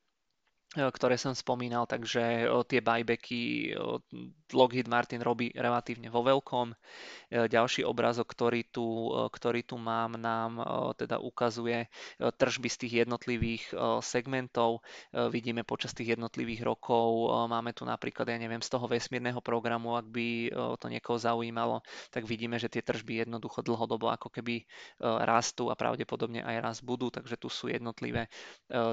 ktoré 0.76 1.16
som 1.16 1.32
spomínal, 1.32 1.88
takže 1.88 2.44
e, 2.44 2.64
tie 2.68 2.84
buybacky 2.84 3.42
e, 3.42 4.00
Lockheed 4.54 4.86
Martin 4.92 5.26
robí 5.26 5.50
relatívne 5.56 6.12
vo 6.14 6.22
veľkom. 6.22 6.78
Ďalší 7.34 7.82
obrázok, 7.82 8.30
ktorý 8.30 8.70
tu, 8.70 9.10
ktorý 9.10 9.66
tu 9.66 9.82
mám, 9.82 10.22
nám 10.22 10.62
teda 10.94 11.18
ukazuje 11.18 11.90
tržby 12.22 12.70
z 12.70 12.78
tých 12.78 12.94
jednotlivých 13.04 13.74
segmentov. 14.06 14.86
Vidíme 15.34 15.66
počas 15.66 15.98
tých 15.98 16.14
jednotlivých 16.14 16.62
rokov, 16.62 17.34
máme 17.50 17.74
tu 17.74 17.90
napríklad, 17.90 18.30
ja 18.30 18.38
neviem, 18.38 18.62
z 18.62 18.70
toho 18.70 18.86
vesmírneho 18.86 19.42
programu, 19.42 19.98
ak 19.98 20.06
by 20.06 20.54
to 20.78 20.88
niekoho 20.94 21.18
zaujímalo, 21.18 21.82
tak 22.14 22.30
vidíme, 22.30 22.62
že 22.62 22.70
tie 22.70 22.86
tržby 22.86 23.26
jednoducho 23.26 23.66
dlhodobo 23.66 24.14
ako 24.14 24.30
keby 24.30 24.62
rastú 25.02 25.74
a 25.74 25.76
pravdepodobne 25.76 26.46
aj 26.46 26.56
raz 26.62 26.78
budú, 26.86 27.10
takže 27.10 27.42
tu 27.42 27.50
sú 27.50 27.74
jednotlivé 27.74 28.30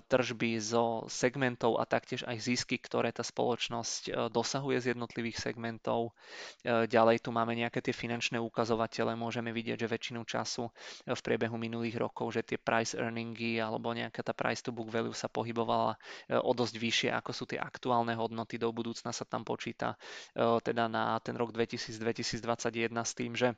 tržby 0.08 0.56
zo 0.64 1.04
segmentov 1.12 1.71
segmentov 1.72 1.80
a 1.80 1.84
taktiež 1.88 2.22
aj 2.28 2.36
zisky, 2.40 2.76
ktoré 2.78 3.12
tá 3.12 3.24
spoločnosť 3.24 4.02
e, 4.08 4.10
dosahuje 4.28 4.78
z 4.80 4.86
jednotlivých 4.92 5.38
segmentov. 5.40 6.12
E, 6.64 6.86
ďalej 6.88 7.24
tu 7.24 7.30
máme 7.32 7.56
nejaké 7.56 7.80
tie 7.80 7.94
finančné 7.94 8.38
ukazovatele. 8.40 9.16
Môžeme 9.16 9.52
vidieť, 9.52 9.80
že 9.80 9.88
väčšinu 9.88 10.20
času 10.24 10.68
e, 10.68 10.72
v 11.14 11.20
priebehu 11.20 11.56
minulých 11.56 11.96
rokov, 12.00 12.36
že 12.36 12.42
tie 12.44 12.58
price 12.58 12.96
earningy 12.96 13.60
alebo 13.60 13.92
nejaká 13.92 14.22
tá 14.22 14.32
price 14.36 14.62
to 14.62 14.72
book 14.72 14.90
value 14.92 15.14
sa 15.14 15.28
pohybovala 15.28 15.96
o 16.44 16.52
dosť 16.52 16.74
vyššie, 16.76 17.10
ako 17.12 17.30
sú 17.32 17.44
tie 17.48 17.58
aktuálne 17.60 18.14
hodnoty. 18.16 18.58
Do 18.60 18.72
budúcna 18.72 19.12
sa 19.12 19.24
tam 19.24 19.44
počíta 19.44 19.96
teda 20.36 20.88
na 20.88 21.18
ten 21.20 21.36
rok 21.36 21.52
2000-2021 21.54 22.92
s 22.92 23.12
tým, 23.14 23.32
že 23.36 23.54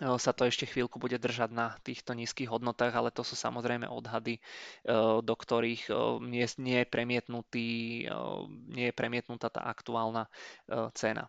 sa 0.00 0.32
to 0.32 0.48
ešte 0.48 0.64
chvíľku 0.64 0.96
bude 0.96 1.20
držať 1.20 1.52
na 1.52 1.76
týchto 1.84 2.16
nízkych 2.16 2.48
hodnotách, 2.48 2.96
ale 2.96 3.12
to 3.12 3.20
sú 3.20 3.36
samozrejme 3.36 3.84
odhady, 3.84 4.40
do 5.20 5.34
ktorých 5.36 5.92
nie, 6.24 6.48
nie, 6.56 6.78
je, 6.80 6.86
premietnutý, 6.88 7.68
nie 8.72 8.86
je 8.88 8.94
premietnutá 8.96 9.52
tá 9.52 9.60
aktuálna 9.68 10.32
cena. 10.96 11.28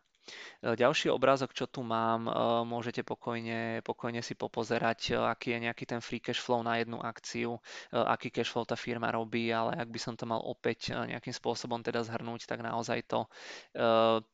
Ďalší 0.63 1.11
obrázok, 1.11 1.51
čo 1.51 1.67
tu 1.67 1.83
mám, 1.83 2.31
môžete 2.63 3.03
pokojne, 3.03 3.83
pokojne 3.83 4.23
si 4.23 4.39
popozerať, 4.39 5.19
aký 5.19 5.59
je 5.59 5.67
nejaký 5.67 5.83
ten 5.83 5.99
free 5.99 6.23
cash 6.23 6.39
flow 6.39 6.63
na 6.63 6.79
jednu 6.79 7.03
akciu, 7.03 7.59
aký 7.91 8.31
cash 8.31 8.47
flow 8.47 8.63
tá 8.63 8.79
firma 8.79 9.11
robí, 9.11 9.51
ale 9.51 9.75
ak 9.75 9.91
by 9.91 9.99
som 9.99 10.15
to 10.15 10.23
mal 10.23 10.39
opäť 10.39 10.95
nejakým 10.95 11.35
spôsobom 11.35 11.83
teda 11.83 12.07
zhrnúť, 12.07 12.47
tak 12.47 12.63
naozaj 12.63 13.03
to, 13.03 13.27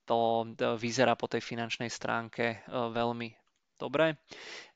to 0.06 0.20
vyzerá 0.78 1.18
po 1.18 1.26
tej 1.26 1.42
finančnej 1.42 1.90
stránke 1.90 2.62
veľmi 2.70 3.34
dobre. 3.80 4.20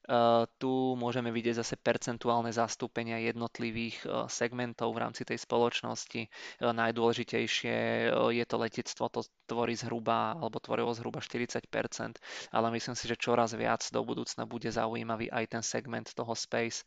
Eh, 0.03 0.43
tu 0.59 0.99
môžeme 0.99 1.31
vidieť 1.31 1.63
zase 1.63 1.79
percentuálne 1.79 2.51
zastúpenia 2.51 3.23
jednotlivých 3.23 4.03
eh, 4.03 4.09
segmentov 4.27 4.91
v 4.91 4.99
rámci 4.99 5.23
tej 5.23 5.39
spoločnosti. 5.39 6.27
Eh, 6.27 6.29
najdôležitejšie 6.59 7.75
je 8.11 8.45
to 8.47 8.55
letectvo, 8.59 9.07
to 9.07 9.23
tvorí 9.47 9.79
zhruba, 9.79 10.35
alebo 10.35 10.59
tvorilo 10.59 10.91
zhruba 10.91 11.23
40%, 11.23 12.19
ale 12.51 12.67
myslím 12.75 12.95
si, 12.99 13.07
že 13.07 13.15
čoraz 13.15 13.55
viac 13.55 13.79
do 13.95 14.03
budúcna 14.03 14.43
bude 14.43 14.67
zaujímavý 14.67 15.31
aj 15.31 15.55
ten 15.55 15.63
segment 15.63 16.11
toho 16.11 16.35
space, 16.35 16.83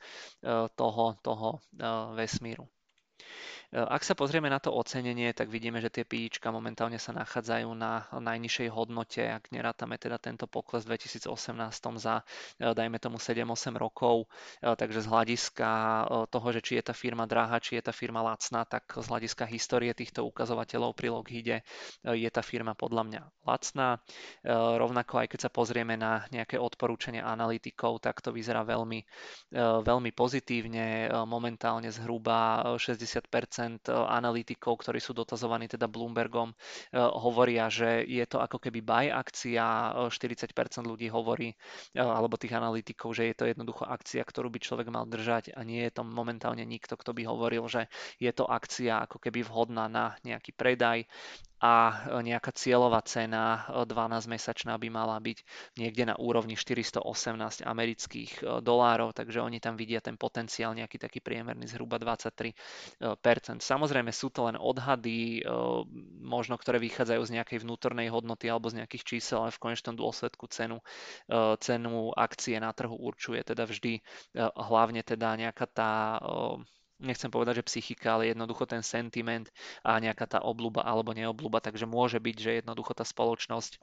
toho, 0.76 1.16
toho 1.24 1.48
vesmíru. 2.16 2.68
E, 3.72 3.82
ak 3.82 4.02
sa 4.06 4.14
pozrieme 4.14 4.46
na 4.46 4.62
to 4.62 4.70
ocenenie, 4.70 5.34
tak 5.34 5.50
vidíme, 5.50 5.82
že 5.82 5.90
tie 5.90 6.04
píčka 6.06 6.54
momentálne 6.54 6.96
sa 7.02 7.10
nachádzajú 7.12 7.68
na 7.74 8.06
najnižšej 8.14 8.68
hodnote, 8.70 9.22
ak 9.26 9.50
nerátame 9.50 9.98
teda 9.98 10.22
tento 10.22 10.46
pokles 10.46 10.86
v 10.86 10.94
2018 10.94 11.98
za, 11.98 12.22
e, 12.62 12.72
dajme 12.72 12.98
tomu 13.02 13.18
7-8 13.18 13.74
rokov. 13.74 14.30
E, 14.62 14.72
takže 14.78 15.02
z 15.02 15.08
hľadiska 15.10 15.70
toho, 16.30 16.48
že 16.54 16.60
či 16.62 16.72
je 16.78 16.84
tá 16.86 16.94
firma 16.94 17.26
drahá, 17.26 17.58
či 17.58 17.78
je 17.78 17.82
tá 17.82 17.92
firma 17.92 18.22
lacná, 18.22 18.62
tak 18.64 18.86
z 18.94 19.06
hľadiska 19.06 19.44
histórie 19.50 19.92
týchto 19.92 20.22
ukazovateľov 20.26 20.94
pri 20.94 21.08
Lockheede 21.10 21.56
je 22.02 22.28
tá 22.30 22.42
firma 22.42 22.72
podľa 22.78 23.02
mňa 23.06 23.22
lacná. 23.46 23.98
Rovnako 24.76 25.24
aj 25.24 25.28
keď 25.32 25.40
sa 25.48 25.50
pozrieme 25.50 25.98
na 25.98 26.24
nejaké 26.30 26.58
odporúčania 26.60 27.26
analytikov, 27.26 28.02
tak 28.02 28.22
to 28.22 28.30
vyzerá 28.30 28.62
veľmi, 28.62 29.02
veľmi 29.82 30.10
pozitívne. 30.12 31.10
Momentálne 31.26 31.90
zhruba 31.90 32.62
60% 32.76 33.15
analytikov, 33.88 34.82
ktorí 34.82 34.98
sú 34.98 35.16
dotazovaní 35.16 35.70
teda 35.70 35.86
Bloombergom, 35.86 36.52
e, 36.52 36.56
hovoria, 36.98 37.70
že 37.70 38.04
je 38.04 38.24
to 38.26 38.42
ako 38.42 38.58
keby 38.58 38.80
buy 38.82 39.04
akcia, 39.08 39.96
40% 40.10 40.84
ľudí 40.84 41.08
hovorí, 41.08 41.54
alebo 41.96 42.36
tých 42.36 42.52
analytikov, 42.56 43.16
že 43.16 43.30
je 43.30 43.34
to 43.36 43.44
jednoducho 43.48 43.86
akcia, 43.86 44.22
ktorú 44.26 44.50
by 44.52 44.58
človek 44.60 44.88
mal 44.90 45.06
držať 45.06 45.54
a 45.56 45.62
nie 45.62 45.84
je 45.86 45.92
to 45.96 46.02
momentálne 46.02 46.62
nikto, 46.66 46.98
kto 46.98 47.14
by 47.16 47.22
hovoril, 47.24 47.64
že 47.70 47.88
je 48.18 48.30
to 48.34 48.44
akcia 48.44 49.06
ako 49.06 49.22
keby 49.22 49.46
vhodná 49.46 49.86
na 49.86 50.18
nejaký 50.26 50.52
predaj 50.52 51.06
a 51.56 52.04
nejaká 52.20 52.52
cieľová 52.52 53.00
cena 53.00 53.64
12-mesačná 53.72 54.76
by 54.76 54.88
mala 54.92 55.16
byť 55.16 55.38
niekde 55.80 56.04
na 56.12 56.14
úrovni 56.20 56.52
418 56.52 57.64
amerických 57.64 58.30
e, 58.36 58.60
dolárov, 58.60 59.16
takže 59.16 59.40
oni 59.40 59.56
tam 59.56 59.72
vidia 59.80 60.04
ten 60.04 60.20
potenciál 60.20 60.76
nejaký 60.76 61.00
taký 61.00 61.24
priemerný 61.24 61.64
zhruba 61.64 61.96
23%. 61.96 62.52
Samozrejme 63.64 64.12
sú 64.12 64.28
to 64.28 64.52
len 64.52 64.60
odhady, 64.60 65.40
e, 65.40 65.42
možno 66.20 66.60
ktoré 66.60 66.76
vychádzajú 66.76 67.22
z 67.24 67.34
nejakej 67.40 67.58
vnútornej 67.64 68.12
hodnoty 68.12 68.52
alebo 68.52 68.68
z 68.68 68.84
nejakých 68.84 69.16
čísel, 69.16 69.40
ale 69.40 69.56
v 69.56 69.62
konečnom 69.72 69.96
dôsledku 69.96 70.52
cenu, 70.52 70.84
e, 71.32 71.56
cenu 71.56 72.12
akcie 72.12 72.60
na 72.60 72.76
trhu 72.76 73.00
určuje 73.00 73.40
teda 73.40 73.64
vždy 73.64 74.04
hlavne 74.36 75.00
teda 75.00 75.40
nejaká 75.40 75.66
tá 75.72 76.20
nechcem 77.00 77.30
povedať, 77.30 77.60
že 77.60 77.68
psychika, 77.68 78.16
ale 78.16 78.32
jednoducho 78.32 78.64
ten 78.64 78.80
sentiment 78.80 79.48
a 79.84 80.00
nejaká 80.00 80.26
tá 80.26 80.38
obluba 80.44 80.82
alebo 80.84 81.12
neobluba, 81.12 81.60
takže 81.60 81.84
môže 81.84 82.20
byť, 82.20 82.36
že 82.36 82.50
jednoducho 82.64 82.92
tá 82.96 83.04
spoločnosť 83.04 83.78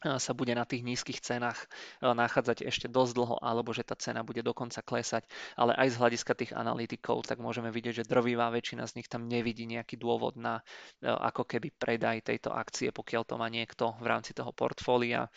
sa 0.00 0.32
bude 0.32 0.56
na 0.56 0.64
tých 0.64 0.80
nízkych 0.80 1.20
cenách 1.20 1.68
nachádzať 2.00 2.64
ešte 2.64 2.88
dosť 2.88 3.12
dlho, 3.20 3.36
alebo 3.36 3.76
že 3.76 3.84
tá 3.84 3.92
cena 4.00 4.24
bude 4.24 4.40
dokonca 4.40 4.80
klesať. 4.80 5.28
Ale 5.60 5.76
aj 5.76 5.92
z 5.92 6.00
hľadiska 6.00 6.32
tých 6.40 6.56
analytikov, 6.56 7.28
tak 7.28 7.36
môžeme 7.36 7.68
vidieť, 7.68 8.00
že 8.00 8.08
drvivá 8.08 8.48
väčšina 8.48 8.88
z 8.88 8.96
nich 8.96 9.12
tam 9.12 9.28
nevidí 9.28 9.68
nejaký 9.68 10.00
dôvod 10.00 10.40
na 10.40 10.64
ako 11.04 11.44
keby 11.44 11.76
predaj 11.76 12.24
tejto 12.24 12.48
akcie, 12.48 12.88
pokiaľ 12.96 13.28
to 13.28 13.36
má 13.36 13.52
niekto 13.52 13.92
v 14.00 14.08
rámci 14.08 14.32
toho 14.32 14.56
portfólia. 14.56 15.28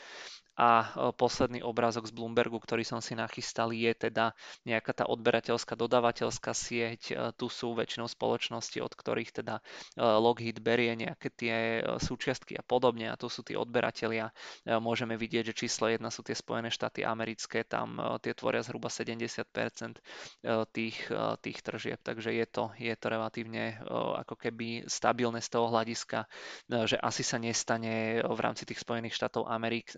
A 0.54 0.86
e, 0.86 0.88
posledný 1.18 1.66
obrázok 1.66 2.06
z 2.06 2.14
Bloombergu, 2.14 2.62
ktorý 2.62 2.86
som 2.86 3.01
si 3.01 3.18
nachystal, 3.18 3.74
je 3.74 3.89
teda 3.97 4.38
nejaká 4.70 4.93
tá 4.93 5.06
odberateľská 5.10 5.74
dodávateľská 5.74 6.54
sieť. 6.54 7.01
E, 7.10 7.14
tu 7.34 7.49
sú 7.49 7.74
väčšinou 7.74 8.06
spoločnosti, 8.06 8.78
od 8.78 8.93
ktorých 8.93 9.34
teda 9.34 9.60
e, 9.60 9.62
Lockheed 9.97 10.62
berie 10.62 10.93
nejaké 10.93 11.34
tie 11.34 11.82
súčiastky 11.97 12.54
a 12.54 12.62
podobne. 12.62 13.10
A 13.10 13.18
tu 13.18 13.28
sú 13.28 13.41
tí 13.41 13.58
odberatelia. 13.58 14.30
Môžeme 14.66 15.18
vidieť, 15.18 15.51
že 15.51 15.66
číslo 15.66 15.89
1 15.89 15.99
sú 16.14 16.22
tie 16.22 16.38
Spojené 16.38 16.70
štáty 16.70 17.01
americké, 17.01 17.66
tam 17.66 17.97
tie 18.22 18.32
tvoria 18.38 18.62
zhruba 18.62 18.88
70% 18.88 19.99
tých, 20.72 20.97
tých 21.41 21.58
tržieb. 21.62 21.99
Takže 22.01 22.32
je 22.32 22.45
to, 22.45 22.72
je 22.78 22.93
to 22.95 23.08
relatívne 23.10 23.78
ako 24.24 24.36
keby 24.38 24.86
stabilné 24.88 25.41
z 25.41 25.49
toho 25.49 25.68
hľadiska, 25.74 26.26
že 26.70 26.97
asi 26.99 27.24
sa 27.26 27.38
nestane 27.41 28.24
v 28.24 28.39
rámci 28.39 28.64
tých 28.68 28.82
Spojených 28.82 29.18
štátov 29.18 29.49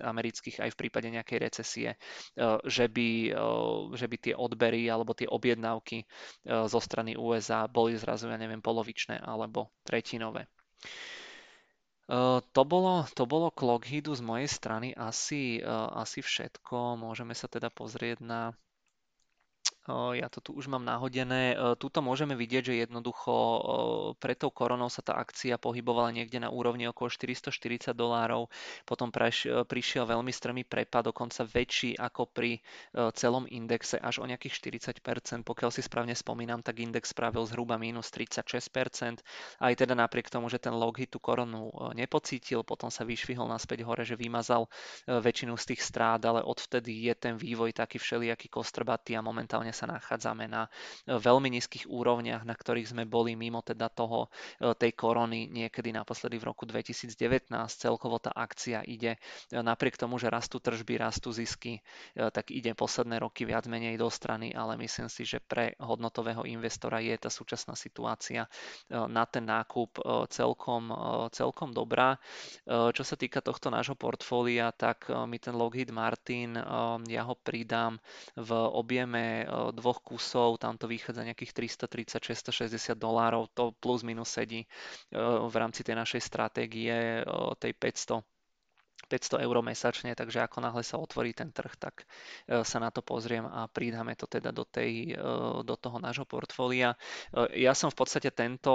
amerických 0.02 0.45
ekonomických 0.46 0.62
aj 0.62 0.74
v 0.74 0.80
prípade 0.80 1.08
nejakej 1.10 1.40
recesie, 1.42 1.90
e, 1.94 1.98
že 2.66 2.86
by, 2.86 3.10
e, 3.34 3.42
že 3.98 4.06
by 4.06 4.18
tie 4.22 4.34
odbery 4.38 4.86
alebo 4.90 5.18
tie 5.18 5.26
objednávky 5.26 5.98
e, 6.02 6.06
zo 6.70 6.80
strany 6.80 7.18
USA 7.18 7.66
boli 7.66 7.98
zrazu, 7.98 8.30
ja 8.30 8.38
neviem, 8.38 8.62
polovičné 8.62 9.22
alebo 9.26 9.74
tretinové. 9.82 10.46
To 12.54 12.62
bolo, 12.70 13.02
to 13.18 13.26
bolo 13.26 13.50
k 13.50 13.66
Lockheedu 13.66 14.14
z 14.14 14.22
mojej 14.22 14.46
strany 14.46 14.94
asi, 14.94 15.58
asi 15.66 16.22
všetko. 16.22 17.02
Môžeme 17.02 17.34
sa 17.34 17.50
teda 17.50 17.74
pozrieť 17.74 18.22
na 18.22 18.54
ja 19.90 20.28
to 20.34 20.42
tu 20.42 20.58
už 20.58 20.66
mám 20.66 20.82
nahodené. 20.82 21.54
Tuto 21.78 22.02
môžeme 22.02 22.34
vidieť, 22.34 22.74
že 22.74 22.82
jednoducho 22.82 23.34
pred 24.18 24.34
tou 24.34 24.50
koronou 24.50 24.90
sa 24.90 25.06
tá 25.06 25.14
akcia 25.22 25.62
pohybovala 25.62 26.10
niekde 26.10 26.42
na 26.42 26.50
úrovni 26.50 26.90
okolo 26.90 27.14
440 27.14 27.94
dolárov. 27.94 28.50
Potom 28.90 29.14
prišiel 29.14 30.10
veľmi 30.10 30.34
strmý 30.34 30.66
prepad, 30.66 31.14
dokonca 31.14 31.46
väčší 31.46 32.02
ako 32.02 32.26
pri 32.26 32.58
celom 33.14 33.46
indexe, 33.46 34.02
až 34.02 34.20
o 34.22 34.26
nejakých 34.26 34.82
40%. 35.06 35.46
Pokiaľ 35.46 35.70
si 35.70 35.86
správne 35.86 36.18
spomínam, 36.18 36.66
tak 36.66 36.82
index 36.82 37.14
spravil 37.14 37.46
zhruba 37.46 37.78
minus 37.78 38.10
36%. 38.10 39.22
Aj 39.62 39.74
teda 39.78 39.94
napriek 39.94 40.34
tomu, 40.34 40.50
že 40.50 40.58
ten 40.58 40.74
Lockheed 40.74 41.14
tú 41.14 41.22
koronu 41.22 41.70
nepocítil, 41.94 42.66
potom 42.66 42.90
sa 42.90 43.06
vyšvihol 43.06 43.46
naspäť 43.46 43.86
hore, 43.86 44.02
že 44.02 44.18
vymazal 44.18 44.66
väčšinu 45.06 45.54
z 45.62 45.66
tých 45.78 45.82
strát, 45.86 46.18
ale 46.26 46.42
odvtedy 46.42 47.06
je 47.06 47.14
ten 47.14 47.38
vývoj 47.38 47.70
taký 47.78 48.02
všelijaký 48.02 48.50
kostrbatý 48.50 49.14
a 49.14 49.22
momentálne 49.22 49.75
sa 49.76 49.92
nachádzame 49.92 50.48
na 50.48 50.72
e, 51.04 51.20
veľmi 51.20 51.52
nízkych 51.52 51.92
úrovniach, 51.92 52.48
na 52.48 52.56
ktorých 52.56 52.96
sme 52.96 53.04
boli 53.04 53.36
mimo 53.36 53.60
teda 53.60 53.92
toho, 53.92 54.32
e, 54.64 54.72
tej 54.72 54.96
korony 54.96 55.52
niekedy 55.52 55.92
naposledy 55.92 56.40
v 56.40 56.48
roku 56.48 56.64
2019. 56.64 57.12
Celkovo 57.76 58.24
tá 58.24 58.32
akcia 58.32 58.88
ide 58.88 59.20
e, 59.52 59.60
napriek 59.60 60.00
tomu, 60.00 60.16
že 60.16 60.32
rastú 60.32 60.64
tržby, 60.64 60.96
rastú 60.96 61.36
zisky, 61.36 61.82
tak 62.16 62.54
ide 62.54 62.78
posledné 62.78 63.20
roky 63.20 63.44
viac 63.44 63.66
menej 63.66 63.98
do 63.98 64.08
strany, 64.08 64.54
ale 64.54 64.78
myslím 64.78 65.10
si, 65.10 65.26
že 65.26 65.42
pre 65.42 65.74
hodnotového 65.82 66.46
investora 66.46 67.02
je 67.02 67.18
tá 67.18 67.28
súčasná 67.34 67.74
situácia 67.74 68.46
na 68.90 69.26
ten 69.26 69.44
nákup 69.44 70.00
celkom, 70.30 70.94
celkom 71.34 71.74
dobrá. 71.74 72.16
Čo 72.70 73.04
sa 73.04 73.16
týka 73.18 73.42
tohto 73.42 73.74
nášho 73.74 73.98
portfólia, 73.98 74.70
tak 74.72 75.10
mi 75.26 75.42
ten 75.42 75.58
Lockheed 75.58 75.90
Martin, 75.90 76.56
ja 77.10 77.24
ho 77.26 77.36
pridám 77.36 77.98
v 78.38 78.50
objeme 78.54 79.48
dvoch 79.72 80.04
kusov, 80.04 80.60
tam 80.60 80.78
to 80.78 80.86
vychádza 80.86 81.24
nejakých 81.24 81.54
330-660 81.88 83.00
dolárov, 83.00 83.50
to 83.56 83.72
plus 83.80 84.04
minus 84.04 84.36
sedí 84.36 84.68
v 85.16 85.56
rámci 85.56 85.82
tej 85.82 85.96
našej 85.96 86.22
stratégie 86.22 87.24
tej 87.58 87.74
500 87.74 88.22
500 89.06 89.46
eur 89.46 89.56
mesačne, 89.62 90.12
takže 90.18 90.42
ako 90.44 90.62
náhle 90.62 90.82
sa 90.82 90.98
otvorí 90.98 91.32
ten 91.32 91.54
trh, 91.54 91.74
tak 91.78 92.10
sa 92.48 92.78
na 92.82 92.90
to 92.90 93.06
pozriem 93.06 93.46
a 93.46 93.70
pridáme 93.70 94.18
to 94.18 94.26
teda 94.26 94.50
do, 94.50 94.66
tej, 94.66 95.16
do 95.64 95.76
toho 95.78 95.98
nášho 96.02 96.26
portfólia. 96.26 96.98
Ja 97.54 97.78
som 97.78 97.94
v 97.94 97.98
podstate 98.02 98.34
tento 98.34 98.74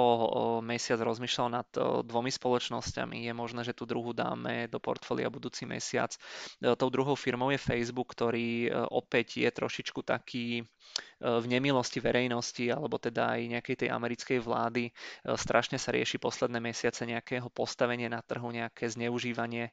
mesiac 0.63 1.03
rozmýšľal 1.03 1.49
nad 1.51 1.69
dvomi 2.07 2.31
spoločnosťami. 2.31 3.27
Je 3.27 3.33
možné, 3.35 3.67
že 3.67 3.77
tú 3.77 3.85
druhú 3.85 4.15
dáme 4.15 4.71
do 4.71 4.79
portfólia 4.79 5.33
budúci 5.33 5.67
mesiac. 5.67 6.15
Tou 6.61 6.89
druhou 6.89 7.19
firmou 7.19 7.51
je 7.51 7.59
Facebook, 7.61 8.15
ktorý 8.15 8.71
opäť 8.91 9.43
je 9.43 9.51
trošičku 9.51 10.07
taký 10.07 10.65
v 11.21 11.47
nemilosti 11.47 12.01
verejnosti 12.03 12.67
alebo 12.73 12.97
teda 12.97 13.37
aj 13.37 13.41
nejakej 13.61 13.77
tej 13.85 13.89
americkej 13.93 14.39
vlády 14.43 14.91
strašne 15.37 15.77
sa 15.77 15.93
rieši 15.93 16.17
posledné 16.17 16.59
mesiace 16.59 17.05
nejakého 17.05 17.47
postavenia 17.53 18.09
na 18.09 18.25
trhu, 18.25 18.49
nejaké 18.49 18.89
zneužívanie 18.89 19.71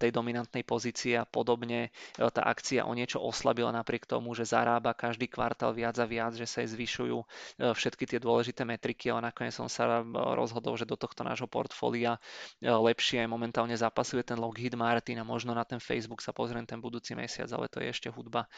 tej 0.00 0.16
dominantnej 0.16 0.64
pozície 0.64 1.20
a 1.20 1.28
podobne. 1.28 1.92
Tá 2.16 2.48
akcia 2.48 2.88
o 2.88 2.96
niečo 2.96 3.20
oslabila 3.20 3.68
napriek 3.68 4.08
tomu, 4.08 4.32
že 4.32 4.48
zarába 4.48 4.96
každý 4.96 5.28
kvartál 5.28 5.76
viac 5.76 6.00
a 6.00 6.08
viac, 6.08 6.32
že 6.32 6.48
sa 6.48 6.64
jej 6.64 6.72
zvyšujú 6.72 7.20
všetky 7.60 8.08
tie 8.08 8.16
dôležité 8.16 8.64
metriky, 8.64 9.12
ale 9.12 9.28
nakoniec 9.28 9.52
som 9.52 9.68
sa 9.68 10.00
rozhodol, 10.34 10.80
že 10.80 10.88
do 10.88 10.96
tohto 10.96 11.20
nášho 11.20 11.44
portfólia 11.44 12.16
lepšie 12.64 13.28
momentálne 13.28 13.76
zapasuje 13.76 14.24
ten 14.24 14.40
Lockheed 14.40 14.72
Martin 14.72 15.20
a 15.20 15.28
možno 15.28 15.52
na 15.52 15.68
ten 15.68 15.76
Facebook 15.76 16.24
sa 16.24 16.32
pozriem 16.32 16.64
ten 16.64 16.80
budúci 16.80 17.12
mesiac, 17.12 17.52
ale 17.52 17.68
to 17.68 17.84
je 17.84 17.92
ešte 17.92 18.08
hudba 18.08 18.48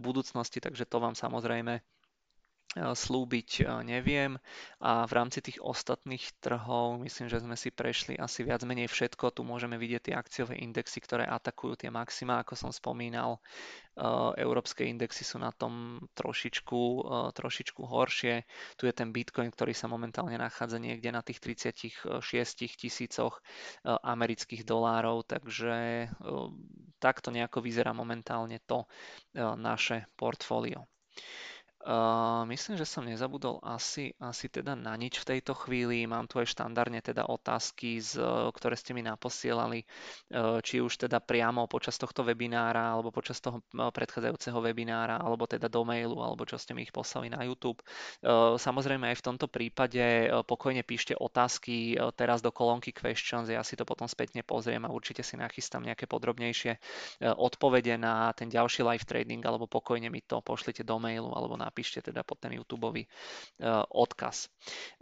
budúcnosti, 0.00 0.64
takže 0.64 0.88
to 0.88 0.96
vám 0.96 1.12
samozrejme 1.12 1.84
slúbiť 2.78 3.66
neviem 3.82 4.38
a 4.78 5.02
v 5.02 5.12
rámci 5.12 5.42
tých 5.42 5.58
ostatných 5.58 6.22
trhov 6.38 7.02
myslím, 7.02 7.26
že 7.26 7.42
sme 7.42 7.58
si 7.58 7.74
prešli 7.74 8.14
asi 8.14 8.46
viac 8.46 8.62
menej 8.62 8.86
všetko. 8.86 9.34
Tu 9.34 9.42
môžeme 9.42 9.74
vidieť 9.74 10.10
tie 10.10 10.14
akciové 10.14 10.62
indexy, 10.62 11.02
ktoré 11.02 11.26
atakujú 11.26 11.74
tie 11.82 11.90
maxima, 11.90 12.38
ako 12.38 12.54
som 12.54 12.70
spomínal. 12.70 13.42
Európske 14.38 14.86
indexy 14.86 15.26
sú 15.26 15.42
na 15.42 15.50
tom 15.50 15.98
trošičku, 16.14 16.82
trošičku 17.34 17.82
horšie. 17.82 18.46
Tu 18.78 18.86
je 18.86 18.94
ten 18.94 19.10
Bitcoin, 19.10 19.50
ktorý 19.50 19.74
sa 19.74 19.90
momentálne 19.90 20.38
nachádza 20.38 20.78
niekde 20.78 21.10
na 21.10 21.18
tých 21.26 21.42
36 21.42 22.22
tisícoch 22.78 23.42
amerických 23.82 24.62
dolárov, 24.62 25.26
takže 25.26 26.06
takto 27.02 27.34
nejako 27.34 27.58
vyzerá 27.58 27.90
momentálne 27.90 28.62
to 28.62 28.86
naše 29.34 30.06
portfólio. 30.14 30.86
Myslím, 32.50 32.74
že 32.74 32.82
som 32.82 33.06
nezabudol 33.06 33.62
asi, 33.62 34.10
asi 34.18 34.50
teda 34.50 34.74
na 34.74 34.98
nič 34.98 35.22
v 35.22 35.36
tejto 35.36 35.54
chvíli. 35.54 36.10
Mám 36.10 36.26
tu 36.26 36.42
aj 36.42 36.50
štandardne 36.50 36.98
teda 36.98 37.30
otázky, 37.30 38.02
z, 38.02 38.18
ktoré 38.50 38.74
ste 38.74 38.98
mi 38.98 39.06
naposielali, 39.06 39.86
či 40.66 40.82
už 40.82 41.06
teda 41.06 41.22
priamo 41.22 41.70
počas 41.70 41.94
tohto 41.94 42.26
webinára, 42.26 42.98
alebo 42.98 43.14
počas 43.14 43.38
toho 43.38 43.62
predchádzajúceho 43.72 44.58
webinára, 44.58 45.22
alebo 45.22 45.46
teda 45.46 45.70
do 45.70 45.86
mailu, 45.86 46.18
alebo 46.18 46.42
čo 46.42 46.58
ste 46.58 46.74
mi 46.74 46.82
ich 46.82 46.90
poslali 46.90 47.30
na 47.30 47.46
YouTube. 47.46 47.78
Samozrejme 48.58 49.14
aj 49.14 49.22
v 49.22 49.26
tomto 49.30 49.46
prípade 49.46 50.28
pokojne 50.50 50.82
píšte 50.82 51.14
otázky 51.14 51.94
teraz 52.18 52.42
do 52.42 52.50
kolónky 52.50 52.90
questions, 52.90 53.46
ja 53.46 53.62
si 53.62 53.78
to 53.78 53.86
potom 53.86 54.10
spätne 54.10 54.42
pozriem 54.42 54.82
a 54.82 54.90
určite 54.90 55.22
si 55.22 55.38
nachystám 55.38 55.86
nejaké 55.86 56.10
podrobnejšie 56.10 56.74
odpovede 57.22 57.94
na 58.02 58.34
ten 58.34 58.50
ďalší 58.50 58.82
live 58.82 59.06
trading, 59.06 59.40
alebo 59.46 59.70
pokojne 59.70 60.10
mi 60.10 60.26
to 60.26 60.42
pošlite 60.42 60.82
do 60.82 60.98
mailu 60.98 61.30
alebo 61.32 61.54
na 61.54 61.67
napíšte 61.68 62.00
teda 62.00 62.24
pod 62.24 62.40
ten 62.40 62.56
YouTube 62.56 62.96
eh, 62.96 63.06
odkaz. 63.92 64.48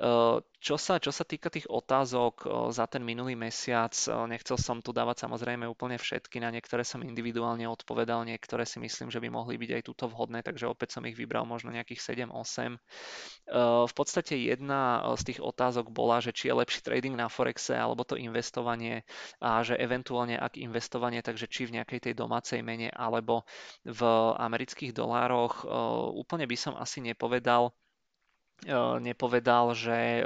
Eh, 0.02 0.38
čo 0.42 0.76
sa, 0.80 0.98
čo 0.98 1.14
sa 1.14 1.22
týka 1.22 1.46
tých 1.46 1.70
otázok 1.70 2.34
eh, 2.42 2.50
za 2.74 2.90
ten 2.90 3.06
minulý 3.06 3.38
mesiac, 3.38 3.94
nechcel 4.26 4.58
som 4.58 4.82
tu 4.82 4.90
dávať 4.90 5.22
samozrejme 5.22 5.62
úplne 5.70 5.94
všetky, 5.94 6.42
na 6.42 6.50
niektoré 6.50 6.82
som 6.82 7.06
individuálne 7.06 7.70
odpovedal, 7.70 8.26
niektoré 8.26 8.66
si 8.66 8.82
myslím, 8.82 9.14
že 9.14 9.22
by 9.22 9.30
mohli 9.30 9.54
byť 9.54 9.70
aj 9.78 9.82
túto 9.86 10.04
vhodné, 10.10 10.42
takže 10.42 10.66
opäť 10.66 10.98
som 10.98 11.06
ich 11.06 11.14
vybral 11.14 11.46
možno 11.46 11.70
nejakých 11.70 12.26
7-8. 12.26 12.76
V 13.86 13.94
podstate 13.94 14.34
jedna 14.34 15.06
z 15.14 15.22
tých 15.32 15.40
otázok 15.40 15.94
bola, 15.94 16.18
že 16.18 16.34
či 16.34 16.50
je 16.50 16.58
lepší 16.58 16.82
trading 16.82 17.14
na 17.14 17.30
Forexe 17.30 17.78
alebo 17.78 18.02
to 18.02 18.18
investovanie 18.18 19.06
a 19.38 19.62
že 19.62 19.78
eventuálne 19.78 20.34
ak 20.34 20.58
investovanie, 20.58 21.22
takže 21.22 21.46
či 21.46 21.70
v 21.70 21.78
nejakej 21.78 22.10
tej 22.10 22.14
domácej 22.18 22.60
mene 22.66 22.90
alebo 22.90 23.46
v 23.86 24.00
amerických 24.36 24.96
dolároch. 24.96 25.62
Úplne 26.16 26.46
by 26.48 26.55
som 26.57 26.76
asi 26.76 27.00
nepovedal, 27.00 27.70
nepovedal, 28.98 29.76
že 29.76 30.24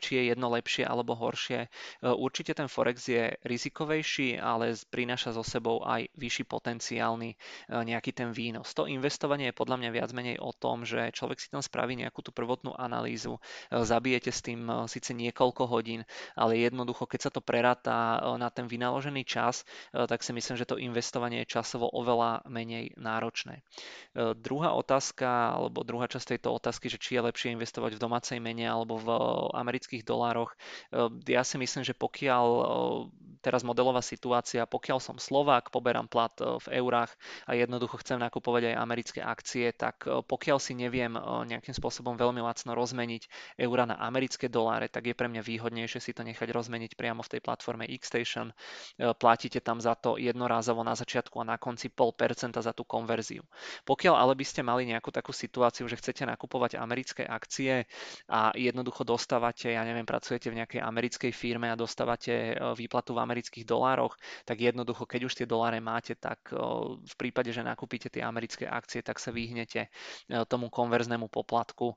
či 0.00 0.10
je 0.16 0.22
jedno 0.32 0.48
lepšie 0.48 0.88
alebo 0.88 1.12
horšie. 1.12 1.68
Určite 2.02 2.56
ten 2.56 2.72
Forex 2.72 3.04
je 3.04 3.36
rizikovejší, 3.44 4.40
ale 4.40 4.72
prináša 4.88 5.36
so 5.36 5.44
sebou 5.44 5.84
aj 5.84 6.08
vyšší 6.16 6.48
potenciálny 6.48 7.36
nejaký 7.68 8.16
ten 8.16 8.32
výnos. 8.32 8.72
To 8.74 8.88
investovanie 8.88 9.52
je 9.52 9.58
podľa 9.60 9.76
mňa 9.76 9.90
viac 9.92 10.10
menej 10.16 10.40
o 10.40 10.56
tom, 10.56 10.88
že 10.88 11.12
človek 11.12 11.36
si 11.36 11.52
tam 11.52 11.60
spraví 11.60 11.94
nejakú 12.00 12.24
tú 12.24 12.32
prvotnú 12.32 12.72
analýzu, 12.74 13.38
zabijete 13.70 14.32
s 14.32 14.40
tým 14.40 14.66
síce 14.88 15.12
niekoľko 15.12 15.68
hodín, 15.68 16.02
ale 16.32 16.58
jednoducho, 16.58 17.04
keď 17.04 17.28
sa 17.28 17.30
to 17.30 17.44
preráta 17.44 18.18
na 18.40 18.48
ten 18.48 18.66
vynaložený 18.66 19.22
čas, 19.28 19.68
tak 19.92 20.24
si 20.24 20.32
myslím, 20.32 20.56
že 20.56 20.64
to 20.66 20.80
investovanie 20.80 21.44
je 21.44 21.52
časovo 21.54 21.92
oveľa 21.92 22.42
menej 22.48 22.96
náročné. 22.96 23.60
Druhá 24.16 24.72
otázka, 24.72 25.54
alebo 25.60 25.84
druhá 25.84 26.08
časť 26.08 26.40
tejto 26.40 26.56
otázky, 26.56 26.88
že 26.88 26.98
či 26.98 27.20
je 27.20 27.26
lepšie 27.30 27.48
investovať 27.52 27.65
investovať 27.66 27.98
v 27.98 28.02
domácej 28.06 28.38
mene 28.38 28.62
alebo 28.62 28.94
v 29.02 29.10
eh, 29.10 29.18
amerických 29.58 30.06
dolároch. 30.06 30.54
Eh, 30.94 31.10
ja 31.26 31.42
si 31.42 31.58
myslím, 31.58 31.82
že 31.82 31.98
pokiaľ 31.98 32.46
eh, 32.46 32.66
teraz 33.42 33.66
modelová 33.66 34.06
situácia, 34.06 34.62
pokiaľ 34.70 35.02
som 35.02 35.18
Slovák, 35.18 35.74
poberám 35.74 36.06
plat 36.06 36.34
v 36.38 36.66
eurách 36.82 37.14
a 37.46 37.54
jednoducho 37.54 38.02
chcem 38.02 38.18
nakupovať 38.18 38.74
aj 38.74 38.74
americké 38.74 39.20
akcie, 39.22 39.70
tak 39.70 40.02
pokiaľ 40.02 40.58
si 40.58 40.74
neviem 40.74 41.14
nejakým 41.46 41.70
spôsobom 41.70 42.18
veľmi 42.18 42.42
lacno 42.42 42.74
rozmeniť 42.74 43.54
eura 43.62 43.86
na 43.86 44.02
americké 44.02 44.50
doláre, 44.50 44.90
tak 44.90 45.06
je 45.06 45.14
pre 45.14 45.30
mňa 45.30 45.46
výhodnejšie 45.46 46.02
si 46.02 46.10
to 46.10 46.26
nechať 46.26 46.50
rozmeniť 46.50 46.98
priamo 46.98 47.22
v 47.22 47.38
tej 47.38 47.40
platforme 47.44 47.86
Xstation. 47.86 48.50
Platíte 48.98 49.62
tam 49.62 49.78
za 49.78 49.94
to 49.94 50.18
jednorázovo 50.18 50.82
na 50.82 50.98
začiatku 50.98 51.38
a 51.38 51.46
na 51.46 51.56
konci 51.56 51.86
0,5% 51.86 52.58
za 52.58 52.74
tú 52.74 52.82
konverziu. 52.82 53.46
Pokiaľ 53.86 54.14
ale 54.18 54.34
by 54.34 54.42
ste 54.42 54.66
mali 54.66 54.90
nejakú 54.90 55.14
takú 55.14 55.30
situáciu, 55.30 55.86
že 55.86 55.96
chcete 56.02 56.26
nakupovať 56.26 56.76
americké 56.76 57.22
akcie, 57.22 57.55
akcie 57.56 57.88
a 58.28 58.52
jednoducho 58.52 59.00
dostávate, 59.08 59.72
ja 59.72 59.80
neviem, 59.80 60.04
pracujete 60.04 60.52
v 60.52 60.60
nejakej 60.60 60.80
americkej 60.84 61.32
firme 61.32 61.72
a 61.72 61.76
dostávate 61.78 62.52
e, 62.52 62.54
výplatu 62.76 63.16
v 63.16 63.24
amerických 63.24 63.64
dolároch, 63.64 64.20
tak 64.44 64.60
jednoducho, 64.60 65.08
keď 65.08 65.20
už 65.24 65.32
tie 65.40 65.46
doláre 65.48 65.80
máte, 65.80 66.12
tak 66.20 66.52
e, 66.52 66.60
v 67.00 67.14
prípade, 67.16 67.48
že 67.56 67.64
nakúpite 67.64 68.12
tie 68.12 68.20
americké 68.20 68.68
akcie, 68.68 69.00
tak 69.00 69.16
sa 69.16 69.32
vyhnete 69.32 69.88
e, 69.88 70.44
tomu 70.44 70.68
konverznému 70.68 71.32
poplatku 71.32 71.96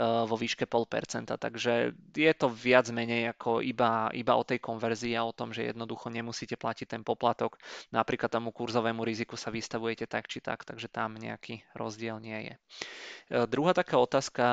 vo 0.00 0.36
výške 0.36 0.68
0,5%. 0.68 1.34
Takže 1.40 1.72
je 2.14 2.32
to 2.36 2.46
viac 2.52 2.86
menej 2.92 3.32
ako 3.34 3.64
iba, 3.64 4.12
iba 4.14 4.34
o 4.36 4.44
tej 4.46 4.60
konverzii 4.62 5.16
a 5.16 5.26
o 5.26 5.34
tom, 5.34 5.50
že 5.50 5.72
jednoducho 5.72 6.12
nemusíte 6.12 6.54
platiť 6.54 6.86
ten 6.96 7.02
poplatok. 7.02 7.58
Napríklad 7.90 8.30
tomu 8.30 8.54
kurzovému 8.54 9.02
riziku 9.02 9.34
sa 9.34 9.50
vystavujete 9.50 10.06
tak 10.06 10.28
či 10.30 10.44
tak, 10.44 10.62
takže 10.62 10.92
tam 10.92 11.16
nejaký 11.16 11.64
rozdiel 11.74 12.20
nie 12.20 12.52
je. 12.52 12.54
Druhá 13.46 13.72
taká 13.72 13.96
otázka, 14.02 14.44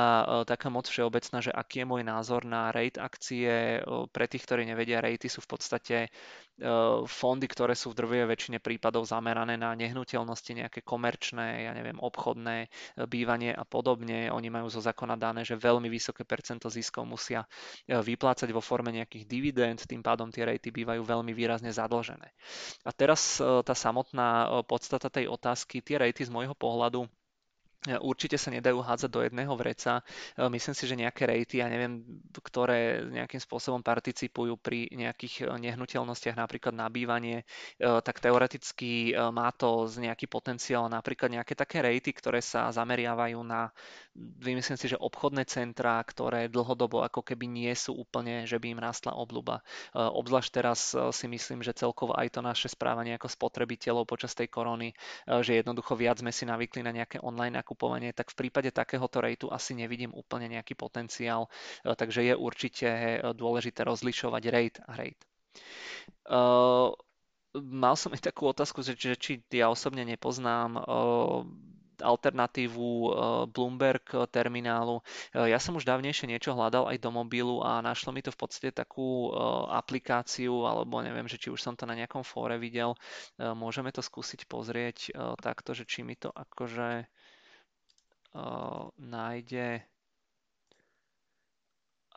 taká 0.48 0.72
moc 0.72 0.88
všeobecná, 0.88 1.44
že 1.44 1.52
aký 1.52 1.84
je 1.84 1.90
môj 1.92 2.08
názor 2.08 2.48
na 2.48 2.72
rate 2.72 2.96
akcie. 2.96 3.84
Pre 3.84 4.26
tých, 4.32 4.48
ktorí 4.48 4.64
nevedia, 4.64 5.04
rejty 5.04 5.28
sú 5.28 5.44
v 5.44 5.50
podstate 5.52 5.98
fondy, 7.06 7.46
ktoré 7.46 7.78
sú 7.78 7.94
v 7.94 8.02
drvej 8.02 8.26
väčšine 8.26 8.58
prípadov 8.58 9.06
zamerané 9.06 9.62
na 9.62 9.78
nehnuteľnosti, 9.78 10.58
nejaké 10.58 10.82
komerčné, 10.82 11.70
ja 11.70 11.72
neviem, 11.78 12.02
obchodné 12.02 12.66
bývanie 13.06 13.54
a 13.54 13.62
podobne. 13.62 14.34
Oni 14.34 14.50
majú 14.50 14.66
zo 14.66 14.82
zákona 14.82 15.22
dané, 15.22 15.46
že 15.46 15.54
veľmi 15.54 15.86
vysoké 15.86 16.26
percento 16.26 16.66
ziskov 16.66 17.06
musia 17.06 17.46
vyplácať 17.86 18.50
vo 18.50 18.64
forme 18.64 18.90
nejakých 18.90 19.30
dividend, 19.30 19.86
tým 19.86 20.02
pádom 20.02 20.34
tie 20.34 20.50
rejty 20.50 20.74
bývajú 20.74 21.06
veľmi 21.06 21.30
výrazne 21.36 21.70
zadlžené. 21.70 22.34
A 22.88 22.92
teraz 22.96 23.38
tá 23.38 23.76
samotná 23.78 24.64
podstata 24.66 25.14
tej 25.14 25.30
otázky, 25.30 25.86
tie 25.86 26.02
rejty 26.02 26.26
z 26.26 26.34
môjho 26.34 26.58
pohľadu 26.58 27.06
Určite 27.86 28.36
sa 28.36 28.50
nedajú 28.50 28.84
hádzať 28.84 29.10
do 29.14 29.22
jedného 29.24 29.54
vreca. 29.56 30.02
E, 30.36 30.50
myslím 30.50 30.76
si, 30.76 30.84
že 30.90 30.98
nejaké 30.98 31.24
rejty, 31.30 31.62
ja 31.62 31.70
neviem, 31.70 32.04
ktoré 32.34 33.06
nejakým 33.06 33.40
spôsobom 33.40 33.80
participujú 33.86 34.58
pri 34.60 34.90
nejakých 34.92 35.46
e, 35.46 35.72
nehnuteľnostiach, 35.72 36.36
napríklad 36.36 36.74
na 36.74 36.90
bývanie, 36.90 37.46
e, 37.46 37.86
tak 38.02 38.20
teoreticky 38.20 39.14
má 39.32 39.54
to 39.54 39.86
z 39.86 40.10
nejaký 40.10 40.26
potenciál. 40.26 40.90
Napríklad 40.90 41.32
nejaké 41.32 41.54
také 41.54 41.80
rejty, 41.86 42.12
ktoré 42.12 42.42
sa 42.42 42.68
zameriavajú 42.74 43.40
na, 43.46 43.70
vymyslím 44.18 44.76
si, 44.76 44.90
že 44.92 44.98
obchodné 44.98 45.46
centrá, 45.46 46.02
ktoré 46.02 46.50
dlhodobo 46.50 47.06
ako 47.06 47.22
keby 47.24 47.46
nie 47.46 47.72
sú 47.78 47.94
úplne, 47.94 48.44
že 48.50 48.58
by 48.58 48.74
im 48.74 48.82
rastla 48.82 49.14
obľuba. 49.14 49.62
Obzvlášť 49.94 50.50
teraz 50.50 50.80
si 51.14 51.26
myslím, 51.30 51.62
že 51.62 51.78
celkovo 51.78 52.18
aj 52.18 52.34
to 52.34 52.42
naše 52.42 52.68
správanie 52.72 53.14
ako 53.16 53.30
spotrebiteľov 53.30 54.10
počas 54.10 54.34
tej 54.34 54.50
korony, 54.50 54.94
že 55.28 55.62
jednoducho 55.62 55.94
viac 55.94 56.20
sme 56.20 56.34
si 56.34 56.50
navykli 56.50 56.82
na 56.82 56.92
nejaké 56.94 57.22
online 57.22 57.60
nakupovanie, 57.68 58.16
tak 58.16 58.32
v 58.32 58.48
prípade 58.48 58.72
takéhoto 58.72 59.20
rejtu 59.20 59.52
asi 59.52 59.76
nevidím 59.76 60.16
úplne 60.16 60.48
nejaký 60.48 60.80
potenciál, 60.80 61.52
e, 61.84 61.92
takže 61.92 62.24
je 62.24 62.34
určite 62.40 62.88
e, 62.88 63.18
dôležité 63.36 63.84
rozlišovať 63.84 64.44
rate 64.48 64.80
a 64.88 64.92
rate. 64.96 65.24
Mal 67.58 67.96
som 67.98 68.14
aj 68.14 68.30
takú 68.30 68.48
otázku, 68.48 68.86
že, 68.86 69.18
či 69.18 69.42
ja 69.50 69.74
osobne 69.74 70.06
nepoznám 70.06 70.78
uh, 70.78 71.42
alternatívu 72.02 72.90
Bloomberg 73.50 74.06
terminálu. 74.30 75.02
Ja 75.34 75.58
som 75.58 75.78
už 75.78 75.86
dávnejšie 75.86 76.30
niečo 76.30 76.54
hľadal 76.54 76.90
aj 76.90 76.98
do 77.02 77.10
mobilu 77.10 77.66
a 77.66 77.82
našlo 77.82 78.14
mi 78.14 78.22
to 78.22 78.30
v 78.34 78.40
podstate 78.40 78.72
takú 78.74 79.34
aplikáciu, 79.72 80.66
alebo 80.66 81.02
neviem, 81.02 81.26
že 81.26 81.42
či 81.42 81.50
už 81.50 81.62
som 81.62 81.74
to 81.74 81.90
na 81.90 81.98
nejakom 81.98 82.22
fóre 82.22 82.62
videl. 82.62 82.94
Môžeme 83.38 83.90
to 83.90 84.06
skúsiť 84.06 84.46
pozrieť 84.46 85.14
takto, 85.42 85.74
že 85.74 85.90
či 85.90 86.06
mi 86.06 86.14
to 86.14 86.30
akože 86.30 87.06
nájde 88.98 89.82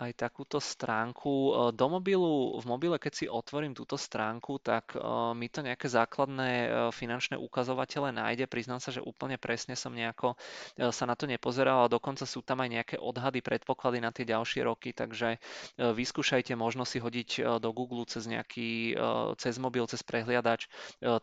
aj 0.01 0.13
takúto 0.17 0.57
stránku. 0.59 1.33
E, 1.33 1.53
do 1.77 1.87
mobilu, 1.93 2.57
v 2.57 2.65
mobile, 2.65 2.97
keď 2.97 3.13
si 3.13 3.27
otvorím 3.29 3.77
túto 3.77 4.01
stránku, 4.01 4.57
tak 4.65 4.97
e, 4.97 4.99
mi 5.37 5.53
to 5.53 5.61
nejaké 5.61 5.87
základné 5.87 6.51
e, 6.51 6.69
finančné 6.91 7.37
ukazovatele 7.37 8.09
nájde. 8.17 8.49
Priznám 8.49 8.81
sa, 8.81 8.91
že 8.91 9.05
úplne 9.05 9.37
presne 9.37 9.77
som 9.77 9.93
nejako 9.93 10.35
sa 10.79 11.05
na 11.05 11.19
to 11.19 11.29
nepozeral 11.29 11.85
a 11.85 11.93
dokonca 11.93 12.25
sú 12.25 12.41
tam 12.41 12.63
aj 12.63 12.71
nejaké 12.71 12.97
odhady, 12.97 13.43
predpoklady 13.45 13.99
na 14.01 14.15
tie 14.15 14.25
ďalšie 14.25 14.65
roky, 14.65 14.95
takže 14.95 15.37
vyskúšajte 15.77 16.55
možno 16.55 16.87
si 16.87 17.03
hodiť 17.03 17.59
do 17.59 17.71
Google 17.75 18.07
cez 18.07 18.25
nejaký, 18.25 18.95
cez 19.37 19.59
mobil, 19.59 19.85
cez 19.91 20.01
prehliadač 20.07 20.71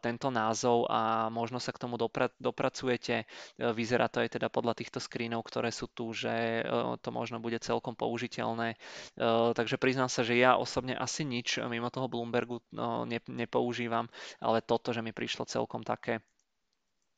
tento 0.04 0.28
názov 0.30 0.86
a 0.92 1.32
možno 1.32 1.58
sa 1.64 1.72
k 1.72 1.82
tomu 1.82 1.96
dopra- 1.96 2.34
dopracujete. 2.38 3.26
Vyzerá 3.58 4.12
to 4.12 4.22
aj 4.22 4.38
teda 4.38 4.52
podľa 4.52 4.78
týchto 4.78 5.00
screenov, 5.00 5.48
ktoré 5.48 5.72
sú 5.72 5.88
tu, 5.90 6.12
že 6.12 6.66
to 7.02 7.10
možno 7.10 7.40
bude 7.40 7.58
celkom 7.64 7.96
použiteľné 7.96 8.67
Eh, 8.76 9.50
takže 9.54 9.78
priznám 9.78 10.10
sa, 10.10 10.26
že 10.26 10.36
ja 10.36 10.58
osobne 10.58 10.98
asi 10.98 11.24
nič 11.24 11.62
mimo 11.68 11.88
toho 11.94 12.10
Bloombergu 12.10 12.60
eh, 12.60 13.20
nepoužívam, 13.30 14.10
ale 14.42 14.66
toto, 14.66 14.92
že 14.92 15.06
mi 15.06 15.14
prišlo 15.14 15.46
celkom 15.46 15.86
také, 15.86 16.20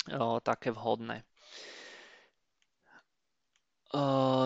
eh, 0.10 0.38
také 0.44 0.70
vhodné. 0.76 1.24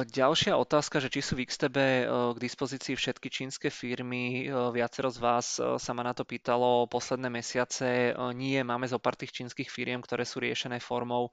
Ďalšia 0.08 0.56
otázka, 0.56 1.04
že 1.04 1.12
či 1.12 1.20
sú 1.20 1.36
v 1.36 1.44
XTB 1.44 2.08
k 2.08 2.38
dispozícii 2.40 2.96
všetky 2.96 3.28
čínske 3.28 3.68
firmy. 3.68 4.48
Viacero 4.48 5.12
z 5.12 5.20
vás 5.20 5.60
sa 5.60 5.92
ma 5.92 6.00
na 6.00 6.16
to 6.16 6.24
pýtalo 6.24 6.88
posledné 6.88 7.28
mesiace. 7.28 8.16
Nie, 8.40 8.64
máme 8.64 8.88
zo 8.88 9.04
pár 9.04 9.20
tých 9.20 9.36
čínskych 9.36 9.68
firiem, 9.68 10.00
ktoré 10.00 10.24
sú 10.24 10.40
riešené 10.40 10.80
formou 10.80 11.28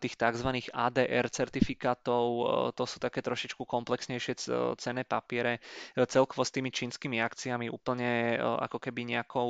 tých 0.00 0.16
tzv. 0.16 0.72
ADR 0.72 1.28
certifikátov. 1.28 2.24
To 2.72 2.84
sú 2.88 2.96
také 2.96 3.20
trošičku 3.20 3.68
komplexnejšie 3.68 4.40
cené 4.80 5.04
papiere. 5.04 5.60
Celkovo 6.08 6.48
s 6.48 6.56
tými 6.56 6.72
čínskymi 6.72 7.20
akciami 7.20 7.68
úplne 7.68 8.40
ako 8.40 8.80
keby 8.80 9.20
nejakou 9.20 9.48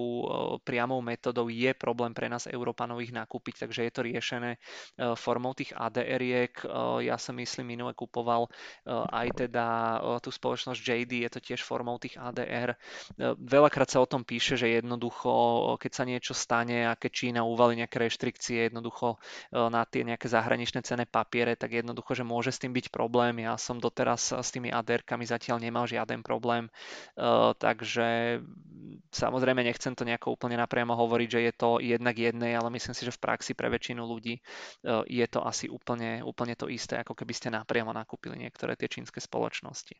priamou 0.67 0.99
metodou 0.99 1.47
je 1.47 1.71
problém 1.79 2.11
pre 2.11 2.27
nás 2.27 2.51
Európanov 2.51 3.07
ich 3.07 3.15
nakúpiť, 3.15 3.71
takže 3.71 3.87
je 3.87 3.93
to 3.95 4.03
riešené 4.03 4.51
formou 5.15 5.55
tých 5.55 5.71
ADR-iek. 5.79 6.67
Ja 7.07 7.15
som 7.15 7.39
myslím 7.39 7.79
minulé 7.79 7.95
kupoval 8.01 8.49
eh, 8.49 8.89
aj 8.89 9.29
teda 9.45 9.67
eh, 10.01 10.19
tú 10.25 10.33
spoločnosť 10.33 10.81
JD, 10.81 11.29
je 11.29 11.31
to 11.37 11.41
tiež 11.45 11.61
formou 11.61 12.01
tých 12.01 12.17
ADR. 12.17 12.73
Eh, 12.73 13.37
veľakrát 13.37 13.93
sa 13.93 14.01
o 14.01 14.09
tom 14.09 14.25
píše, 14.25 14.57
že 14.57 14.81
jednoducho, 14.81 15.77
keď 15.77 15.93
sa 15.93 16.05
niečo 16.09 16.33
stane 16.33 16.89
a 16.89 16.97
keď 16.97 17.11
Čína 17.13 17.41
uvali 17.45 17.77
nejaké 17.77 18.01
reštrikcie 18.01 18.71
jednoducho 18.71 19.19
na 19.51 19.83
tie 19.83 20.07
nejaké 20.07 20.31
zahraničné 20.31 20.81
cené 20.87 21.05
papiere, 21.05 21.59
tak 21.59 21.75
jednoducho, 21.75 22.15
že 22.15 22.25
môže 22.25 22.55
s 22.55 22.63
tým 22.63 22.71
byť 22.71 22.95
problém. 22.95 23.43
Ja 23.43 23.59
som 23.59 23.83
doteraz 23.83 24.31
s 24.31 24.49
tými 24.55 24.71
ADR-kami 24.71 25.27
zatiaľ 25.27 25.59
nemal 25.59 25.91
žiaden 25.91 26.23
problém, 26.23 26.71
takže 27.59 28.41
samozrejme 29.11 29.67
nechcem 29.67 29.93
to 29.93 30.07
nejako 30.07 30.39
úplne 30.39 30.57
napriamo 30.61 30.95
hovoriť, 30.95 31.29
že 31.29 31.41
je 31.43 31.53
to 31.57 31.69
jednak 31.83 32.15
jednej, 32.15 32.55
ale 32.55 32.71
myslím 32.71 32.95
si, 32.95 33.03
že 33.03 33.15
v 33.15 33.23
praxi 33.23 33.53
pre 33.59 33.67
väčšinu 33.69 34.03
ľudí 34.07 34.39
je 35.11 35.27
to 35.27 35.41
asi 35.43 35.67
úplne, 35.67 36.23
úplne 36.23 36.55
to 36.55 36.71
isté, 36.71 37.01
ako 37.03 37.19
keby 37.19 37.33
ste 37.35 37.49
napriamo 37.51 37.90
nakúpili 37.93 38.39
niektoré 38.39 38.75
tie 38.79 38.89
čínske 38.89 39.19
spoločnosti. 39.19 39.95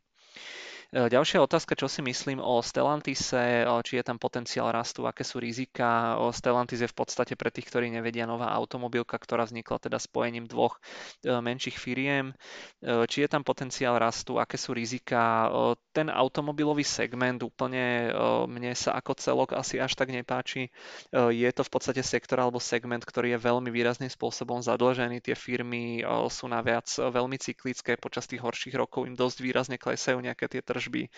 E, 0.91 1.07
ďalšia 1.07 1.39
otázka, 1.39 1.79
čo 1.79 1.87
si 1.87 2.03
myslím 2.03 2.43
o 2.43 2.59
Stellantise, 2.59 3.63
e, 3.63 3.65
či 3.87 3.95
je 3.95 4.03
tam 4.03 4.19
potenciál 4.19 4.75
rastu, 4.75 5.07
aké 5.07 5.23
sú 5.23 5.39
rizika. 5.39 6.19
Stellantis 6.35 6.83
je 6.83 6.91
v 6.91 6.97
podstate 6.99 7.39
pre 7.39 7.47
tých, 7.47 7.71
ktorí 7.71 7.87
nevedia, 7.87 8.27
nová 8.27 8.51
automobilka, 8.51 9.15
ktorá 9.15 9.47
vznikla 9.47 9.79
teda 9.79 9.95
spojením 10.03 10.51
dvoch 10.51 10.83
e, 11.23 11.31
menších 11.31 11.79
firiem. 11.79 12.35
Či 12.81 13.17
je 13.23 13.29
tam 13.29 13.45
potenciál 13.45 13.95
rastu, 14.01 14.35
aké 14.41 14.57
sú 14.59 14.73
rizika. 14.75 15.47
Ten 15.93 16.09
automobilový 16.09 16.81
segment 16.81 17.39
úplne 17.45 18.09
mne 18.49 18.73
sa 18.73 18.97
ako 18.97 19.13
celok 19.21 19.49
asi 19.53 19.77
až 19.77 19.93
tak 19.93 20.09
nepáči. 20.09 20.73
Je 21.13 21.49
to 21.53 21.61
v 21.61 21.71
podstate 21.71 22.01
sektor 22.01 22.41
alebo 22.41 22.57
segment, 22.57 23.05
ktorý 23.05 23.37
je 23.37 23.39
veľmi 23.45 23.69
výrazným 23.69 24.09
spôsobom 24.09 24.65
zadlžený. 24.65 25.21
Tie 25.21 25.37
firmy 25.37 26.01
sú 26.33 26.49
naviac 26.49 26.89
veľmi 26.89 27.37
cyklické. 27.37 28.01
Počas 28.01 28.25
tých 28.25 28.41
horších 28.41 28.73
rokov 28.73 29.05
im 29.05 29.13
dosť 29.13 29.37
výrazne 29.45 29.77
klesajú 29.77 30.17
nejaké 30.21 30.45
tie 30.47 30.61
tržby 30.61 30.81
tržby. 30.81 31.09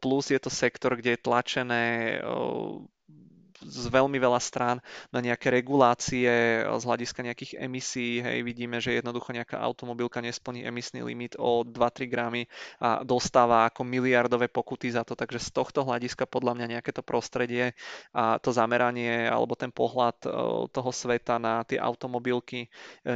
Plus 0.00 0.24
je 0.30 0.38
to 0.40 0.50
sektor, 0.50 0.96
kde 0.96 1.16
je 1.16 1.24
tlačené 1.24 1.84
z 3.64 3.88
veľmi 3.88 4.16
veľa 4.20 4.40
strán 4.40 4.78
na 5.10 5.20
nejaké 5.24 5.48
regulácie 5.50 6.28
z 6.64 6.82
hľadiska 6.84 7.20
nejakých 7.24 7.52
emisí. 7.58 8.20
Hej, 8.20 8.44
vidíme, 8.44 8.78
že 8.78 8.96
jednoducho 8.96 9.32
nejaká 9.32 9.58
automobilka 9.58 10.20
nesplní 10.20 10.64
emisný 10.68 11.02
limit 11.02 11.34
o 11.40 11.64
2-3 11.64 12.06
gramy 12.06 12.46
a 12.78 13.02
dostáva 13.02 13.66
ako 13.68 13.82
miliardové 13.84 14.48
pokuty 14.52 14.92
za 14.92 15.02
to. 15.02 15.16
Takže 15.16 15.40
z 15.40 15.50
tohto 15.50 15.82
hľadiska 15.82 16.28
podľa 16.28 16.56
mňa 16.60 16.66
nejaké 16.78 16.90
to 16.92 17.02
prostredie 17.02 17.72
a 18.12 18.36
to 18.38 18.52
zameranie 18.52 19.26
alebo 19.26 19.56
ten 19.58 19.72
pohľad 19.74 20.16
e, 20.24 20.28
toho 20.70 20.90
sveta 20.92 21.40
na 21.40 21.64
tie 21.66 21.80
automobilky 21.80 22.66
e, 22.66 22.68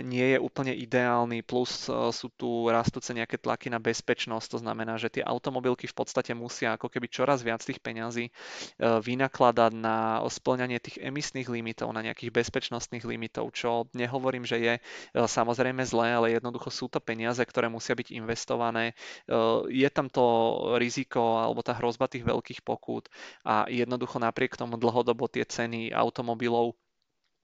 nie 0.03 0.35
je 0.35 0.39
úplne 0.41 0.75
ideálny. 0.75 1.45
Plus 1.45 1.87
e, 1.87 2.11
sú 2.11 2.33
tu 2.35 2.67
rastúce 2.67 3.13
nejaké 3.13 3.39
tlaky 3.39 3.71
na 3.71 3.79
bezpečnosť. 3.79 4.47
To 4.57 4.59
znamená, 4.63 4.97
že 4.97 5.13
tie 5.13 5.25
automobilky 5.25 5.87
v 5.87 5.97
podstate 5.97 6.33
musia 6.33 6.75
ako 6.75 6.91
keby 6.91 7.07
čoraz 7.11 7.45
viac 7.45 7.61
tých 7.63 7.79
peňazí 7.79 8.31
vynakladať 8.79 9.73
na 9.75 10.23
splňanie 10.39 10.79
tých 10.79 11.03
emisných 11.03 11.51
limitov, 11.51 11.91
na 11.91 12.07
nejakých 12.07 12.31
bezpečnostných 12.31 13.03
limitov, 13.03 13.51
čo 13.51 13.91
nehovorím, 13.93 14.47
že 14.47 14.57
je 14.63 14.75
e, 14.79 14.81
samozrejme 15.15 15.83
zlé, 15.83 16.15
ale 16.15 16.27
jednoducho 16.39 16.71
sú 16.71 16.87
to 16.87 17.03
peniaze, 17.03 17.43
ktoré 17.43 17.67
musia 17.67 17.99
byť 17.99 18.15
investované. 18.15 18.93
E, 18.93 19.35
je 19.69 19.89
tam 19.91 20.07
to 20.07 20.25
riziko 20.79 21.43
alebo 21.43 21.61
tá 21.67 21.75
hrozba 21.75 22.07
tých 22.07 22.23
veľkých 22.23 22.63
pokút 22.63 23.11
a 23.43 23.67
jednoducho 23.67 24.23
napriek 24.23 24.55
tomu 24.55 24.79
dlhodobo 24.79 25.27
tie 25.27 25.43
ceny 25.43 25.91
automobilov 25.91 26.79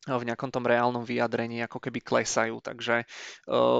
v 0.04 0.28
nejakom 0.28 0.52
tom 0.52 0.68
reálnom 0.68 1.00
vyjadrení 1.00 1.64
ako 1.64 1.80
keby 1.80 2.04
klesajú. 2.04 2.60
Takže 2.60 3.08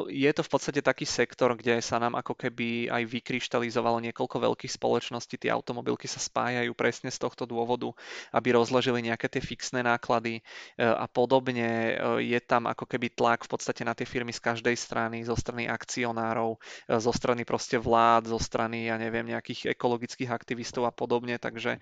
je 0.08 0.30
to 0.32 0.42
v 0.44 0.50
podstate 0.50 0.80
taký 0.80 1.04
sektor, 1.04 1.52
kde 1.52 1.84
sa 1.84 2.00
nám 2.00 2.16
ako 2.16 2.32
keby 2.32 2.88
aj 2.88 3.04
vykryštalizovalo 3.04 4.00
niekoľko 4.08 4.36
veľkých 4.40 4.72
spoločností. 4.72 5.36
Tie 5.36 5.52
automobilky 5.52 6.08
sa 6.08 6.16
spájajú 6.22 6.72
presne 6.72 7.12
z 7.12 7.20
tohto 7.20 7.44
dôvodu, 7.44 7.92
aby 8.32 8.56
rozložili 8.56 9.04
nejaké 9.04 9.28
tie 9.28 9.44
fixné 9.44 9.84
náklady 9.84 10.40
a 10.80 11.04
podobne. 11.04 12.00
Je 12.24 12.40
tam 12.40 12.64
ako 12.70 12.88
keby 12.88 13.12
tlak 13.12 13.44
v 13.44 13.52
podstate 13.52 13.84
na 13.84 13.92
tie 13.92 14.08
firmy 14.08 14.32
z 14.32 14.40
každej 14.40 14.76
strany, 14.80 15.28
zo 15.28 15.36
strany 15.36 15.68
akcionárov, 15.68 16.56
zo 16.88 17.12
strany 17.12 17.44
proste 17.44 17.76
vlád, 17.76 18.32
zo 18.32 18.40
strany, 18.40 18.88
ja 18.88 18.96
neviem, 18.96 19.28
nejakých 19.28 19.76
ekologických 19.76 20.32
aktivistov 20.32 20.88
a 20.88 20.92
podobne. 20.94 21.36
Takže 21.36 21.76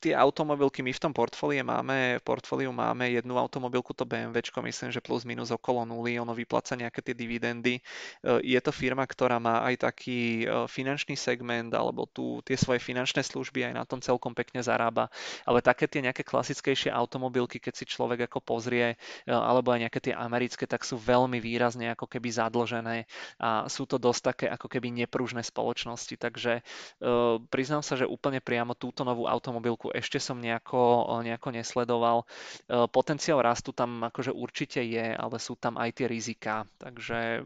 tie 0.00 0.12
automobilky 0.12 0.84
my 0.84 0.92
v 0.92 1.02
tom 1.02 1.16
portfóliu 1.16 1.64
máme, 1.64 2.20
v 2.20 2.24
portfóliu 2.24 2.72
máme 2.74 3.10
jednu 3.14 3.29
jednu 3.30 3.38
automobilku, 3.38 3.94
to 3.94 4.02
BMW, 4.02 4.42
myslím, 4.42 4.90
že 4.90 4.98
plus 4.98 5.22
minus 5.22 5.54
okolo 5.54 5.86
nuly, 5.86 6.18
ono 6.18 6.34
vypláca 6.34 6.74
nejaké 6.74 6.98
tie 6.98 7.14
dividendy. 7.14 7.78
E, 7.78 7.82
je 8.42 8.58
to 8.58 8.74
firma, 8.74 9.06
ktorá 9.06 9.38
má 9.38 9.62
aj 9.70 9.86
taký 9.86 10.42
e, 10.42 10.66
finančný 10.66 11.14
segment 11.14 11.70
alebo 11.70 12.10
tu 12.10 12.42
tie 12.42 12.58
svoje 12.58 12.82
finančné 12.82 13.22
služby 13.22 13.70
aj 13.70 13.74
na 13.78 13.86
tom 13.86 14.02
celkom 14.02 14.34
pekne 14.34 14.58
zarába. 14.66 15.06
Ale 15.46 15.62
také 15.62 15.86
tie 15.86 16.02
nejaké 16.02 16.26
klasickejšie 16.26 16.90
automobilky, 16.90 17.62
keď 17.62 17.78
si 17.78 17.84
človek 17.86 18.26
ako 18.26 18.42
pozrie, 18.42 18.98
e, 18.98 19.30
alebo 19.30 19.70
aj 19.70 19.86
nejaké 19.86 20.10
tie 20.10 20.14
americké, 20.18 20.66
tak 20.66 20.82
sú 20.82 20.98
veľmi 20.98 21.38
výrazne 21.38 21.94
ako 21.94 22.10
keby 22.10 22.34
zadlžené 22.34 23.06
a 23.38 23.70
sú 23.70 23.86
to 23.86 24.02
dosť 24.02 24.22
také 24.34 24.46
ako 24.50 24.66
keby 24.66 24.90
nepružné 25.06 25.46
spoločnosti. 25.46 26.18
Takže 26.18 26.64
priznám 27.52 27.84
sa, 27.84 27.94
že 27.94 28.08
úplne 28.08 28.40
priamo 28.40 28.72
túto 28.72 29.04
novú 29.04 29.28
automobilku 29.28 29.92
ešte 29.92 30.16
som 30.16 30.40
nejako, 30.40 31.06
nejako 31.20 31.48
nesledoval. 31.52 32.24
Poten 32.88 33.19
potenciál 33.20 33.44
rastu 33.44 33.76
tam 33.76 34.00
akože 34.00 34.32
určite 34.32 34.80
je, 34.80 35.12
ale 35.12 35.36
sú 35.36 35.52
tam 35.52 35.76
aj 35.76 35.92
tie 35.92 36.08
rizika. 36.08 36.64
Takže 36.80 37.44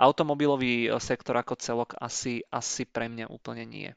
automobilový 0.00 0.88
sektor 0.96 1.36
ako 1.36 1.60
celok 1.60 1.92
asi, 2.00 2.40
asi 2.48 2.88
pre 2.88 3.12
mňa 3.12 3.28
úplne 3.28 3.68
nie. 3.68 3.92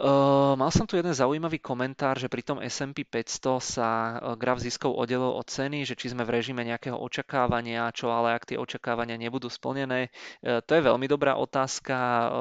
Uh, 0.00 0.56
mal 0.56 0.72
som 0.72 0.88
tu 0.88 0.96
jeden 0.96 1.12
zaujímavý 1.12 1.60
komentár, 1.60 2.16
že 2.16 2.30
pri 2.30 2.40
tom 2.40 2.56
S&P 2.62 3.04
500 3.04 3.60
sa 3.60 3.90
uh, 3.90 4.32
graf 4.32 4.56
ziskov 4.56 4.96
oddelil 4.96 5.36
od 5.36 5.44
ceny, 5.44 5.84
že 5.84 5.92
či 5.92 6.14
sme 6.14 6.24
v 6.24 6.40
režime 6.40 6.64
nejakého 6.64 6.96
očakávania, 6.96 7.92
čo 7.92 8.08
ale 8.08 8.32
ak 8.32 8.48
tie 8.48 8.56
očakávania 8.56 9.20
nebudú 9.20 9.52
splnené. 9.52 10.08
Uh, 10.40 10.64
to 10.64 10.78
je 10.78 10.86
veľmi 10.88 11.04
dobrá 11.04 11.36
otázka, 11.36 11.96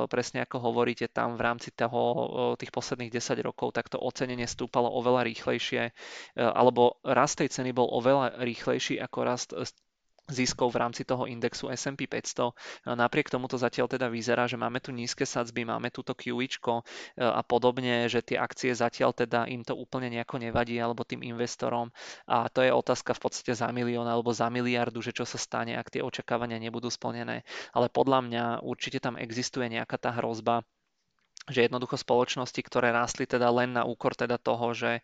presne 0.07 0.47
ako 0.47 0.71
hovoríte 0.71 1.11
tam 1.11 1.35
v 1.35 1.41
rámci 1.43 1.75
toho, 1.75 2.55
tých 2.55 2.71
posledných 2.71 3.11
10 3.11 3.43
rokov, 3.43 3.75
tak 3.75 3.91
to 3.91 3.99
ocenenie 3.99 4.47
stúpalo 4.47 4.87
oveľa 4.95 5.27
rýchlejšie, 5.27 5.91
alebo 6.39 7.01
rast 7.03 7.43
tej 7.43 7.51
ceny 7.51 7.75
bol 7.75 7.91
oveľa 7.91 8.39
rýchlejší 8.39 9.03
ako 9.03 9.17
rast 9.25 9.51
ziskov 10.29 10.71
v 10.71 10.81
rámci 10.85 11.03
toho 11.03 11.25
indexu 11.25 11.67
S&P 11.73 12.05
500. 12.05 12.93
Napriek 12.93 13.33
tomu 13.33 13.49
to 13.49 13.57
zatiaľ 13.57 13.89
teda 13.89 14.07
vyzerá, 14.07 14.45
že 14.45 14.55
máme 14.55 14.79
tu 14.79 14.93
nízke 14.93 15.25
sadzby, 15.25 15.65
máme 15.65 15.89
túto 15.89 16.13
QIčko 16.13 16.85
a 17.17 17.41
podobne, 17.41 18.05
že 18.07 18.21
tie 18.21 18.37
akcie 18.37 18.71
zatiaľ 18.71 19.11
teda 19.17 19.49
im 19.49 19.65
to 19.65 19.73
úplne 19.73 20.13
nejako 20.13 20.39
nevadí 20.39 20.77
alebo 20.77 21.03
tým 21.03 21.25
investorom 21.25 21.89
a 22.29 22.47
to 22.47 22.61
je 22.61 22.71
otázka 22.71 23.17
v 23.17 23.21
podstate 23.25 23.53
za 23.57 23.67
milión 23.73 24.05
alebo 24.05 24.29
za 24.29 24.47
miliardu, 24.47 25.01
že 25.01 25.11
čo 25.11 25.25
sa 25.25 25.41
stane, 25.41 25.75
ak 25.75 25.89
tie 25.89 26.05
očakávania 26.05 26.61
nebudú 26.61 26.87
splnené. 26.93 27.41
Ale 27.73 27.89
podľa 27.89 28.19
mňa 28.25 28.43
určite 28.61 29.01
tam 29.01 29.17
existuje 29.17 29.65
nejaká 29.67 29.97
tá 29.97 30.13
hrozba, 30.13 30.61
že 31.49 31.65
jednoducho 31.65 31.97
spoločnosti, 31.97 32.61
ktoré 32.61 32.93
rástli 32.93 33.25
teda 33.25 33.49
len 33.49 33.73
na 33.73 33.83
úkor 33.83 34.13
teda 34.13 34.37
toho, 34.37 34.71
že 34.77 34.91
e, 34.97 35.01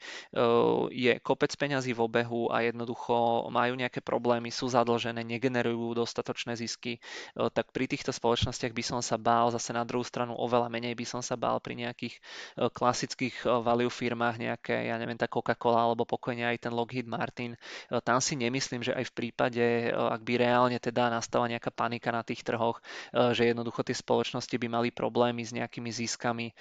je 0.94 1.14
kopec 1.20 1.52
peňazí 1.58 1.92
v 1.98 2.06
obehu 2.06 2.54
a 2.54 2.62
jednoducho 2.64 3.50
majú 3.50 3.74
nejaké 3.74 4.00
problémy, 4.06 4.54
sú 4.54 4.70
zadlžené, 4.70 5.26
negenerujú 5.26 5.98
dostatočné 5.98 6.54
zisky, 6.54 6.98
e, 6.98 7.50
tak 7.50 7.74
pri 7.74 7.90
týchto 7.90 8.14
spoločnostiach 8.14 8.72
by 8.72 8.84
som 8.86 9.00
sa 9.02 9.18
bál, 9.18 9.50
zase 9.50 9.74
na 9.74 9.82
druhú 9.82 10.06
stranu 10.06 10.38
oveľa 10.38 10.70
menej 10.70 10.94
by 10.94 11.06
som 11.06 11.22
sa 11.26 11.34
bál 11.34 11.58
pri 11.58 11.82
nejakých 11.82 12.16
e, 12.16 12.22
klasických 12.70 13.50
value 13.66 13.90
firmách, 13.90 14.38
nejaké, 14.38 14.86
ja 14.88 14.96
neviem, 15.02 15.18
tá 15.18 15.26
Coca-Cola 15.26 15.90
alebo 15.90 16.06
pokojne 16.06 16.46
aj 16.46 16.70
ten 16.70 16.74
Lockheed 16.74 17.10
Martin. 17.10 17.58
Tam 18.04 18.20
si 18.20 18.38
nemyslím, 18.38 18.84
že 18.84 18.94
aj 18.94 19.12
v 19.12 19.16
prípade, 19.16 19.64
ak 19.92 20.22
by 20.22 20.34
reálne 20.38 20.78
teda 20.78 21.08
nastala 21.10 21.48
nejaká 21.48 21.72
panika 21.72 22.12
na 22.12 22.22
tých 22.22 22.44
trhoch, 22.44 22.84
že 23.14 23.48
jednoducho 23.48 23.86
tie 23.88 23.96
spoločnosti 23.96 24.56
by 24.56 24.68
mali 24.68 24.90
problémy 24.92 25.42
s 25.42 25.56
nejakými 25.56 25.90
ziskami 25.90 26.35
ziskami, 26.36 26.52
e, 26.52 26.54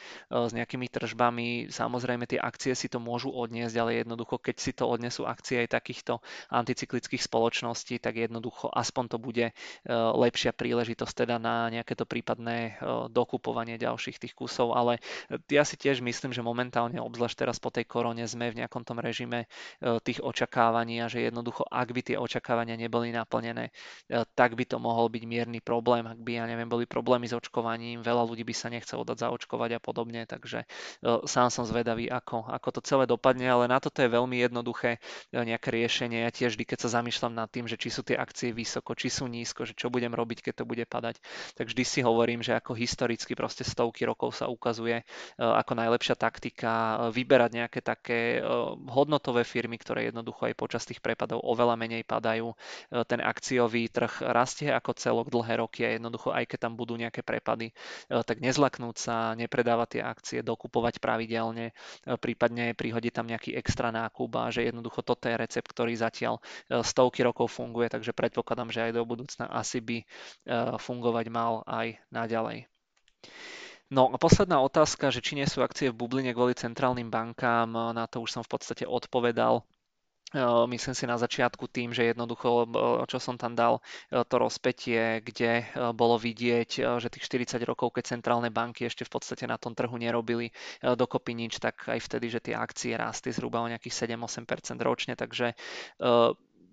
s 0.49 0.53
nejakými 0.55 0.87
tržbami. 0.89 1.49
Samozrejme 1.71 2.25
tie 2.31 2.39
akcie 2.39 2.73
si 2.79 2.87
to 2.87 3.03
môžu 3.03 3.35
odniesť, 3.35 3.75
ale 3.79 3.91
jednoducho 4.05 4.39
keď 4.39 4.57
si 4.61 4.73
to 4.73 4.87
odnesú 4.87 5.27
akcie 5.27 5.67
aj 5.67 5.75
takýchto 5.75 6.23
anticyklických 6.51 7.23
spoločností, 7.23 7.99
tak 7.99 8.17
jednoducho 8.19 8.71
aspoň 8.71 9.05
to 9.11 9.19
bude 9.19 9.47
e, 9.51 9.53
lepšia 9.91 10.55
príležitosť 10.55 11.15
teda 11.27 11.37
na 11.43 11.69
nejaké 11.71 11.99
to 11.99 12.07
prípadné 12.07 12.79
e, 12.79 13.11
dokupovanie 13.11 13.77
ďalších 13.81 14.23
tých 14.23 14.35
kusov, 14.35 14.77
ale 14.77 15.03
ja 15.51 15.67
si 15.67 15.75
tiež 15.75 16.01
myslím, 16.05 16.31
že 16.31 16.45
momentálne, 16.45 17.01
obzvlášť 17.03 17.37
teraz 17.47 17.57
po 17.59 17.73
tej 17.73 17.87
korone, 17.89 18.23
sme 18.25 18.51
v 18.55 18.63
nejakom 18.63 18.87
tom 18.87 19.01
režime 19.01 19.47
tých 20.05 20.21
očakávaní 20.21 21.03
a 21.03 21.11
že 21.11 21.27
jednoducho, 21.27 21.67
ak 21.67 21.89
by 21.91 22.01
tie 22.01 22.17
očakávania 22.21 22.79
neboli 22.79 23.11
naplnené, 23.11 23.75
tak 24.35 24.55
by 24.55 24.65
to 24.69 24.77
mohol 24.79 25.09
byť 25.11 25.25
mierny 25.25 25.61
problém, 25.61 26.05
ak 26.07 26.21
by, 26.21 26.41
ja 26.41 26.45
neviem, 26.45 26.69
boli 26.69 26.85
problémy 26.85 27.27
s 27.29 27.37
očkovaním, 27.37 28.05
veľa 28.05 28.25
ľudí 28.25 28.45
by 28.45 28.55
sa 28.55 28.69
nechcelo 28.69 29.03
dať 29.09 29.25
zaočkovať 29.25 29.54
a 29.55 29.81
podobne, 29.83 30.27
takže 30.27 30.65
e, 30.65 30.67
sám 31.25 31.49
som 31.49 31.65
zvedavý, 31.65 32.11
ako, 32.11 32.47
ako 32.51 32.69
to 32.77 32.81
celé 32.83 33.05
dopadne, 33.07 33.47
ale 33.47 33.71
na 33.71 33.79
toto 33.79 34.03
je 34.03 34.11
veľmi 34.11 34.43
jednoduché 34.43 34.99
e, 35.31 35.39
nejaké 35.39 35.71
riešenie. 35.71 36.27
Ja 36.27 36.31
tiež 36.35 36.59
vždy, 36.59 36.65
keď 36.67 36.79
sa 36.87 37.01
zamýšľam 37.01 37.35
nad 37.35 37.49
tým, 37.49 37.71
že 37.71 37.79
či 37.79 37.89
sú 37.89 38.03
tie 38.03 38.19
akcie 38.19 38.51
vysoko, 38.51 38.93
či 38.99 39.09
sú 39.09 39.31
nízko, 39.31 39.65
že 39.65 39.73
čo 39.73 39.89
budem 39.89 40.13
robiť, 40.13 40.51
keď 40.51 40.55
to 40.63 40.65
bude 40.69 40.85
padať, 40.85 41.23
tak 41.55 41.71
vždy 41.71 41.85
si 41.87 42.01
hovorím, 42.03 42.43
že 42.43 42.59
ako 42.59 42.75
historicky 42.75 43.33
proste 43.39 43.63
stovky 43.63 44.05
rokov 44.05 44.37
sa 44.37 44.51
ukazuje 44.51 45.01
e, 45.01 45.05
ako 45.39 45.73
najlepšia 45.79 46.17
taktika 46.19 47.07
vyberať 47.11 47.51
nejaké 47.55 47.81
také 47.85 48.41
hodnotové 48.89 49.45
firmy, 49.45 49.77
ktoré 49.77 50.09
jednoducho 50.09 50.49
aj 50.49 50.55
počas 50.57 50.83
tých 50.89 50.99
prepadov 51.05 51.43
oveľa 51.45 51.77
menej 51.77 52.03
padajú. 52.07 52.55
Ten 53.07 53.21
akciový 53.21 53.91
trh 53.91 54.25
rastie 54.25 54.73
ako 54.73 54.97
celok 54.97 55.29
dlhé 55.29 55.61
roky 55.61 55.85
a 55.85 55.95
jednoducho 55.95 56.33
aj 56.33 56.45
keď 56.49 56.59
tam 56.69 56.75
budú 56.75 56.97
nejaké 56.97 57.21
prepady, 57.21 57.75
tak 58.09 58.41
nezlaknúť 58.41 58.97
sa, 58.97 59.17
nepredávať 59.45 59.99
tie 59.99 60.03
akcie, 60.03 60.39
dokupovať 60.41 60.99
pravidelne, 60.99 61.71
e, 61.71 61.75
prípadne 62.17 62.73
prihodiť 62.73 63.13
tam 63.13 63.29
nejaký 63.29 63.55
extra 63.55 63.93
nákup 63.93 64.31
a 64.41 64.51
že 64.51 64.67
jednoducho 64.67 65.05
toto 65.05 65.29
je 65.29 65.37
recept, 65.37 65.69
ktorý 65.69 65.95
zatiaľ 65.95 66.41
e, 66.41 66.83
stovky 66.83 67.23
rokov 67.23 67.53
funguje, 67.53 67.93
takže 67.93 68.17
predpokladám, 68.17 68.73
že 68.73 68.91
aj 68.91 68.93
do 68.97 69.05
budúcna 69.05 69.47
asi 69.53 69.79
by 69.85 69.99
e, 70.01 70.05
fungovať 70.81 71.27
mal 71.29 71.63
aj 71.69 72.01
naďalej. 72.09 72.67
No 73.93 74.09
a 74.11 74.17
posledná 74.17 74.59
otázka, 74.65 75.13
že 75.13 75.21
či 75.21 75.37
nie 75.37 75.47
sú 75.47 75.61
akcie 75.61 75.93
v 75.93 75.99
bubline 76.01 76.33
kvôli 76.33 76.57
centrálnym 76.57 77.13
bankám, 77.13 77.69
na 77.93 78.09
to 78.09 78.25
už 78.25 78.33
som 78.33 78.43
v 78.43 78.57
podstate 78.57 78.89
odpovedal 78.89 79.63
myslím 80.71 80.95
si 80.97 81.05
na 81.07 81.15
začiatku 81.15 81.71
tým, 81.71 81.95
že 81.95 82.11
jednoducho, 82.11 82.67
čo 83.07 83.19
som 83.23 83.39
tam 83.39 83.55
dal, 83.55 83.79
to 84.11 84.35
rozpetie, 84.35 85.23
kde 85.23 85.69
bolo 85.95 86.19
vidieť, 86.19 86.99
že 86.99 87.13
tých 87.13 87.27
40 87.47 87.63
rokov, 87.63 87.95
keď 87.95 88.19
centrálne 88.19 88.51
banky 88.51 88.89
ešte 88.89 89.07
v 89.07 89.15
podstate 89.15 89.47
na 89.47 89.61
tom 89.61 89.79
trhu 89.79 89.95
nerobili 89.95 90.51
dokopy 90.83 91.39
nič, 91.39 91.63
tak 91.63 91.87
aj 91.87 92.03
vtedy, 92.03 92.27
že 92.35 92.43
tie 92.43 92.55
akcie 92.59 92.99
rástli 92.99 93.31
zhruba 93.31 93.63
o 93.63 93.71
nejakých 93.71 94.11
7-8% 94.19 94.83
ročne, 94.83 95.15
takže 95.15 95.55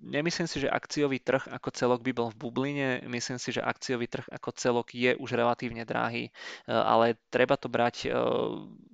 Nemyslím 0.02 0.50
si, 0.50 0.66
že 0.66 0.70
akciový 0.70 1.22
trh 1.22 1.46
ako 1.46 1.70
celok 1.70 2.02
by 2.02 2.12
bol 2.12 2.34
v 2.34 2.40
bubline, 2.42 3.06
myslím 3.06 3.38
si, 3.38 3.54
že 3.54 3.62
akciový 3.62 4.10
trh 4.10 4.26
ako 4.34 4.50
celok 4.58 4.98
je 4.98 5.14
už 5.14 5.38
relatívne 5.38 5.86
drahý, 5.86 6.28
e, 6.28 6.32
ale 6.74 7.22
treba 7.30 7.54
to 7.54 7.70
brať 7.70 7.96
e, 8.06 8.18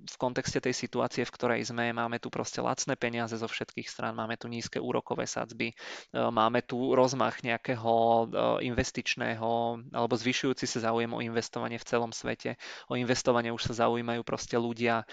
v 0.04 0.16
kontexte 0.20 0.60
tej 0.60 0.76
situácie, 0.76 1.24
v 1.24 1.32
ktorej 1.32 1.60
sme. 1.64 1.96
Máme 1.96 2.20
tu 2.20 2.28
proste 2.28 2.60
lacné 2.60 2.92
peniaze 3.00 3.32
zo 3.40 3.48
všetkých 3.48 3.88
strán, 3.88 4.20
máme 4.20 4.36
tu 4.36 4.52
nízke 4.52 4.76
úrokové 4.76 5.24
sadzby, 5.24 5.72
e, 5.72 5.74
máme 6.12 6.60
tu 6.60 6.92
rozmach 6.92 7.40
nejakého 7.40 8.28
investičného 8.60 9.50
alebo 9.96 10.14
zvyšujúci 10.14 10.68
sa 10.68 10.92
záujem 10.92 11.08
o 11.08 11.24
investovanie 11.24 11.80
v 11.80 11.88
celom 11.88 12.12
svete. 12.12 12.60
O 12.92 13.00
investovanie 13.00 13.48
už 13.48 13.72
sa 13.72 13.88
zaujímajú 13.88 14.20
proste 14.26 14.58
ľudia 14.58 15.06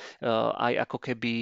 aj 0.58 0.74
ako 0.90 0.98
keby, 0.98 1.34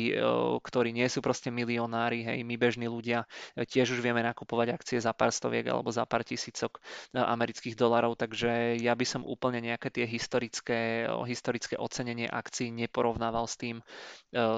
ktorí 0.59 0.89
nie 0.91 1.07
sú 1.07 1.23
proste 1.23 1.49
milionári, 1.49 2.27
hej, 2.27 2.39
my 2.43 2.55
bežní 2.59 2.85
ľudia 2.91 3.25
tiež 3.55 3.95
už 3.95 4.03
vieme 4.03 4.19
nakúpiť 4.21 4.42
nakupovať 4.43 4.75
akcie 4.75 4.99
za 4.99 5.15
pár 5.15 5.31
stoviek 5.31 5.63
alebo 5.71 5.87
za 5.87 6.03
pár 6.03 6.27
tisícok 6.27 6.83
e, 7.15 7.17
amerických 7.23 7.79
dolarov, 7.79 8.19
takže 8.19 8.75
ja 8.75 8.91
by 8.91 9.07
som 9.07 9.23
úplne 9.23 9.63
nejaké 9.63 9.87
tie 9.87 10.03
historické, 10.03 11.07
historické 11.23 11.79
ocenenie 11.79 12.27
akcií 12.27 12.75
neporovnával 12.75 13.47
s 13.47 13.55
tým 13.55 13.79
e, 13.79 13.83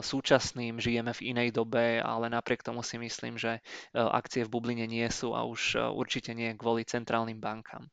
súčasným, 0.01 0.81
žijeme 0.81 1.13
v 1.13 1.37
inej 1.37 1.53
dobe, 1.53 2.01
ale 2.01 2.33
napriek 2.33 2.65
tomu 2.65 2.81
si 2.81 2.97
myslím, 2.97 3.37
že 3.37 3.61
e, 3.93 4.01
akcie 4.01 4.41
v 4.49 4.51
bubline 4.57 4.89
nie 4.89 5.05
sú 5.13 5.37
a 5.37 5.45
už 5.45 5.77
určite 5.93 6.33
nie 6.33 6.49
kvôli 6.57 6.81
centrálnym 6.81 7.37
bankám. 7.37 7.85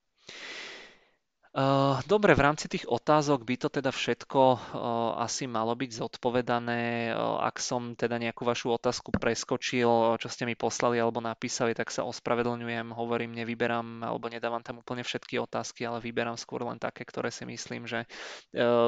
Dobre, 2.08 2.32
v 2.32 2.44
rámci 2.48 2.64
tých 2.64 2.88
otázok 2.88 3.44
by 3.44 3.60
to 3.60 3.68
teda 3.68 3.92
všetko 3.92 4.72
asi 5.20 5.44
malo 5.44 5.76
byť 5.76 6.00
zodpovedané. 6.00 7.12
Ak 7.44 7.60
som 7.60 7.92
teda 7.92 8.16
nejakú 8.16 8.48
vašu 8.48 8.72
otázku 8.72 9.12
preskočil, 9.12 10.16
čo 10.16 10.28
ste 10.32 10.48
mi 10.48 10.56
poslali 10.56 10.96
alebo 10.96 11.20
napísali, 11.20 11.76
tak 11.76 11.92
sa 11.92 12.08
ospravedlňujem. 12.08 12.96
Hovorím, 12.96 13.36
nevyberám 13.36 14.00
alebo 14.00 14.32
nedávam 14.32 14.64
tam 14.64 14.80
úplne 14.80 15.04
všetky 15.04 15.36
otázky, 15.44 15.84
ale 15.84 16.00
vyberám 16.00 16.40
skôr 16.40 16.64
len 16.64 16.80
také, 16.80 17.04
ktoré 17.04 17.28
si 17.28 17.44
myslím, 17.44 17.84
že 17.84 18.08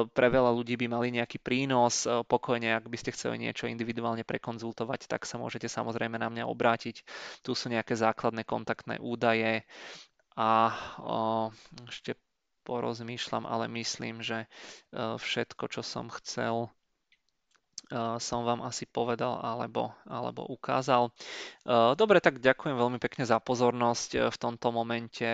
pre 0.09 0.27
veľa 0.33 0.49
ľudí 0.49 0.73
by 0.73 0.89
mali 0.89 1.13
nejaký 1.21 1.37
prínos. 1.37 2.09
Pokojne, 2.09 2.81
ak 2.81 2.89
by 2.89 2.97
ste 2.97 3.13
chceli 3.13 3.45
niečo 3.45 3.69
individuálne 3.69 4.25
prekonzultovať, 4.25 5.05
tak 5.05 5.29
sa 5.29 5.37
môžete 5.37 5.69
samozrejme 5.69 6.17
na 6.17 6.33
mňa 6.33 6.49
obrátiť. 6.49 7.05
Tu 7.45 7.53
sú 7.53 7.69
nejaké 7.69 7.93
základné 7.93 8.41
kontaktné 8.41 8.97
údaje 8.97 9.61
a 10.33 10.73
ešte 11.85 12.17
porozmýšľam, 12.65 13.45
ale 13.45 13.69
myslím, 13.69 14.25
že 14.25 14.43
e, 14.43 14.47
všetko, 15.15 15.69
čo 15.69 15.81
som 15.85 16.09
chcel, 16.09 16.73
som 18.17 18.41
vám 18.45 18.65
asi 18.65 18.89
povedal 18.89 19.37
alebo, 19.41 19.93
alebo 20.09 20.45
ukázal. 20.49 21.13
Dobre, 21.97 22.17
tak 22.21 22.41
ďakujem 22.41 22.77
veľmi 22.77 22.99
pekne 23.01 23.25
za 23.25 23.37
pozornosť 23.41 24.09
e, 24.13 24.19
v 24.29 24.37
tomto 24.37 24.69
momente. 24.69 25.25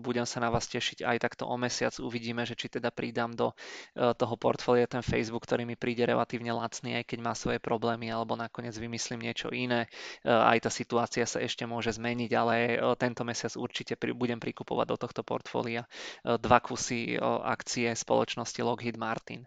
Budem 0.00 0.24
sa 0.24 0.40
na 0.40 0.48
vás 0.48 0.68
tešiť 0.68 1.04
aj 1.04 1.16
takto 1.20 1.44
o 1.48 1.56
mesiac. 1.60 1.92
Uvidíme, 2.00 2.44
že 2.48 2.56
či 2.56 2.72
teda 2.72 2.88
pridám 2.92 3.32
do 3.32 3.52
toho 3.94 4.34
portfólia 4.36 4.88
ten 4.88 5.04
Facebook, 5.04 5.44
ktorý 5.44 5.68
mi 5.68 5.76
príde 5.76 6.04
relatívne 6.08 6.52
lacný, 6.52 7.00
aj 7.00 7.04
keď 7.12 7.18
má 7.20 7.32
svoje 7.36 7.60
problémy, 7.60 8.08
alebo 8.08 8.36
nakoniec 8.36 8.76
vymyslím 8.76 9.24
niečo 9.24 9.52
iné. 9.52 9.88
Aj 10.24 10.56
tá 10.60 10.72
situácia 10.72 11.28
sa 11.28 11.40
ešte 11.40 11.68
môže 11.68 11.92
zmeniť, 11.92 12.30
ale 12.36 12.54
tento 12.96 13.24
mesiac 13.24 13.52
určite 13.56 13.96
budem 14.16 14.40
prikupovať 14.40 14.86
do 14.88 14.96
tohto 14.96 15.22
portfólia 15.24 15.84
dva 16.24 16.58
kusy 16.60 17.16
akcie 17.44 17.92
spoločnosti 17.92 18.60
Lockheed 18.64 18.96
Martin. 18.96 19.44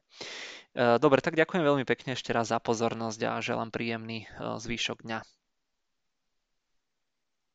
Dobre, 0.78 1.26
tak 1.26 1.34
ďakujem 1.34 1.66
veľmi 1.66 1.86
pekne 1.90 2.14
ešte 2.14 2.30
raz 2.30 2.54
za 2.54 2.62
pozornosť 2.62 3.22
a 3.26 3.42
želám 3.42 3.74
príjemný 3.74 4.30
zvyšok 4.38 5.02
dňa. 5.10 5.20